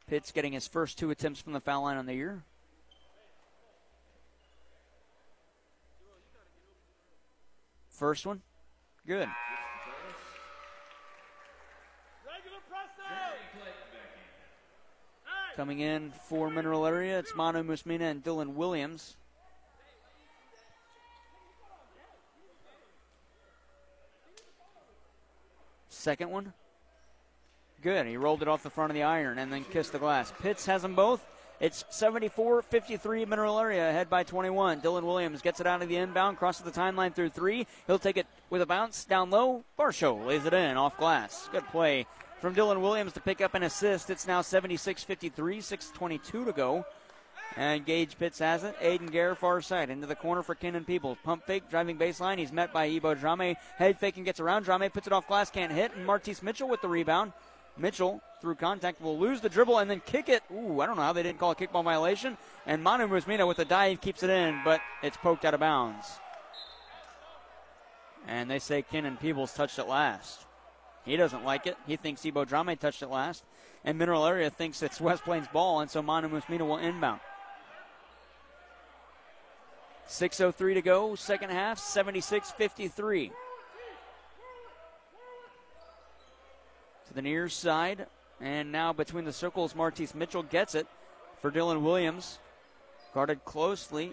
[0.08, 2.44] Pitts getting his first two attempts from the foul line on the year.
[7.98, 8.44] First one,
[9.08, 9.28] good.
[15.56, 19.16] Coming in for Mineral Area, it's Manu Musmina and Dylan Williams.
[25.90, 26.54] Second one,
[27.82, 28.06] good.
[28.06, 30.32] He rolled it off the front of the iron and then kissed the glass.
[30.40, 31.26] Pitts has them both.
[31.60, 34.82] It's 74 53 Mineral Area ahead by 21.
[34.82, 37.66] Dylan Williams gets it out of the inbound, crosses the timeline through three.
[37.88, 39.64] He'll take it with a bounce down low.
[39.78, 41.50] Barshow lays it in off glass.
[41.52, 42.06] Good play
[42.42, 44.12] from Dylan Williams to pick up an assist.
[44.12, 46.86] It's now 76 53, 6.22 to go.
[47.56, 48.80] And Gage Pitts has it.
[48.80, 51.18] Aiden Gare far side into the corner for Kenan Peebles.
[51.24, 52.38] Pump fake, driving baseline.
[52.38, 53.56] He's met by Ebo Drame.
[53.78, 54.64] Head fake and gets around.
[54.64, 55.96] Drame puts it off glass, can't hit.
[55.96, 57.34] And Martise Mitchell with the rebound.
[57.80, 60.44] Mitchell through contact will lose the dribble and then kick it.
[60.54, 62.38] Ooh, I don't know how they didn't call a kickball violation.
[62.66, 66.06] And Manu Musmina with a dive keeps it in, but it's poked out of bounds.
[68.28, 70.46] And they say Kenan Peebles touched it last.
[71.06, 71.78] He doesn't like it.
[71.88, 73.44] He thinks Ebo Drame touched it last.
[73.86, 77.22] And Mineral Area thinks it's West Plains ball, and so Manu Musmina will inbound.
[80.10, 83.32] 6.03 to go, second half, 76 53.
[87.08, 88.08] To the near side,
[88.42, 90.88] and now between the circles, Martise Mitchell gets it
[91.42, 92.40] for Dylan Williams.
[93.14, 94.12] Guarded closely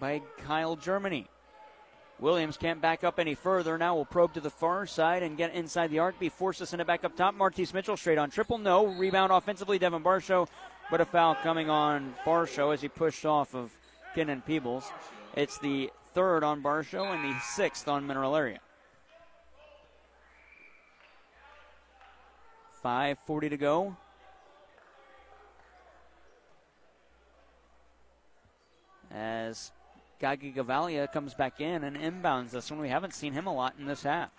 [0.00, 1.28] by Kyle Germany.
[2.18, 3.76] Williams can't back up any further.
[3.76, 6.18] Now will probe to the far side and get inside the arc.
[6.18, 7.34] Be forced to send it back up top.
[7.34, 8.56] Martise Mitchell straight on triple.
[8.56, 8.86] No.
[8.86, 10.48] Rebound offensively, Devin Barshow.
[10.90, 13.76] But a foul coming on Barshow as he pushed off of
[14.14, 14.90] Kenan Peebles.
[15.34, 18.60] It's the third on Barshow and the sixth on Mineral Area.
[22.84, 23.96] 5.40 to go.
[29.10, 29.72] As
[30.20, 32.80] Gagi Gavalia comes back in and inbounds this one.
[32.80, 34.30] We haven't seen him a lot in this half.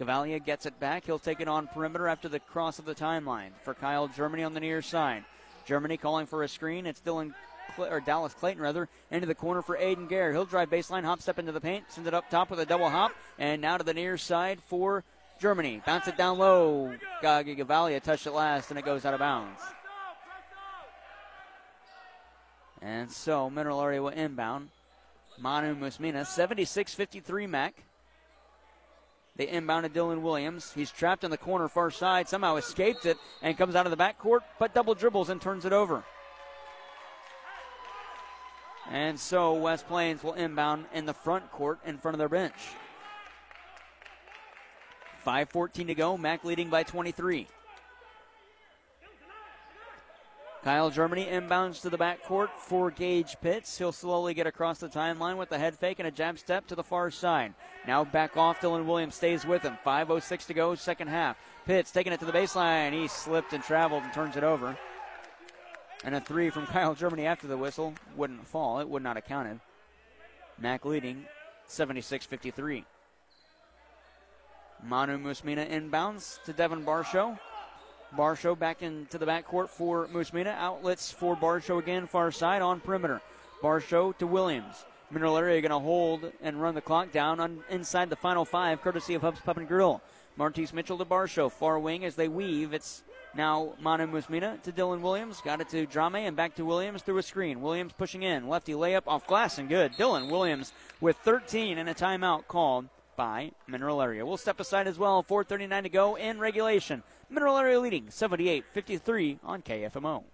[0.00, 1.04] Gavalia gets it back.
[1.04, 4.54] He'll take it on perimeter after the cross of the timeline for Kyle Germany on
[4.54, 5.24] the near side.
[5.64, 6.86] Germany calling for a screen.
[6.86, 7.34] It's Dylan
[7.78, 10.32] or Dallas Clayton rather into the corner for Aiden Gare.
[10.32, 12.90] He'll drive baseline, hop step into the paint, send it up top with a double
[12.90, 15.04] hop, and now to the near side for
[15.42, 15.82] Germany.
[15.84, 16.94] Bounce it down low.
[17.20, 19.60] Gagi Gavalia touched it last, and it goes out of bounds.
[22.80, 24.68] And so Mineral Area will inbound.
[25.40, 27.74] Manu Musmina, 76 53 Mac.
[29.34, 30.72] They inbounded Dylan Williams.
[30.74, 33.96] He's trapped in the corner far side, somehow escaped it and comes out of the
[33.96, 36.04] backcourt, but double dribbles and turns it over.
[38.88, 42.54] And so West Plains will inbound in the front court in front of their bench.
[45.24, 46.16] 5.14 to go.
[46.16, 47.46] Mac leading by 23.
[50.64, 53.78] Kyle Germany inbounds to the backcourt for Gage Pitts.
[53.78, 56.76] He'll slowly get across the timeline with a head fake and a jab step to
[56.76, 57.52] the far side.
[57.84, 58.60] Now back off.
[58.60, 59.76] Dylan Williams stays with him.
[59.84, 61.36] 5.06 to go, second half.
[61.66, 62.92] Pitts taking it to the baseline.
[62.92, 64.76] He slipped and traveled and turns it over.
[66.04, 68.78] And a three from Kyle Germany after the whistle wouldn't fall.
[68.78, 69.58] It would not have counted.
[70.58, 71.26] Mac leading
[71.66, 72.84] 76 53.
[74.84, 77.38] Manu Musmina inbounds to Devin Barshow.
[78.16, 80.54] Barshow back into the backcourt for Musmina.
[80.58, 83.20] Outlets for Barshow again, far side on perimeter.
[83.62, 84.84] Barshow to Williams.
[85.10, 88.80] Mineral Area going to hold and run the clock down on inside the final five,
[88.82, 90.02] courtesy of Hubs Pub and Grill.
[90.36, 92.72] Martise Mitchell to Barshow, far wing as they weave.
[92.72, 93.02] It's
[93.34, 95.40] now Manu Musmina to Dylan Williams.
[95.42, 97.60] Got it to Drame and back to Williams through a screen.
[97.60, 98.48] Williams pushing in.
[98.48, 99.92] Lefty layup off glass and good.
[99.92, 102.88] Dylan Williams with 13 and a timeout called
[103.22, 104.26] by Mineral Area.
[104.26, 105.22] We'll step aside as well.
[105.22, 107.04] 4.39 to go in regulation.
[107.30, 110.24] Mineral Area leading 78 53 on KFMO.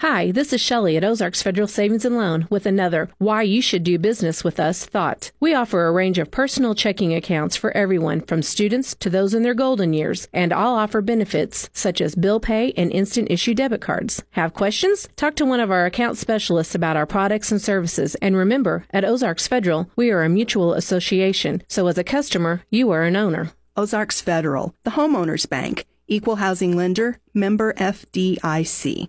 [0.00, 3.82] Hi, this is Shelley at Ozarks Federal Savings and Loan with another Why You Should
[3.82, 5.32] Do Business with Us thought.
[5.40, 9.42] We offer a range of personal checking accounts for everyone from students to those in
[9.42, 13.80] their golden years, and all offer benefits such as bill pay and instant issue debit
[13.80, 14.22] cards.
[14.32, 15.08] Have questions?
[15.16, 18.16] Talk to one of our account specialists about our products and services.
[18.16, 22.90] And remember, at Ozarks Federal, we are a mutual association, so as a customer, you
[22.90, 23.52] are an owner.
[23.78, 29.08] Ozarks Federal, the homeowners bank, equal housing lender, member FDIC.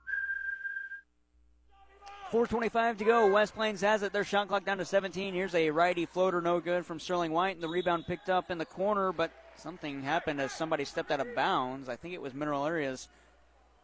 [2.31, 3.27] 4.25 to go.
[3.27, 4.13] West Plains has it.
[4.13, 5.33] Their shot clock down to 17.
[5.33, 7.55] Here's a righty floater, no good from Sterling White.
[7.55, 11.19] And the rebound picked up in the corner, but something happened as somebody stepped out
[11.19, 11.89] of bounds.
[11.89, 13.09] I think it was Mineral Areas.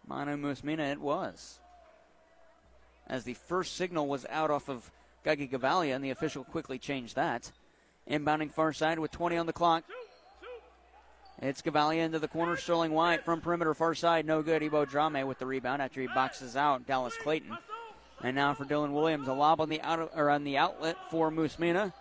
[0.07, 1.59] Manu Musmina, it was.
[3.05, 4.89] As the first signal was out off of
[5.25, 7.51] Gagi Gavalia, and the official quickly changed that.
[8.09, 9.83] Inbounding far side with 20 on the clock.
[11.41, 12.55] It's Gavalia into the corner.
[12.55, 14.25] Sterling White from perimeter far side.
[14.25, 14.63] No good.
[14.63, 17.57] Ebo Drame with the rebound after he boxes out Dallas Clayton.
[18.23, 21.31] And now for Dylan Williams, a lob on the out or on the outlet for
[21.31, 21.93] Musmina.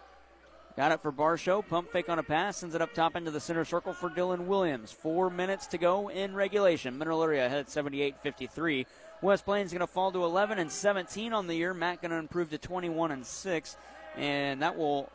[0.77, 1.67] Got it for Barshow.
[1.67, 2.59] Pump fake on a pass.
[2.59, 4.93] Sends it up top into the center circle for Dylan Williams.
[4.93, 6.99] Four minutes to go in regulation.
[6.99, 8.87] Mineral Area ahead 78 53.
[9.23, 11.73] West Plains going to fall to 11 and 17 on the year.
[11.73, 13.77] Matt going to improve to 21 and 6.
[14.17, 15.11] And that will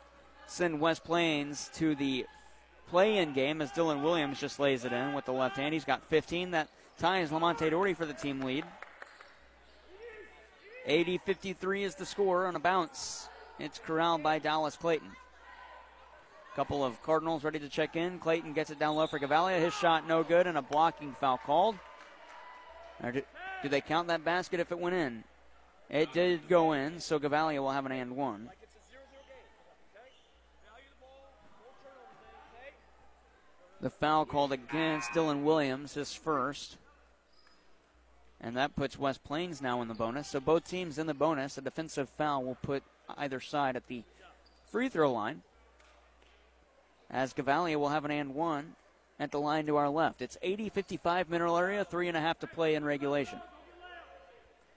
[0.46, 2.26] send West Plains to the
[2.88, 5.72] play in game as Dylan Williams just lays it in with the left hand.
[5.72, 6.50] He's got 15.
[6.50, 6.68] That
[6.98, 8.64] ties Lamonte Doherty for the team lead.
[10.86, 13.28] 80 53 is the score on a bounce.
[13.58, 15.10] It's corralled by Dallas Clayton.
[16.56, 18.18] Couple of Cardinals ready to check in.
[18.18, 19.58] Clayton gets it down low for Gavalia.
[19.60, 21.76] His shot no good and a blocking foul called.
[23.02, 23.22] Do,
[23.62, 25.24] do, they count that basket if it went in?
[25.88, 28.50] It did go in, so Gavalia will have an and one.
[33.80, 36.76] The foul called against Dylan Williams, his first.
[38.42, 40.28] And that puts West Plains now in the bonus.
[40.28, 41.56] So both teams in the bonus.
[41.58, 42.82] A defensive foul will put
[43.16, 44.02] either side at the
[44.70, 45.42] free throw line.
[47.08, 48.74] As Gavalia will have an and one
[49.20, 50.22] at the line to our left.
[50.22, 53.38] It's 80 55 mineral area, three and a half to play in regulation.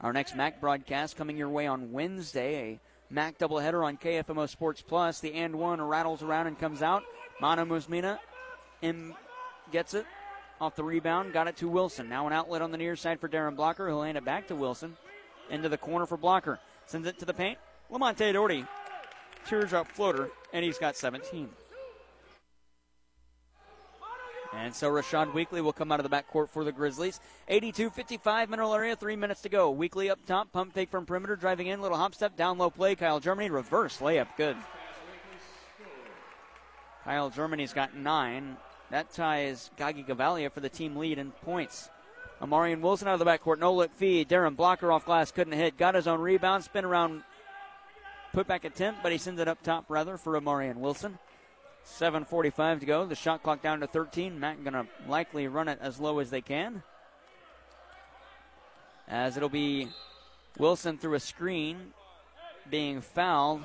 [0.01, 2.73] Our next MAC broadcast coming your way on Wednesday.
[2.73, 2.79] A
[3.13, 5.19] MAC doubleheader on KFMO Sports Plus.
[5.19, 7.03] The and one rattles around and comes out.
[7.41, 8.19] Manu Musmina
[8.81, 9.13] in,
[9.71, 10.05] gets it
[10.59, 12.09] off the rebound, got it to Wilson.
[12.09, 13.87] Now an outlet on the near side for Darren Blocker.
[13.87, 14.95] He'll hand it back to Wilson.
[15.49, 16.59] Into the corner for Blocker.
[16.85, 17.57] Sends it to the paint.
[17.91, 18.65] Lamonte Doherty.
[19.47, 21.49] Teardrop floater, and he's got 17.
[24.55, 27.19] And so Rashad Weekly will come out of the backcourt for the Grizzlies.
[27.49, 29.69] 82 55 mineral area, three minutes to go.
[29.69, 32.95] Weekly up top, pump fake from perimeter, driving in, little hop step, down low play.
[32.95, 34.55] Kyle Germany, reverse layup, good.
[37.03, 38.57] Kyle Germany's got nine.
[38.91, 41.89] That ties Gagi Gavalia for the team lead in points.
[42.41, 44.29] Amarian Wilson out of the backcourt, no look feed.
[44.29, 45.77] Darren Blocker off glass, couldn't hit.
[45.77, 47.23] Got his own rebound, spin around,
[48.33, 51.17] put back attempt, but he sends it up top rather for Amarian Wilson.
[51.85, 53.05] 7.45 to go.
[53.05, 54.39] The shot clock down to 13.
[54.39, 56.83] Mac going to likely run it as low as they can.
[59.07, 59.89] As it'll be
[60.57, 61.93] Wilson through a screen
[62.69, 63.61] being fouled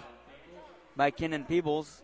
[0.97, 2.02] by Kenan Peebles.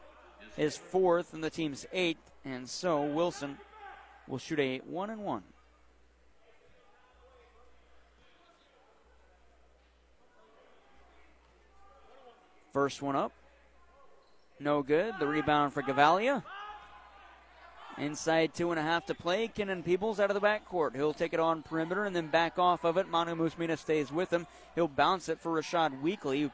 [0.56, 2.30] His fourth and the team's eighth.
[2.46, 3.58] And so Wilson
[4.28, 5.42] will shoot a one and one.
[12.72, 13.32] First one up.
[14.60, 15.14] No good.
[15.18, 16.44] The rebound for Gavalia.
[17.98, 19.48] Inside two and a half to play.
[19.48, 20.94] Kenan Peebles out of the backcourt.
[20.94, 23.08] He'll take it on perimeter and then back off of it.
[23.08, 24.46] Manu Musmina stays with him.
[24.76, 26.50] He'll bounce it for Rashad Weekly, who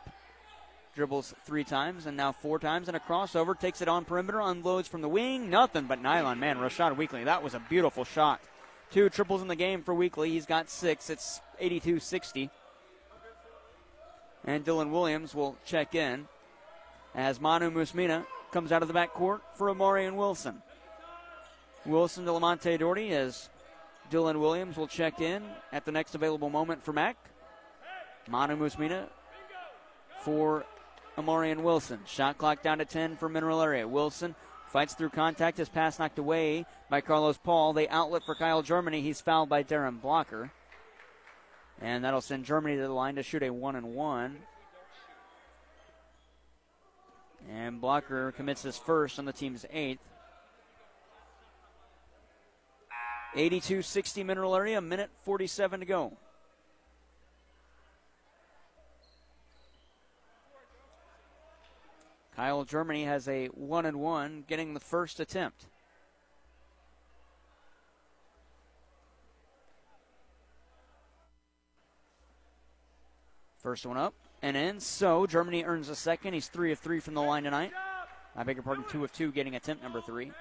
[0.94, 3.58] dribbles three times and now four times and a crossover.
[3.58, 5.50] Takes it on perimeter, unloads from the wing.
[5.50, 6.38] Nothing but nylon.
[6.38, 8.40] Man, Rashad Weekly, that was a beautiful shot.
[8.90, 10.30] Two triples in the game for Weekly.
[10.30, 11.08] He's got six.
[11.08, 12.50] It's 82 60.
[14.44, 16.26] And Dylan Williams will check in
[17.14, 20.62] as Manu Musmina comes out of the backcourt for Amarian Wilson.
[21.86, 23.48] Wilson to Lamonte Doherty as
[24.10, 25.42] Dylan Williams will check in
[25.72, 27.16] at the next available moment for Mac.
[28.28, 29.06] Manu Musmina
[30.20, 30.64] for
[31.16, 32.00] Amarian Wilson.
[32.06, 33.86] Shot clock down to 10 for Mineral Area.
[33.86, 34.34] Wilson
[34.68, 35.58] fights through contact.
[35.58, 37.72] His pass knocked away by Carlos Paul.
[37.72, 39.02] They outlet for Kyle Germany.
[39.02, 40.50] He's fouled by Darren Blocker.
[41.80, 44.38] And that'll send Germany to the line to shoot a one and one.
[47.50, 50.00] And Blocker commits his first on the team's eighth.
[53.34, 56.12] 82 60 mineral area, minute 47 to go.
[62.34, 65.66] Kyle Germany has a one and one, getting the first attempt.
[73.58, 74.80] First one up and in.
[74.80, 76.32] So Germany earns a second.
[76.32, 77.72] He's three of three from the line tonight.
[78.34, 80.32] I beg your pardon, two of two, getting attempt number three.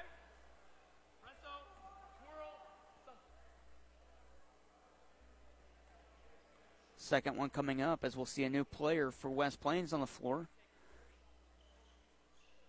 [6.96, 10.08] Second one coming up as we'll see a new player for West Plains on the
[10.08, 10.48] floor.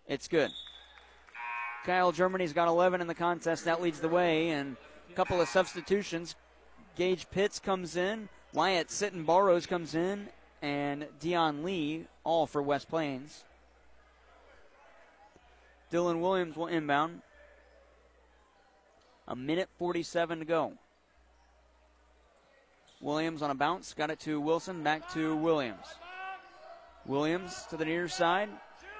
[0.07, 0.51] It's good.
[1.85, 3.65] Kyle Germany's got 11 in the contest.
[3.65, 4.49] That leads the way.
[4.49, 4.77] And
[5.09, 6.35] a couple of substitutions.
[6.95, 8.29] Gage Pitts comes in.
[8.53, 10.27] Wyatt Sitton Barrows comes in.
[10.61, 13.43] And Dion Lee, all for West Plains.
[15.91, 17.21] Dylan Williams will inbound.
[19.27, 20.73] A minute 47 to go.
[23.01, 25.85] Williams on a bounce, got it to Wilson, back to Williams.
[27.05, 28.49] Williams to the near side,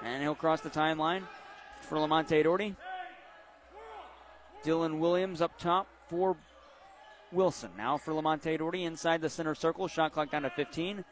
[0.03, 1.23] and he'll cross the timeline
[1.81, 2.75] for Lamonte Doherty.
[4.63, 6.37] Dylan Williams up top for
[7.31, 7.71] Wilson.
[7.77, 11.03] Now for Lamonte Doherty inside the center circle, shot clock down to 15.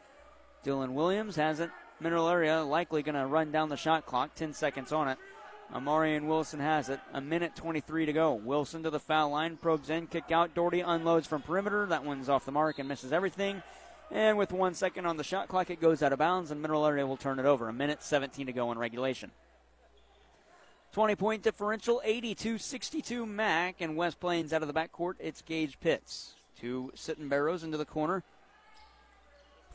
[0.64, 1.70] Dylan Williams has it.
[2.00, 5.18] Mineral area likely going to run down the shot clock, 10 seconds on it.
[5.74, 7.00] Amarian Wilson has it.
[7.12, 8.34] A minute 23 to go.
[8.34, 10.54] Wilson to the foul line, probes in, kick out.
[10.54, 11.86] Doherty unloads from perimeter.
[11.86, 13.62] That one's off the mark and misses everything.
[14.12, 16.86] And with one second on the shot clock, it goes out of bounds, and Mineral
[16.86, 17.68] Area will turn it over.
[17.68, 19.30] A minute 17 to go in regulation.
[20.92, 25.14] 20 point differential, 82 62 Mac, and West Plains out of the backcourt.
[25.18, 26.34] It's Gage Pitts.
[26.60, 28.22] Two Sitton Barrows into the corner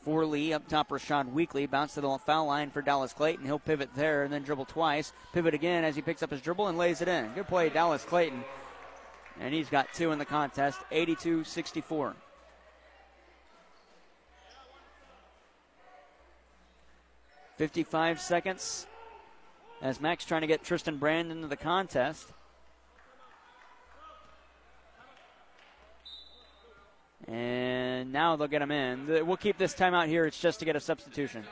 [0.02, 0.52] for Lee.
[0.52, 1.66] Up top, Rashad Weekly.
[1.66, 3.44] Bounce to the foul line for Dallas Clayton.
[3.44, 5.12] He'll pivot there and then dribble twice.
[5.32, 7.32] Pivot again as he picks up his dribble and lays it in.
[7.34, 8.44] Good play, Dallas Clayton.
[9.40, 12.14] And he's got two in the contest, 82 64.
[17.58, 18.86] Fifty-five seconds
[19.82, 22.24] as Max trying to get Tristan Brand into the contest.
[27.26, 29.26] And now they'll get him in.
[29.26, 30.24] We'll keep this timeout here.
[30.24, 31.42] It's just to get a substitution.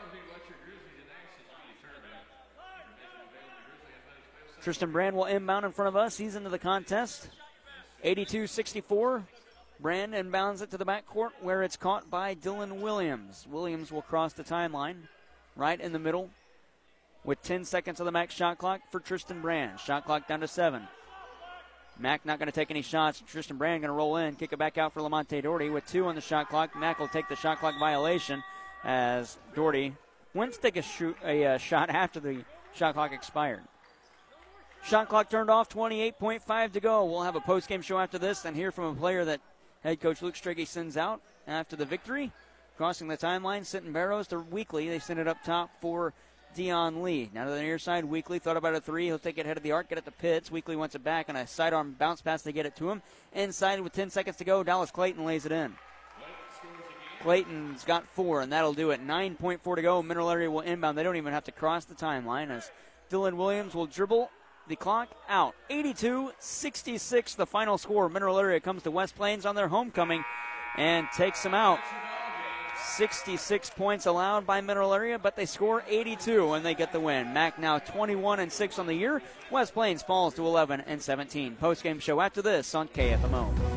[4.62, 6.16] Tristan Brand will inbound in front of us.
[6.16, 7.30] He's into the contest.
[8.04, 9.24] 82 64.
[9.80, 13.44] Brand inbounds it to the backcourt where it's caught by Dylan Williams.
[13.50, 14.98] Williams will cross the timeline
[15.56, 16.30] right in the middle
[17.24, 19.80] with 10 seconds of the max shot clock for Tristan Brand.
[19.80, 20.86] Shot clock down to seven.
[21.98, 23.22] Mac not going to take any shots.
[23.26, 26.06] Tristan Brand going to roll in, kick it back out for Lamonte Doherty with two
[26.06, 26.76] on the shot clock.
[26.76, 28.42] Mac will take the shot clock violation
[28.84, 29.94] as Doherty
[30.34, 33.62] went to take a shoot a uh, shot after the shot clock expired.
[34.84, 37.04] Shot clock turned off, 28.5 to go.
[37.06, 39.40] We'll have a post game show after this and hear from a player that
[39.82, 42.30] head coach Luke Strigge sends out after the victory.
[42.76, 44.88] Crossing the timeline, Sitton Barrows to Weekly.
[44.88, 46.12] They send it up top for
[46.54, 47.30] Dion Lee.
[47.32, 49.06] Now to the near side, Weekly thought about a three.
[49.06, 50.50] He'll take it head of the arc, get it to Pitts.
[50.50, 53.00] Weekly wants it back on a sidearm bounce pass to get it to him.
[53.32, 55.74] Inside with 10 seconds to go, Dallas Clayton lays it in.
[57.22, 59.04] Clayton's got four, and that'll do it.
[59.04, 60.02] 9.4 to go.
[60.02, 60.98] Mineral Area will inbound.
[60.98, 62.70] They don't even have to cross the timeline as
[63.10, 64.30] Dylan Williams will dribble
[64.68, 65.54] the clock out.
[65.70, 68.10] 82 66, the final score.
[68.10, 70.24] Mineral Area comes to West Plains on their homecoming
[70.76, 71.80] and takes them out.
[72.78, 77.32] 66 points allowed by Mineral Area, but they score 82 and they get the win.
[77.32, 79.22] Mac now 21 and 6 on the year.
[79.50, 81.56] West Plains falls to 11 and 17.
[81.56, 83.75] Post game show after this on KFMO.